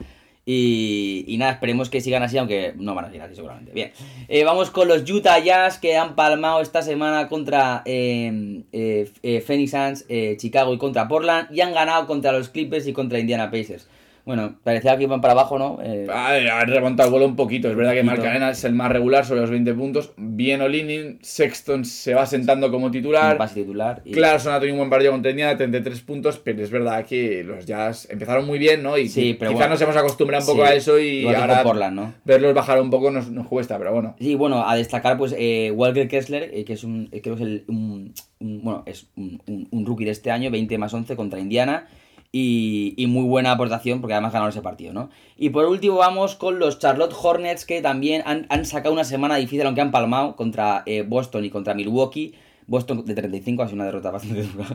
Y, 0.47 1.25
y 1.27 1.37
nada, 1.37 1.53
esperemos 1.53 1.89
que 1.89 2.01
sigan 2.01 2.21
así, 2.21 2.37
aunque 2.37 2.75
no 2.77 2.93
van 2.93 3.05
a 3.05 3.07
seguir 3.07 3.23
así 3.23 3.33
seguramente. 3.33 3.71
Bien, 3.73 3.91
Eh, 4.27 4.43
vamos 4.43 4.69
con 4.69 4.87
los 4.87 5.09
Utah 5.09 5.39
Jazz 5.39 5.79
que 5.79 5.97
han 5.97 6.13
palmado 6.13 6.61
esta 6.61 6.83
semana 6.83 7.27
contra 7.27 7.81
eh, 7.85 8.61
eh, 8.71 9.09
eh, 9.23 9.41
Phoenix 9.41 9.71
Suns, 9.71 10.05
eh, 10.07 10.35
Chicago 10.37 10.71
y 10.71 10.77
contra 10.77 11.07
Portland. 11.07 11.47
Y 11.51 11.61
han 11.61 11.73
ganado 11.73 12.05
contra 12.05 12.31
los 12.31 12.49
Clippers 12.49 12.85
y 12.87 12.93
contra 12.93 13.17
Indiana 13.17 13.49
Pacers. 13.49 13.87
Bueno, 14.25 14.55
parecía 14.63 14.97
que 14.97 15.03
iban 15.03 15.21
para 15.21 15.33
abajo, 15.33 15.59
¿no? 15.59 15.77
Eh, 15.83 16.07
Ah, 16.09 16.29
Ha 16.59 16.65
remontado 16.65 17.07
el 17.07 17.11
vuelo 17.11 17.27
un 17.27 17.35
poquito. 17.35 17.69
Es 17.69 17.75
verdad 17.75 17.93
que. 17.93 18.01
Marc 18.03 18.23
Arena 18.25 18.49
es 18.49 18.63
el 18.63 18.73
más 18.73 18.91
regular 18.91 19.23
sobre 19.23 19.41
los 19.41 19.51
20 19.51 19.73
puntos. 19.75 20.13
Bien 20.17 20.61
Olinin, 20.61 21.19
Sexton 21.21 21.85
se 21.85 22.15
va 22.15 22.25
sentando 22.25 22.71
como 22.71 22.89
titular. 22.89 23.37
pase 23.37 23.61
titular. 23.61 24.01
Y... 24.03 24.11
Clarkson 24.13 24.53
ha 24.53 24.59
tenido 24.59 24.73
un 24.75 24.79
buen 24.79 24.89
partido 24.89 25.11
contra 25.11 25.29
Indiana, 25.29 25.55
33 25.55 26.01
puntos, 26.01 26.39
pero 26.39 26.63
es 26.63 26.71
verdad 26.71 27.05
que 27.05 27.43
los 27.43 27.65
Jazz 27.67 28.07
empezaron 28.09 28.47
muy 28.47 28.57
bien, 28.57 28.81
¿no? 28.81 28.97
Y 28.97 29.09
Sí, 29.09 29.35
pero 29.39 29.51
quizás 29.51 29.59
bueno. 29.67 29.73
nos 29.75 29.81
hemos 29.83 29.95
acostumbrado 29.97 30.43
un 30.43 30.57
poco 30.57 30.65
Sí, 30.67 30.73
a 30.73 30.75
eso 30.75 30.99
y 30.99 31.25
ahora 31.27 31.61
Portland, 31.61 31.95
¿no? 31.95 32.13
verlos 32.25 32.53
bajar 32.55 32.81
un 32.81 32.89
poco 32.89 33.11
nos, 33.11 33.29
nos 33.29 33.45
cuesta, 33.47 33.77
pero 33.77 33.93
bueno. 33.93 34.15
Sí, 34.19 34.33
bueno, 34.33 34.67
a 34.67 34.75
destacar, 34.75 35.17
pues, 35.17 35.35
eh, 35.37 35.71
Walker 35.71 36.07
Kessler, 36.07 36.49
eh, 36.51 36.65
que 36.65 36.73
es 36.73 36.83
un, 36.83 37.09
eh, 37.11 37.21
creo 37.21 37.35
que 37.35 37.43
es 37.43 37.47
el, 37.49 37.63
un, 37.67 38.11
un- 38.39 38.63
bueno, 38.63 38.83
es 38.87 39.07
un 39.15 39.85
rookie 39.85 40.05
de 40.05 40.11
este 40.11 40.31
año, 40.31 40.49
20 40.49 40.77
más 40.79 40.93
11 40.93 41.15
contra 41.15 41.39
Indiana, 41.39 41.87
y, 42.37 43.07
muy 43.07 43.23
buena 43.23 43.51
aportación, 43.51 44.01
porque 44.01 44.13
además 44.13 44.33
ganaron 44.33 44.49
ese 44.49 44.61
partido, 44.61 44.91
¿no? 44.91 45.09
Y 45.37 45.51
por 45.51 45.65
último 45.65 45.95
vamos 45.95 46.35
con 46.35 46.59
los 46.59 46.79
Charlotte 46.79 47.13
Hornets, 47.17 47.65
que 47.65 47.81
también 47.81 48.23
han, 48.25 48.45
han 48.49 48.65
sacado 48.65 48.93
una 48.93 49.05
semana 49.05 49.37
difícil, 49.37 49.65
aunque 49.65 49.79
han 49.79 49.91
palmado, 49.91 50.35
contra 50.35 50.83
eh, 50.85 51.03
Boston 51.07 51.45
y 51.45 51.49
contra 51.49 51.73
Milwaukee, 51.73 52.33
Boston 52.67 53.05
de 53.05 53.13
35, 53.13 53.63
ha 53.63 53.67
sido 53.67 53.75
una 53.75 53.85
derrota 53.85 54.11
bastante 54.11 54.43
dura. 54.43 54.67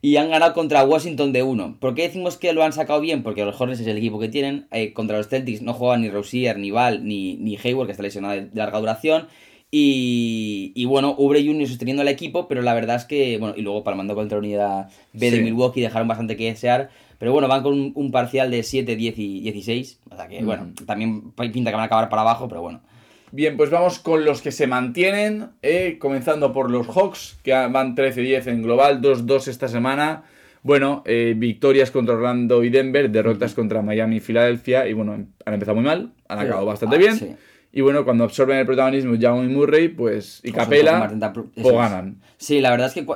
Y 0.00 0.16
han 0.16 0.30
ganado 0.30 0.54
contra 0.54 0.84
Washington 0.84 1.34
de 1.34 1.42
1. 1.42 1.76
¿Por 1.80 1.94
qué 1.94 2.02
decimos 2.02 2.38
que 2.38 2.54
lo 2.54 2.62
han 2.62 2.72
sacado 2.72 3.00
bien? 3.00 3.22
Porque 3.22 3.44
los 3.44 3.60
Hornets 3.60 3.80
es 3.80 3.86
el 3.86 3.98
equipo 3.98 4.18
que 4.18 4.28
tienen. 4.28 4.66
Eh, 4.70 4.94
contra 4.94 5.18
los 5.18 5.28
Celtics 5.28 5.60
no 5.60 5.74
juegan 5.74 6.00
ni 6.00 6.08
Rozier, 6.08 6.58
ni 6.58 6.70
Val, 6.70 7.06
ni, 7.06 7.36
ni 7.36 7.58
Hayward, 7.62 7.86
que 7.86 7.92
está 7.92 8.02
lesionado 8.02 8.34
de 8.34 8.48
larga 8.54 8.80
duración. 8.80 9.26
Y, 9.74 10.70
y 10.74 10.84
bueno, 10.84 11.14
Ubre 11.16 11.42
Junior 11.44 11.66
sosteniendo 11.66 12.02
al 12.02 12.08
equipo, 12.08 12.46
pero 12.46 12.60
la 12.60 12.74
verdad 12.74 12.96
es 12.96 13.06
que, 13.06 13.38
bueno, 13.38 13.54
y 13.56 13.62
luego 13.62 13.82
palmando 13.82 14.14
contra 14.14 14.36
la 14.36 14.40
unidad 14.40 14.90
B 15.14 15.30
de 15.30 15.38
Sí. 15.38 15.42
Milwaukee 15.42 15.80
dejaron 15.80 16.06
bastante 16.06 16.36
que 16.36 16.44
desear. 16.44 16.90
Pero 17.18 17.32
bueno, 17.32 17.48
van 17.48 17.62
con 17.62 17.72
un, 17.72 17.92
un 17.94 18.10
parcial 18.10 18.50
de 18.50 18.62
7, 18.64 18.96
10 18.96 19.18
y 19.18 19.40
16. 19.40 20.00
O 20.10 20.16
sea 20.16 20.28
que, 20.28 20.42
bueno, 20.44 20.72
también 20.86 21.30
pinta 21.32 21.70
que 21.70 21.74
van 21.76 21.84
a 21.84 21.86
acabar 21.86 22.10
para 22.10 22.20
abajo, 22.22 22.48
pero 22.48 22.60
bueno. 22.60 22.80
Bien, 23.30 23.56
pues 23.56 23.70
vamos 23.70 23.98
con 23.98 24.26
los 24.26 24.42
que 24.42 24.52
se 24.52 24.66
mantienen, 24.66 25.46
eh, 25.62 25.96
comenzando 25.98 26.52
por 26.52 26.70
los 26.70 26.86
Hawks, 26.88 27.38
que 27.42 27.52
van 27.52 27.94
13-10 27.94 28.48
en 28.48 28.62
global, 28.62 29.00
2-2 29.00 29.48
esta 29.48 29.68
semana. 29.68 30.24
Bueno, 30.62 31.02
eh, 31.06 31.32
victorias 31.34 31.90
contra 31.90 32.14
Orlando 32.14 32.62
y 32.62 32.68
Denver, 32.68 33.10
derrotas 33.10 33.54
contra 33.54 33.80
Miami 33.80 34.16
y 34.16 34.20
Filadelfia, 34.20 34.86
y 34.86 34.92
bueno, 34.92 35.12
han 35.46 35.54
empezado 35.54 35.76
muy 35.76 35.84
mal, 35.84 36.12
han 36.28 36.38
Sí. 36.40 36.44
acabado 36.44 36.66
bastante 36.66 36.96
Ah, 36.96 36.98
bien. 36.98 37.16
sí. 37.16 37.30
Y 37.74 37.80
bueno, 37.80 38.04
cuando 38.04 38.24
absorben 38.24 38.58
el 38.58 38.66
protagonismo 38.66 39.14
Young 39.14 39.44
y 39.50 39.54
Murray, 39.54 39.88
pues, 39.88 40.40
y 40.44 40.52
Pues 40.52 40.64
Capela, 40.64 41.06
eso 41.06 41.32
pues 41.54 41.66
es. 41.66 41.72
ganan. 41.72 42.20
Sí, 42.36 42.60
la 42.60 42.70
verdad 42.70 42.88
es 42.88 42.92
que 42.94 43.06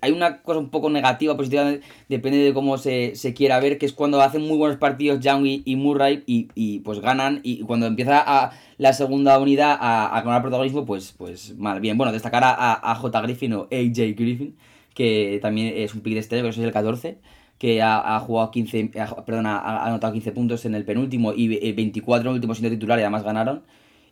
hay 0.00 0.12
una 0.12 0.40
cosa 0.40 0.58
un 0.60 0.70
poco 0.70 0.88
negativa, 0.88 1.36
positiva, 1.36 1.74
depende 2.08 2.38
de 2.38 2.54
cómo 2.54 2.78
se, 2.78 3.16
se 3.16 3.34
quiera 3.34 3.60
ver, 3.60 3.76
que 3.76 3.84
es 3.84 3.92
cuando 3.92 4.22
hacen 4.22 4.40
muy 4.42 4.56
buenos 4.56 4.78
partidos 4.78 5.20
Young 5.20 5.44
y, 5.64 5.76
Murray 5.76 6.22
y, 6.26 6.48
y, 6.54 6.78
pues 6.78 7.00
ganan 7.00 7.40
y 7.42 7.60
cuando 7.62 7.84
empieza 7.86 8.22
a, 8.26 8.52
la 8.78 8.92
segunda 8.94 9.38
unidad 9.38 9.76
a, 9.78 10.06
a 10.16 10.22
ganar 10.22 10.40
protagonismo, 10.40 10.86
pues, 10.86 11.12
pues 11.18 11.54
mal. 11.58 11.80
Bien, 11.80 11.98
bueno, 11.98 12.10
destacar 12.12 12.42
a, 12.44 12.94
J. 12.94 13.20
Griffin 13.20 13.52
o 13.54 13.62
AJ 13.70 14.14
Griffin, 14.16 14.56
que 14.94 15.38
también 15.42 15.74
es 15.76 15.94
un 15.94 16.00
pick 16.00 16.14
de 16.14 16.20
este, 16.20 16.36
creo 16.38 16.44
que 16.44 16.50
es 16.50 16.58
el 16.58 16.72
14, 16.72 17.18
que 17.58 17.82
ha, 17.82 18.16
ha 18.16 18.20
jugado 18.20 18.50
15, 18.52 18.90
ha- 19.00 19.24
perdón, 19.26 19.44
ha, 19.46 19.58
ha 19.58 19.86
anotado 19.86 20.12
15 20.14 20.32
puntos 20.32 20.64
en 20.64 20.74
el 20.74 20.84
penúltimo 20.86 21.34
y 21.34 21.58
eh, 21.60 21.72
24 21.74 22.22
en 22.22 22.28
el 22.28 22.34
último 22.36 22.54
siendo 22.54 22.74
titular 22.74 22.98
y 22.98 23.02
además 23.02 23.22
ganaron. 23.24 23.64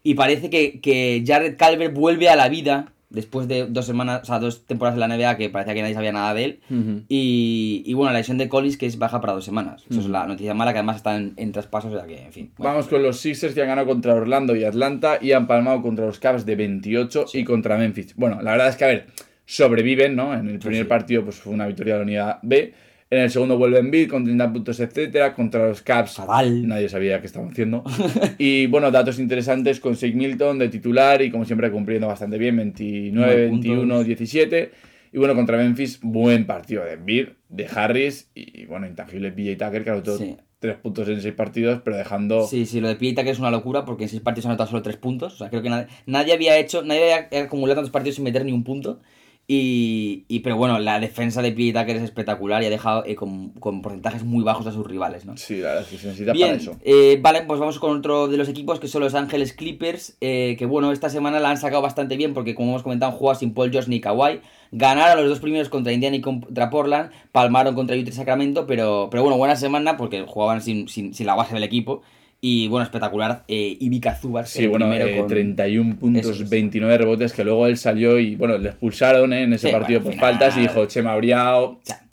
Y 0.07 0.15
parece 0.15 0.51
que, 0.51 0.81
que 0.81 1.25
Jared 1.27 1.57
Calvert 1.57 1.93
vuelve 1.93 2.29
a 2.29 2.37
la 2.37 2.49
vida 2.49 2.93
después 3.11 3.49
de 3.49 3.67
dos 3.67 3.87
semanas, 3.87 4.21
o 4.23 4.25
sea, 4.25 4.39
dos 4.39 4.65
temporadas 4.65 4.95
en 4.95 5.09
la 5.09 5.17
NBA 5.17 5.37
que 5.37 5.51
parecía 5.51 5.75
que 5.75 5.83
nadie 5.83 5.95
sabía 5.95 6.13
nada 6.13 6.33
de 6.33 6.45
él. 6.45 6.61
Y, 7.09 7.83
y 7.85 7.95
bueno, 7.95 8.13
la 8.13 8.19
lesión 8.19 8.39
de 8.39 8.49
Collins 8.49 8.77
que 8.77 8.87
es 8.87 8.99
baja 8.99 9.21
para 9.21 9.33
dos 9.33 9.45
semanas. 9.45 9.85
Eso 9.91 9.99
es 9.99 10.07
la 10.07 10.25
noticia 10.29 10.55
mala 10.55 10.73
que 10.73 10.79
además 10.79 10.99
está 10.99 11.17
en, 11.17 11.33
en 11.37 11.51
traspasos, 11.51 11.93
o 11.93 11.97
sea 11.97 12.07
que, 12.07 12.23
en 12.23 12.33
fin. 12.33 12.53
bueno. 12.57 12.75
Vamos 12.75 12.87
con 12.87 13.03
los 13.03 13.19
Sixers 13.19 13.53
que 13.53 13.63
han 13.63 13.67
ganado 13.67 13.89
contra 13.89 14.15
Orlando 14.15 14.55
y 14.55 14.63
Atlanta 14.63 15.19
y 15.21 15.33
han 15.33 15.49
palmado 15.49 15.83
contra 15.83 16.07
los 16.07 16.21
Cavs 16.21 16.47
de 16.47 16.55
28 16.55 17.27
y 17.33 17.43
contra 17.43 17.77
Memphis. 17.77 18.15
Bueno, 18.15 18.41
la 18.43 18.53
verdad 18.53 18.69
es 18.69 18.77
que, 18.77 18.85
a 18.85 18.89
ver, 18.89 19.07
sobreviven, 19.45 20.15
¿no? 20.15 20.35
En 20.35 20.49
el 20.49 20.61
primer 20.61 20.85
sí. 20.85 20.89
partido 20.89 21.25
pues 21.25 21.35
fue 21.35 21.53
una 21.53 21.67
victoria 21.67 21.95
de 21.95 21.99
la 21.99 22.05
unidad 22.05 22.39
B. 22.43 22.73
En 23.09 23.21
el 23.21 23.31
segundo 23.31 23.57
vuelven 23.57 23.91
Bill 23.91 24.09
con 24.09 24.25
30 24.25 24.53
puntos, 24.53 24.81
etcétera. 24.81 25.33
Contra 25.33 25.69
los 25.69 25.83
Fatal. 25.83 26.67
nadie 26.67 26.89
sabía 26.89 27.21
qué 27.21 27.27
estaban 27.27 27.51
haciendo. 27.51 27.85
y 28.39 28.67
bueno, 28.67 28.91
datos 28.91 29.19
interesantes 29.21 29.79
con 29.79 29.95
Shake 29.95 30.17
Milton 30.17 30.59
de 30.59 30.69
titular 30.69 31.23
y 31.23 31.31
como 31.31 31.45
siempre 31.45 31.71
cumpliendo 31.71 32.09
bastante 32.09 32.37
bien, 32.37 32.57
29, 32.57 33.13
Nueve 33.13 33.49
puntos. 33.49 33.71
21, 33.71 34.05
17. 34.05 34.71
Y 35.13 35.19
bueno, 35.19 35.35
contra 35.37 35.57
Memphis, 35.57 36.01
buen 36.03 36.47
partido 36.47 36.85
de 36.85 36.95
Embiid, 36.95 37.29
de 37.49 37.67
Harris 37.73 38.29
y 38.35 38.67
bueno, 38.67 38.87
intangible 38.87 39.31
PJ 39.31 39.65
Tucker 39.65 39.85
que 39.85 39.91
anotó 39.91 40.19
Sí. 40.19 40.37
tres 40.59 40.77
puntos 40.77 41.09
en 41.09 41.23
seis 41.23 41.33
partidos, 41.35 41.81
pero 41.85 41.97
dejando... 41.97 42.45
Sí, 42.47 42.67
sí, 42.67 42.81
lo 42.81 42.89
de 42.89 42.97
Pita 42.97 43.23
que 43.23 43.31
es 43.31 43.39
una 43.39 43.53
locura 43.53 43.85
porque 43.85 44.03
en 44.05 44.09
seis 44.11 44.21
partidos 44.21 44.47
ha 44.47 44.49
anotado 44.51 44.69
solo 44.71 44.83
tres 44.83 44.97
puntos. 44.97 45.35
O 45.35 45.37
sea, 45.39 45.49
creo 45.49 45.63
que 45.63 45.71
nadie, 45.71 45.87
nadie 46.07 46.33
había 46.35 46.59
hecho, 46.59 46.83
nadie 46.83 47.15
había 47.15 47.45
acumulado 47.45 47.77
tantos 47.77 47.93
partidos 47.93 48.17
sin 48.17 48.25
meter 48.25 48.45
ni 48.45 48.51
un 48.53 48.65
punto. 48.65 49.01
Y, 49.49 50.25
y 50.27 50.41
pero 50.41 50.57
bueno, 50.57 50.81
la 50.81 50.99
defensa 50.99 51.41
de 51.41 51.53
Pita 51.53 51.87
que 51.87 51.93
es 51.93 52.03
espectacular 52.03 52.63
y 52.63 52.67
ha 52.67 52.71
dejado 52.71 53.05
eh, 53.07 53.15
con, 53.15 53.51
con 53.51 53.81
porcentajes 53.81 54.25
muy 54.25 54.43
bajos 54.43 54.67
a 54.67 54.73
sus 54.73 54.85
rivales, 54.85 55.25
¿no? 55.25 55.37
Sí, 55.37 55.59
la 55.59 55.69
verdad 55.69 55.83
es 55.85 55.89
que 55.89 55.99
se 55.99 56.07
necesita 56.09 56.33
Bien, 56.33 56.49
para 56.49 56.61
eso. 56.61 56.77
eh, 56.85 57.19
vale, 57.23 57.43
pues 57.43 57.61
vamos 57.61 57.79
con 57.79 57.97
otro 57.99 58.27
de 58.27 58.39
los 58.39 58.49
equipos 58.49 58.81
que 58.81 58.89
son 58.89 59.03
los 59.03 59.15
Ángeles 59.15 59.53
Clippers, 59.53 60.17
eh, 60.21 60.57
que 60.59 60.67
bueno, 60.67 60.91
esta 60.91 61.11
semana 61.11 61.39
la 61.39 61.51
han 61.51 61.59
sacado 61.59 61.81
bastante 61.81 62.17
bien 62.17 62.35
porque 62.35 62.57
como 62.57 62.71
hemos 62.71 62.83
comentado 62.83 63.13
han 63.13 63.19
jugado 63.19 63.39
sin 63.39 63.55
Paul 63.55 63.71
George 63.71 63.89
ni 63.89 64.01
Kawhi, 64.01 64.41
ganaron 64.73 65.21
los 65.21 65.29
dos 65.29 65.39
primeros 65.39 65.69
contra 65.69 65.93
Indiana 65.93 66.17
y 66.17 66.21
contra 66.23 66.69
Portland, 66.69 67.11
palmaron 67.31 67.77
contra 67.77 67.97
Utah 67.97 68.11
y 68.11 68.13
Sacramento, 68.13 68.67
pero, 68.67 69.07
pero 69.13 69.23
bueno, 69.23 69.39
buena 69.39 69.55
semana 69.55 69.97
porque 69.97 70.25
jugaban 70.27 70.61
sin, 70.61 70.89
sin, 70.89 71.15
sin 71.15 71.25
la 71.25 71.37
base 71.37 71.55
del 71.55 71.63
equipo 71.63 72.03
y 72.41 72.69
bueno, 72.69 72.85
espectacular, 72.85 73.45
eh, 73.49 73.77
Ivica 73.81 74.15
Zubac, 74.15 74.47
Sí, 74.47 74.67
bueno, 74.67 74.93
eh, 74.93 75.17
con- 75.19 75.27
31 75.27 75.97
puntos, 75.97 76.41
es. 76.41 76.49
29 76.49 76.99
rebotes, 76.99 77.33
que 77.33 77.43
luego 77.43 77.67
él 77.67 77.77
salió 77.77 78.19
y, 78.21 78.37
bueno, 78.37 78.59
le 78.59 78.69
expulsaron 78.69 79.33
¿eh? 79.33 79.43
en 79.45 79.55
ese 79.55 79.69
Sí, 79.69 79.73
partido 79.73 80.01
bueno, 80.01 80.05
por 80.05 80.13
final- 80.13 80.31
faltas 80.39 80.57
y 80.59 80.61
dijo, 80.61 80.87
che, 80.87 81.03
me 81.03 81.11
habría, 81.11 81.55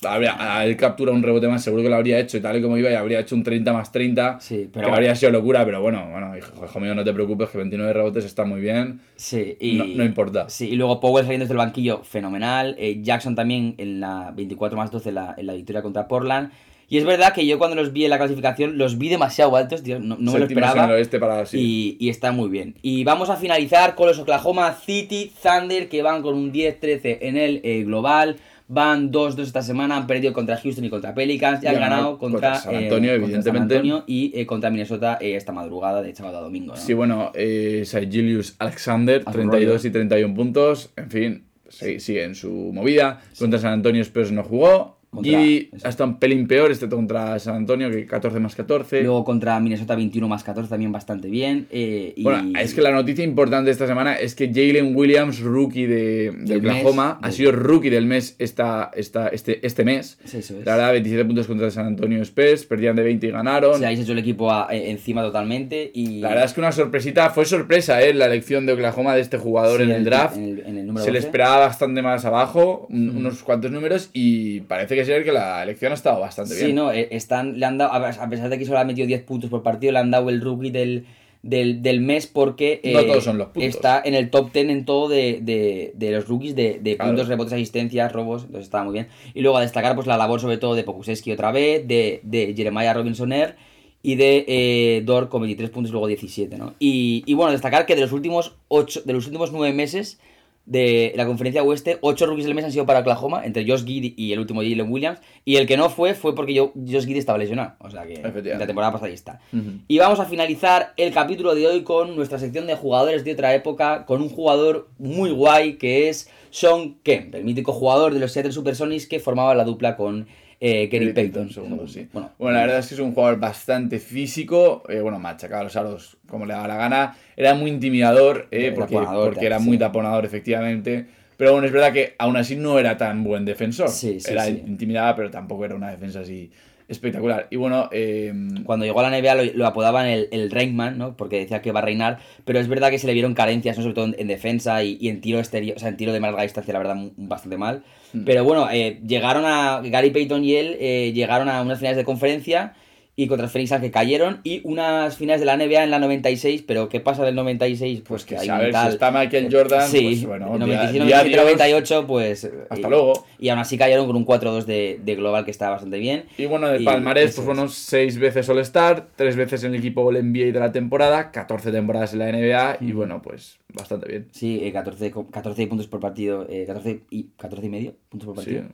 habría... 0.08 0.64
Él 0.66 0.76
captura 0.78 1.12
un 1.12 1.22
rebote 1.22 1.48
más, 1.48 1.62
seguro 1.64 1.84
que 1.84 1.90
lo 1.90 1.96
habría 1.98 2.20
hecho 2.20 2.38
y 2.38 2.42
tal 2.42 2.58
y 2.58 2.62
como 2.62 2.78
iba 2.78 2.90
y 2.90 2.96
habría 2.96 3.20
hecho 3.20 3.36
un 3.36 3.44
30 3.44 3.74
más 3.74 3.92
30, 3.92 4.40
Sí, 4.40 4.56
pero 4.72 4.72
que 4.72 4.80
bueno. 4.80 4.96
habría 4.96 5.16
sido 5.16 5.32
locura, 5.32 5.66
pero 5.66 5.82
bueno, 5.82 6.08
bueno, 6.10 6.36
hijo, 6.38 6.66
hijo 6.66 6.80
mío, 6.80 6.96
no 6.96 7.04
te 7.04 7.14
preocupes, 7.14 7.50
que 7.50 7.58
29 7.58 7.94
rebotes 7.94 8.26
está 8.26 8.46
muy 8.46 8.62
bien, 8.62 9.02
Sí, 9.16 9.58
y, 9.60 9.74
no, 9.76 9.86
no 9.86 10.04
importa. 10.06 10.50
Sí, 10.50 10.70
y 10.70 10.76
luego 10.78 11.00
Powell 11.00 11.26
saliendo 11.26 11.44
desde 11.44 11.54
el 11.54 11.58
banquillo, 11.60 12.02
fenomenal. 12.04 12.76
Eh, 12.80 13.00
Jackson 13.04 13.36
también 13.36 13.76
en 13.78 14.00
la 14.00 14.32
24 14.36 14.78
más 14.78 14.90
12 14.90 15.10
en 15.10 15.16
la, 15.16 15.36
en 15.38 15.46
la 15.46 15.54
victoria 15.54 15.82
contra 15.82 16.08
Portland. 16.08 16.50
Y 16.94 16.98
es 17.00 17.06
verdad 17.06 17.34
que 17.34 17.44
yo 17.48 17.58
cuando 17.58 17.76
los 17.76 17.92
vi 17.92 18.04
en 18.04 18.12
la 18.12 18.20
clasificación 18.20 18.78
los 18.78 19.00
vi 19.00 19.10
demasiado 19.10 19.56
altos, 19.56 19.82
tío, 19.82 20.00
no, 20.00 20.16
no 20.20 20.32
me 20.32 20.40
lo 20.40 20.46
Séptimos 20.46 20.52
en 20.52 20.58
esperaba. 20.70 20.86
el 20.86 20.92
oeste 20.92 21.20
para... 21.20 21.46
sí. 21.48 21.98
Y, 22.00 22.06
y 22.06 22.10
está 22.10 22.32
muy 22.32 22.50
bien. 22.50 22.76
Y 22.84 23.04
vamos 23.04 23.32
a 23.32 23.36
finalizar 23.36 23.96
con 23.96 24.06
los 24.06 24.20
Oklahoma 24.20 24.72
City 24.86 25.32
Thunder 25.42 25.90
que 25.90 26.04
van 26.04 26.22
con 26.22 26.36
un 26.36 26.54
10-13 26.54 27.18
en 27.22 27.38
el 27.38 27.62
eh, 27.64 27.84
global. 27.84 28.36
Van 28.68 29.12
2-2 29.12 29.40
esta 29.42 29.64
semana, 29.64 29.98
han 29.98 30.06
perdido 30.06 30.34
contra 30.34 30.56
Houston 30.58 30.86
y 30.86 30.90
contra 30.92 31.16
Pelicans 31.16 31.64
y 31.64 31.68
han 31.68 31.74
Y 31.74 31.76
han 31.78 31.82
ganado 31.82 32.20
contra, 32.20 32.52
contra 32.52 32.56
San 32.62 32.76
Antonio, 32.76 33.12
eh, 33.16 33.20
contra 33.20 33.42
San 33.42 33.56
evidentemente. 33.56 33.76
Antonio 33.76 34.04
y 34.06 34.32
eh, 34.40 34.46
contra 34.46 34.70
Minnesota 34.70 35.18
esta 35.20 35.52
madrugada 35.52 36.04
de 36.04 36.14
sábado 36.14 36.38
a 36.38 36.42
domingo. 36.42 36.74
¿no? 36.76 36.80
Sí, 36.80 36.94
bueno, 36.94 37.32
eh, 37.34 37.84
Julius 37.92 38.56
Alexander, 38.60 39.24
Haz 39.26 39.36
un 39.36 39.50
32 39.50 39.78
rollo. 39.78 39.88
y 39.88 39.92
31 39.92 40.36
puntos. 40.36 40.92
En 40.96 41.10
fin, 41.10 41.44
sí, 41.70 42.00
sigue 42.00 42.24
en 42.24 42.36
su 42.36 42.52
movida. 42.72 43.20
Contra 43.40 43.58
San 43.58 43.74
Antonio 43.74 44.04
Spurs 44.04 44.32
no 44.32 44.44
jugó. 44.44 45.00
Contra- 45.14 45.32
y 45.46 45.70
eso. 45.72 45.88
hasta 45.88 46.04
un 46.04 46.18
pelín 46.20 46.48
peor 46.48 46.72
este 46.72 46.90
contra 46.90 47.38
San 47.40 47.56
Antonio, 47.56 47.90
que 47.92 48.06
14 48.06 48.40
más 48.40 48.56
14. 48.56 49.02
Luego 49.04 49.24
contra 49.24 49.60
Minnesota 49.60 49.96
21 49.96 50.28
más 50.28 50.44
14 50.44 50.70
también 50.70 50.92
bastante 50.92 51.30
bien. 51.30 51.68
eh, 51.72 52.14
y... 52.16 52.24
Bueno, 52.24 52.58
es 52.60 52.74
que 52.74 52.82
la 52.82 52.92
noticia 52.92 53.24
importante 53.24 53.72
esta 53.72 53.88
semana 53.88 54.16
es 54.16 54.36
que 54.36 54.48
Jalen 54.48 54.96
Williams, 54.96 55.40
rookie 55.42 55.86
de, 55.86 56.32
de 56.32 56.32
Del 56.46 56.58
Oklahoma, 56.60 57.20
mes. 57.22 57.30
ha 57.30 57.32
sido 57.32 57.52
rookie 57.52 57.90
del 57.90 58.06
mes 58.06 58.36
esta, 58.40 58.92
esta, 58.96 59.28
este, 59.28 59.66
este 59.66 59.84
mes. 59.86 60.18
Sí, 60.26 60.38
eso 60.38 60.58
es. 60.60 60.66
La 60.66 60.76
verdad, 60.76 60.92
27 60.94 61.26
puntos 61.26 61.48
contra 61.48 61.70
San 61.72 61.86
Antonio 61.86 62.22
Spurs, 62.24 62.66
perdían 62.66 62.96
de 62.96 63.04
20 63.04 63.28
y 63.28 63.32
ganaron. 63.32 63.76
O 63.76 63.78
sea, 63.78 63.90
ahí 63.90 63.96
se 63.98 64.04
echó 64.04 64.14
el 64.14 64.20
equipo 64.20 64.52
a- 64.52 64.68
eh, 64.72 64.90
encima 64.92 65.22
totalmente 65.22 65.92
y... 65.94 66.20
La 66.22 66.30
verdad 66.30 66.46
es 66.46 66.54
que 66.54 66.60
una 66.62 66.72
sorpresita, 66.72 67.30
fue 67.30 67.46
sorpresa, 67.46 68.02
¿eh? 68.02 68.14
La 68.14 68.26
elección 68.26 68.66
de 68.66 68.74
Oklahoma 68.74 69.14
de 69.16 69.22
este 69.22 69.38
jugador 69.38 69.78
Sí, 69.78 69.84
en 69.84 69.92
el 69.92 70.04
draft. 70.04 70.38
En 70.38 70.44
el, 70.44 70.60
en 70.66 70.78
el 70.78 70.88
número 70.88 71.04
Se 71.06 71.12
le 71.12 71.20
12. 71.20 71.28
esperaba 71.28 71.60
bastante 71.60 72.02
más 72.02 72.26
abajo, 72.26 72.88
un- 72.90 73.10
unos 73.18 73.44
cuantos 73.44 73.72
números, 73.72 74.10
y 74.14 74.62
parece 74.62 74.96
que 74.96 75.03
ser 75.06 75.24
que 75.24 75.32
la 75.32 75.64
elección 75.64 75.92
ha 75.92 75.96
estado 75.96 76.20
bastante 76.20 76.54
Sí, 76.56 76.66
bien. 76.66 76.76
no, 76.76 76.92
eh, 76.92 77.08
están, 77.12 77.60
le 77.60 77.66
han 77.66 77.78
dado, 77.78 77.94
a 77.94 78.30
pesar 78.30 78.50
de 78.50 78.58
que 78.58 78.66
solo 78.66 78.80
ha 78.80 78.84
metido 78.86 79.08
10 79.08 79.24
puntos 79.24 79.50
por 79.50 79.64
partido, 79.64 79.92
le 79.94 80.00
han 80.00 80.12
dado 80.12 80.30
el 80.30 80.42
rookie 80.42 80.72
del, 80.72 81.06
del, 81.42 81.82
del 81.82 82.00
mes 82.02 82.28
porque 82.28 82.80
No 82.84 83.00
eh, 83.02 83.04
todos 83.06 83.24
son 83.24 83.38
los 83.38 83.48
puntos. 83.50 83.64
está 83.76 84.02
en 84.04 84.14
el 84.16 84.30
top 84.30 84.52
10 84.54 84.70
en 84.70 84.86
todo 84.86 85.10
de, 85.10 85.40
de, 85.42 85.92
de 85.96 86.12
los 86.12 86.28
rookies 86.28 86.56
de, 86.56 86.80
de 86.82 86.96
Claro. 86.96 87.12
puntos, 87.12 87.28
rebotes, 87.28 87.54
asistencias, 87.54 88.12
robos, 88.12 88.44
entonces 88.44 88.66
estaba 88.66 88.84
muy 88.86 88.94
bien. 88.94 89.08
Y 89.34 89.42
luego 89.42 89.58
a 89.58 89.62
destacar 89.62 89.96
pues 89.96 90.08
la 90.08 90.18
labor 90.18 90.40
sobre 90.40 90.58
todo 90.58 90.76
de 90.76 90.84
Pokusevski 90.84 91.32
otra 91.32 91.52
vez, 91.52 91.88
de, 91.88 92.22
de 92.24 92.54
Jeremiah 92.56 92.94
Robinsoner 92.94 93.56
y 94.02 94.16
de 94.16 94.44
eh, 94.48 95.02
Dort 95.06 95.30
con 95.30 95.42
23 95.42 95.70
puntos 95.70 95.90
y 95.90 95.94
luego 95.94 96.08
17, 96.08 96.58
¿no? 96.58 96.74
Y, 96.80 97.24
y 97.26 97.34
bueno, 97.36 97.52
destacar 97.54 97.86
que 97.86 97.96
de 97.96 98.02
los 98.02 98.12
últimos 98.12 98.56
8, 98.68 99.04
de 99.06 99.14
los 99.14 99.26
últimos 99.28 99.52
9 99.54 99.74
meses 99.74 100.20
de 100.66 101.12
la 101.16 101.26
conferencia 101.26 101.62
oeste, 101.64 101.98
8 102.02 102.26
rookies 102.26 102.46
del 102.46 102.56
mes 102.56 102.66
han 102.66 102.72
sido 102.72 102.86
para 102.86 103.00
Oklahoma, 103.00 103.46
entre 103.46 103.68
Josh 103.68 103.84
Giddy 103.84 104.14
y 104.18 104.32
el 104.32 104.40
último 104.40 104.62
Jalen 104.62 104.92
Williams, 104.92 105.20
y 105.44 105.58
el 105.58 105.68
que 105.68 105.76
no 105.76 105.90
fue 105.90 106.14
fue 106.14 106.34
porque 106.36 106.54
yo, 106.54 106.72
Josh 106.76 107.06
Giddy 107.06 107.20
estaba 107.20 107.38
lesionado, 107.38 107.74
o 107.80 107.90
sea 107.90 108.06
que 108.06 108.22
la 108.22 108.66
temporada 108.66 108.94
pasada 108.94 109.12
está. 109.12 109.42
Y 109.88 109.98
vamos 109.98 110.20
a 110.20 110.26
finalizar 110.26 110.94
el 110.96 111.14
capítulo 111.14 111.54
de 111.54 111.68
hoy 111.68 111.84
con 111.84 112.16
nuestra 112.16 112.40
sección 112.40 112.66
de 112.68 112.76
jugadores 112.76 113.24
de 113.24 113.34
otra 113.34 113.54
época, 113.54 114.06
con 114.06 114.22
un 114.22 114.30
jugador 114.30 114.90
muy 114.98 115.32
guay 115.32 115.74
que 115.78 116.08
es 116.10 116.30
Sean 116.50 116.96
Kemp, 117.04 117.36
el 117.36 117.44
mítico 117.44 117.74
jugador 117.74 118.14
de 118.14 118.20
los 118.20 118.32
Seattle 118.32 118.54
Supersonics 118.54 119.08
que 119.08 119.20
formaba 119.20 119.56
la 119.56 119.66
dupla 119.66 119.98
con 119.98 120.28
eh, 120.66 120.88
Gary 120.88 121.12
Payton. 121.12 121.50
segundo, 121.50 121.86
sí. 121.90 122.08
Bueno, 122.14 122.32
Bueno, 122.40 122.56
la 122.56 122.62
verdad 122.62 122.80
es 122.80 122.88
que 122.88 122.94
es 122.94 123.02
un 123.02 123.14
jugador 123.14 123.38
bastante 123.38 124.00
físico, 124.00 124.84
eh, 124.88 125.02
bueno, 125.02 125.20
machacaba 125.20 125.64
los 125.64 125.76
aros 125.76 126.16
como 126.26 126.46
le 126.46 126.54
daba 126.54 126.70
la 126.70 126.78
gana, 126.78 127.18
era 127.36 127.54
muy 127.54 127.70
intimidador, 127.70 128.48
eh, 128.50 128.68
Era 128.68 128.76
porque, 128.76 129.46
era 129.46 129.60
sí. 129.60 129.66
muy 129.66 129.78
taponador, 129.78 130.24
efectivamente. 130.24 131.06
Pero 131.36 131.52
bueno, 131.52 131.68
es 131.68 131.74
verdad 131.74 131.92
que 131.92 132.16
aún 132.18 132.38
así 132.38 132.56
no 132.56 132.80
era 132.80 132.96
tan 132.96 133.26
buen 133.26 133.44
defensor. 133.44 133.90
Sí, 133.90 134.22
sí, 134.22 134.32
era 134.32 134.48
intimidada, 134.48 135.14
pero 135.18 135.30
tampoco 135.30 135.66
era 135.66 135.76
una 135.76 135.92
defensa 135.92 136.22
así 136.22 136.50
espectacular. 136.94 137.48
Y 137.50 137.58
bueno, 137.58 137.90
eh, 137.92 138.34
Cuando 138.66 138.86
llegó 138.86 139.02
a 139.02 139.10
la 139.10 139.20
NBA 139.20 139.36
lo, 139.36 139.44
lo 139.54 139.68
apodaban 139.68 140.08
el, 140.08 140.30
el 140.32 140.50
Rainman, 140.50 140.98
¿no? 140.98 141.18
Porque 141.18 141.40
decía 141.40 141.62
que 141.62 141.70
iba 141.70 141.80
a 141.80 141.84
reinar, 141.84 142.20
pero 142.46 142.60
es 142.60 142.68
verdad 142.68 142.90
que 142.90 143.00
se 143.00 143.08
le 143.08 143.14
vieron 143.14 143.34
carencias, 143.34 143.78
¿no? 143.78 143.84
sobre 143.84 143.96
todo 143.96 144.06
en, 144.06 144.16
en 144.18 144.28
defensa 144.28 144.84
y, 144.84 144.98
y 145.00 145.10
en 145.10 145.22
tiro 145.22 145.40
exterior, 145.40 145.76
o 145.78 145.80
sea, 145.80 145.90
en 145.90 145.98
tiro 145.98 146.14
de 146.14 146.20
larga 146.20 146.44
distancia, 146.44 146.74
la 146.74 146.80
verdad, 146.80 146.98
bastante 147.18 147.58
mal. 147.58 147.84
Mm. 148.14 148.24
Pero 148.26 148.44
bueno, 148.44 148.70
eh, 148.72 149.00
llegaron 149.06 149.44
a, 149.46 149.82
Gary 149.84 150.12
Payton 150.12 150.44
y 150.44 150.56
él 150.56 150.78
eh, 150.80 151.12
llegaron 151.14 151.50
a 151.50 151.62
unas 151.62 151.80
finales 151.80 151.98
de 151.98 152.06
conferencia 152.06 152.74
y 153.16 153.28
contra 153.28 153.46
el 153.46 153.52
Phoenix 153.52 153.70
Suns 153.70 153.82
que 153.82 153.92
cayeron 153.92 154.42
y 154.44 154.62
unas 154.64 155.18
finales 155.18 155.40
de 155.40 155.46
la 155.46 155.56
NBA 155.56 155.84
en 155.84 155.92
la 155.92 156.00
96, 156.00 156.64
pero 156.68 156.90
¿qué 156.90 157.00
pasa 157.00 157.24
del 157.24 157.36
96? 157.36 158.02
Pues, 158.08 158.26
que 158.26 158.38
hay 158.38 158.50
a 158.50 158.58
ver, 158.58 158.74
si 158.76 158.88
está 158.88 159.12
Michael 159.12 159.50
Jordan, 159.52 159.88
Sí, 159.88 160.02
pues 160.02 160.26
bueno, 160.26 160.48
en 160.56 160.66
día- 160.66 160.78
97, 160.78 161.06
día 161.06 161.18
97, 161.18 161.36
adiós. 161.36 161.44
98, 161.92 162.08
pues... 162.08 162.52
Hasta 162.72 162.88
y- 162.88 162.90
luego. 162.90 163.26
Y 163.38 163.50
aún 163.50 163.60
así 163.60 163.78
cayeron 163.78 164.08
con 164.08 164.16
un 164.16 164.26
4-2 164.26 164.66
de, 164.66 165.00
de 165.04 165.16
global 165.16 165.46
que 165.46 165.52
está 165.52 165.70
bastante 165.70 166.00
bien. 166.00 166.26
Y 166.40 166.46
bueno, 166.46 166.68
de 166.70 166.82
Y 166.82 166.86
palmarés, 166.86 167.32
eso 167.32 167.44
pues 167.44 167.56
bueno, 167.56 167.70
seis 167.70 168.18
veces 168.18 168.50
All-Star, 168.50 169.08
tres 169.16 169.36
veces 169.36 169.64
en 169.64 169.74
el 169.74 169.80
equipo 169.80 170.02
All-NBA 170.04 170.52
de 170.52 170.60
la 170.60 170.72
temporada, 170.72 171.30
14 171.32 171.72
temporadas 171.72 172.14
en 172.14 172.20
la 172.20 172.32
NBA 172.32 172.78
y 172.82 172.94
bueno, 172.94 173.22
pues 173.22 173.60
bastante 173.74 174.08
bien. 174.08 174.28
Sí, 174.32 174.60
eh, 174.64 174.72
14, 174.72 175.12
co- 175.12 175.28
14 175.28 175.68
puntos 175.68 175.88
por 175.88 176.00
partido, 176.00 176.46
eh, 176.50 176.66
14, 176.66 177.02
y, 177.10 177.24
14 177.38 177.66
y 177.66 177.70
medio 177.70 177.96
puntos 178.10 178.28
por 178.28 178.44
Sí. 178.44 178.56
partido. 178.56 178.72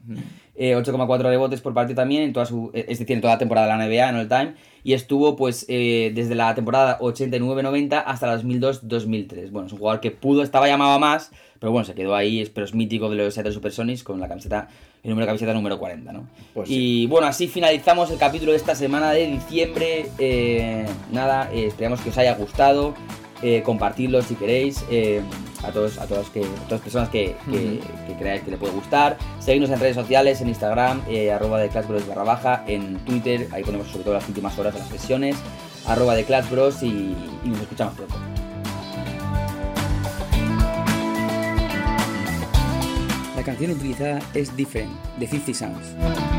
Eh, 0.55 0.75
8,4 0.75 1.29
rebotes 1.29 1.61
por 1.61 1.73
partido 1.73 1.95
también, 1.95 2.23
en 2.23 2.33
toda 2.33 2.45
su, 2.45 2.71
eh, 2.73 2.85
es 2.89 2.99
decir, 2.99 3.15
en 3.15 3.21
toda 3.21 3.33
la 3.33 3.39
temporada 3.39 3.67
de 3.67 3.73
la 3.77 3.85
NBA, 3.85 4.09
en 4.09 4.15
all 4.15 4.27
time. 4.27 4.53
Y 4.83 4.93
estuvo 4.93 5.35
pues 5.35 5.65
eh, 5.67 6.11
desde 6.15 6.35
la 6.35 6.53
temporada 6.55 6.97
89-90 6.99 8.03
hasta 8.05 8.27
la 8.27 8.35
2002-2003. 8.41 9.51
Bueno, 9.51 9.67
es 9.67 9.73
un 9.73 9.79
jugador 9.79 9.99
que 10.01 10.11
pudo, 10.11 10.41
estaba 10.43 10.67
llamado 10.67 10.91
a 10.91 10.99
más, 10.99 11.31
pero 11.59 11.71
bueno, 11.73 11.85
se 11.85 11.93
quedó 11.93 12.15
ahí, 12.15 12.49
pero 12.53 12.65
es 12.65 12.73
mítico 12.73 13.09
de 13.09 13.17
los 13.17 13.33
Seattle 13.33 13.51
Supersonics 13.53 14.03
con 14.03 14.19
la 14.21 14.27
camiseta, 14.29 14.69
el 15.03 15.09
número 15.09 15.25
de 15.25 15.29
camiseta 15.31 15.53
número 15.53 15.77
40, 15.79 16.13
¿no? 16.13 16.27
Pues 16.53 16.69
y 16.69 17.07
bueno, 17.07 17.27
así 17.27 17.47
finalizamos 17.47 18.09
el 18.11 18.17
capítulo 18.17 18.51
de 18.51 18.57
esta 18.57 18.73
semana 18.75 19.11
de 19.11 19.27
diciembre. 19.27 20.05
Eh, 20.17 20.85
nada, 21.11 21.51
esperamos 21.53 21.99
que 22.01 22.09
os 22.09 22.17
haya 22.17 22.35
gustado. 22.35 22.93
Eh, 23.41 23.61
compartirlo 23.63 24.21
si 24.21 24.35
queréis 24.35 24.83
eh, 24.89 25.21
a 25.63 25.71
todos 25.71 25.97
a 25.97 26.05
todas 26.07 26.29
que 26.29 26.41
a 26.41 26.43
todas 26.43 26.71
las 26.71 26.81
personas 26.81 27.09
que, 27.09 27.37
que, 27.49 27.79
que 28.05 28.13
creáis 28.19 28.43
que 28.43 28.51
le 28.51 28.57
puede 28.57 28.73
gustar. 28.73 29.17
Seguirnos 29.39 29.69
en 29.69 29.79
redes 29.79 29.95
sociales 29.95 30.41
en 30.41 30.49
Instagram 30.49 31.01
eh, 31.07 31.31
arroba 31.31 31.59
de 31.59 31.69
Clash 31.69 31.87
Bros 31.87 32.05
barra 32.05 32.23
baja 32.23 32.63
en 32.67 32.97
Twitter 33.05 33.47
ahí 33.51 33.63
ponemos 33.63 33.87
sobre 33.87 34.03
todo 34.03 34.13
las 34.15 34.27
últimas 34.27 34.57
horas 34.59 34.73
de 34.73 34.79
las 34.81 34.89
sesiones 34.89 35.37
arroba 35.87 36.15
de 36.15 36.25
Clash 36.25 36.49
Bros 36.49 36.83
y, 36.83 37.15
y 37.45 37.49
nos 37.49 37.61
escuchamos 37.61 37.95
pronto. 37.95 38.15
La 43.37 43.43
canción 43.43 43.71
utilizada 43.71 44.19
es 44.33 44.53
Different 44.57 44.91
de 45.17 45.27
50 45.27 45.53
Sounds 45.53 46.38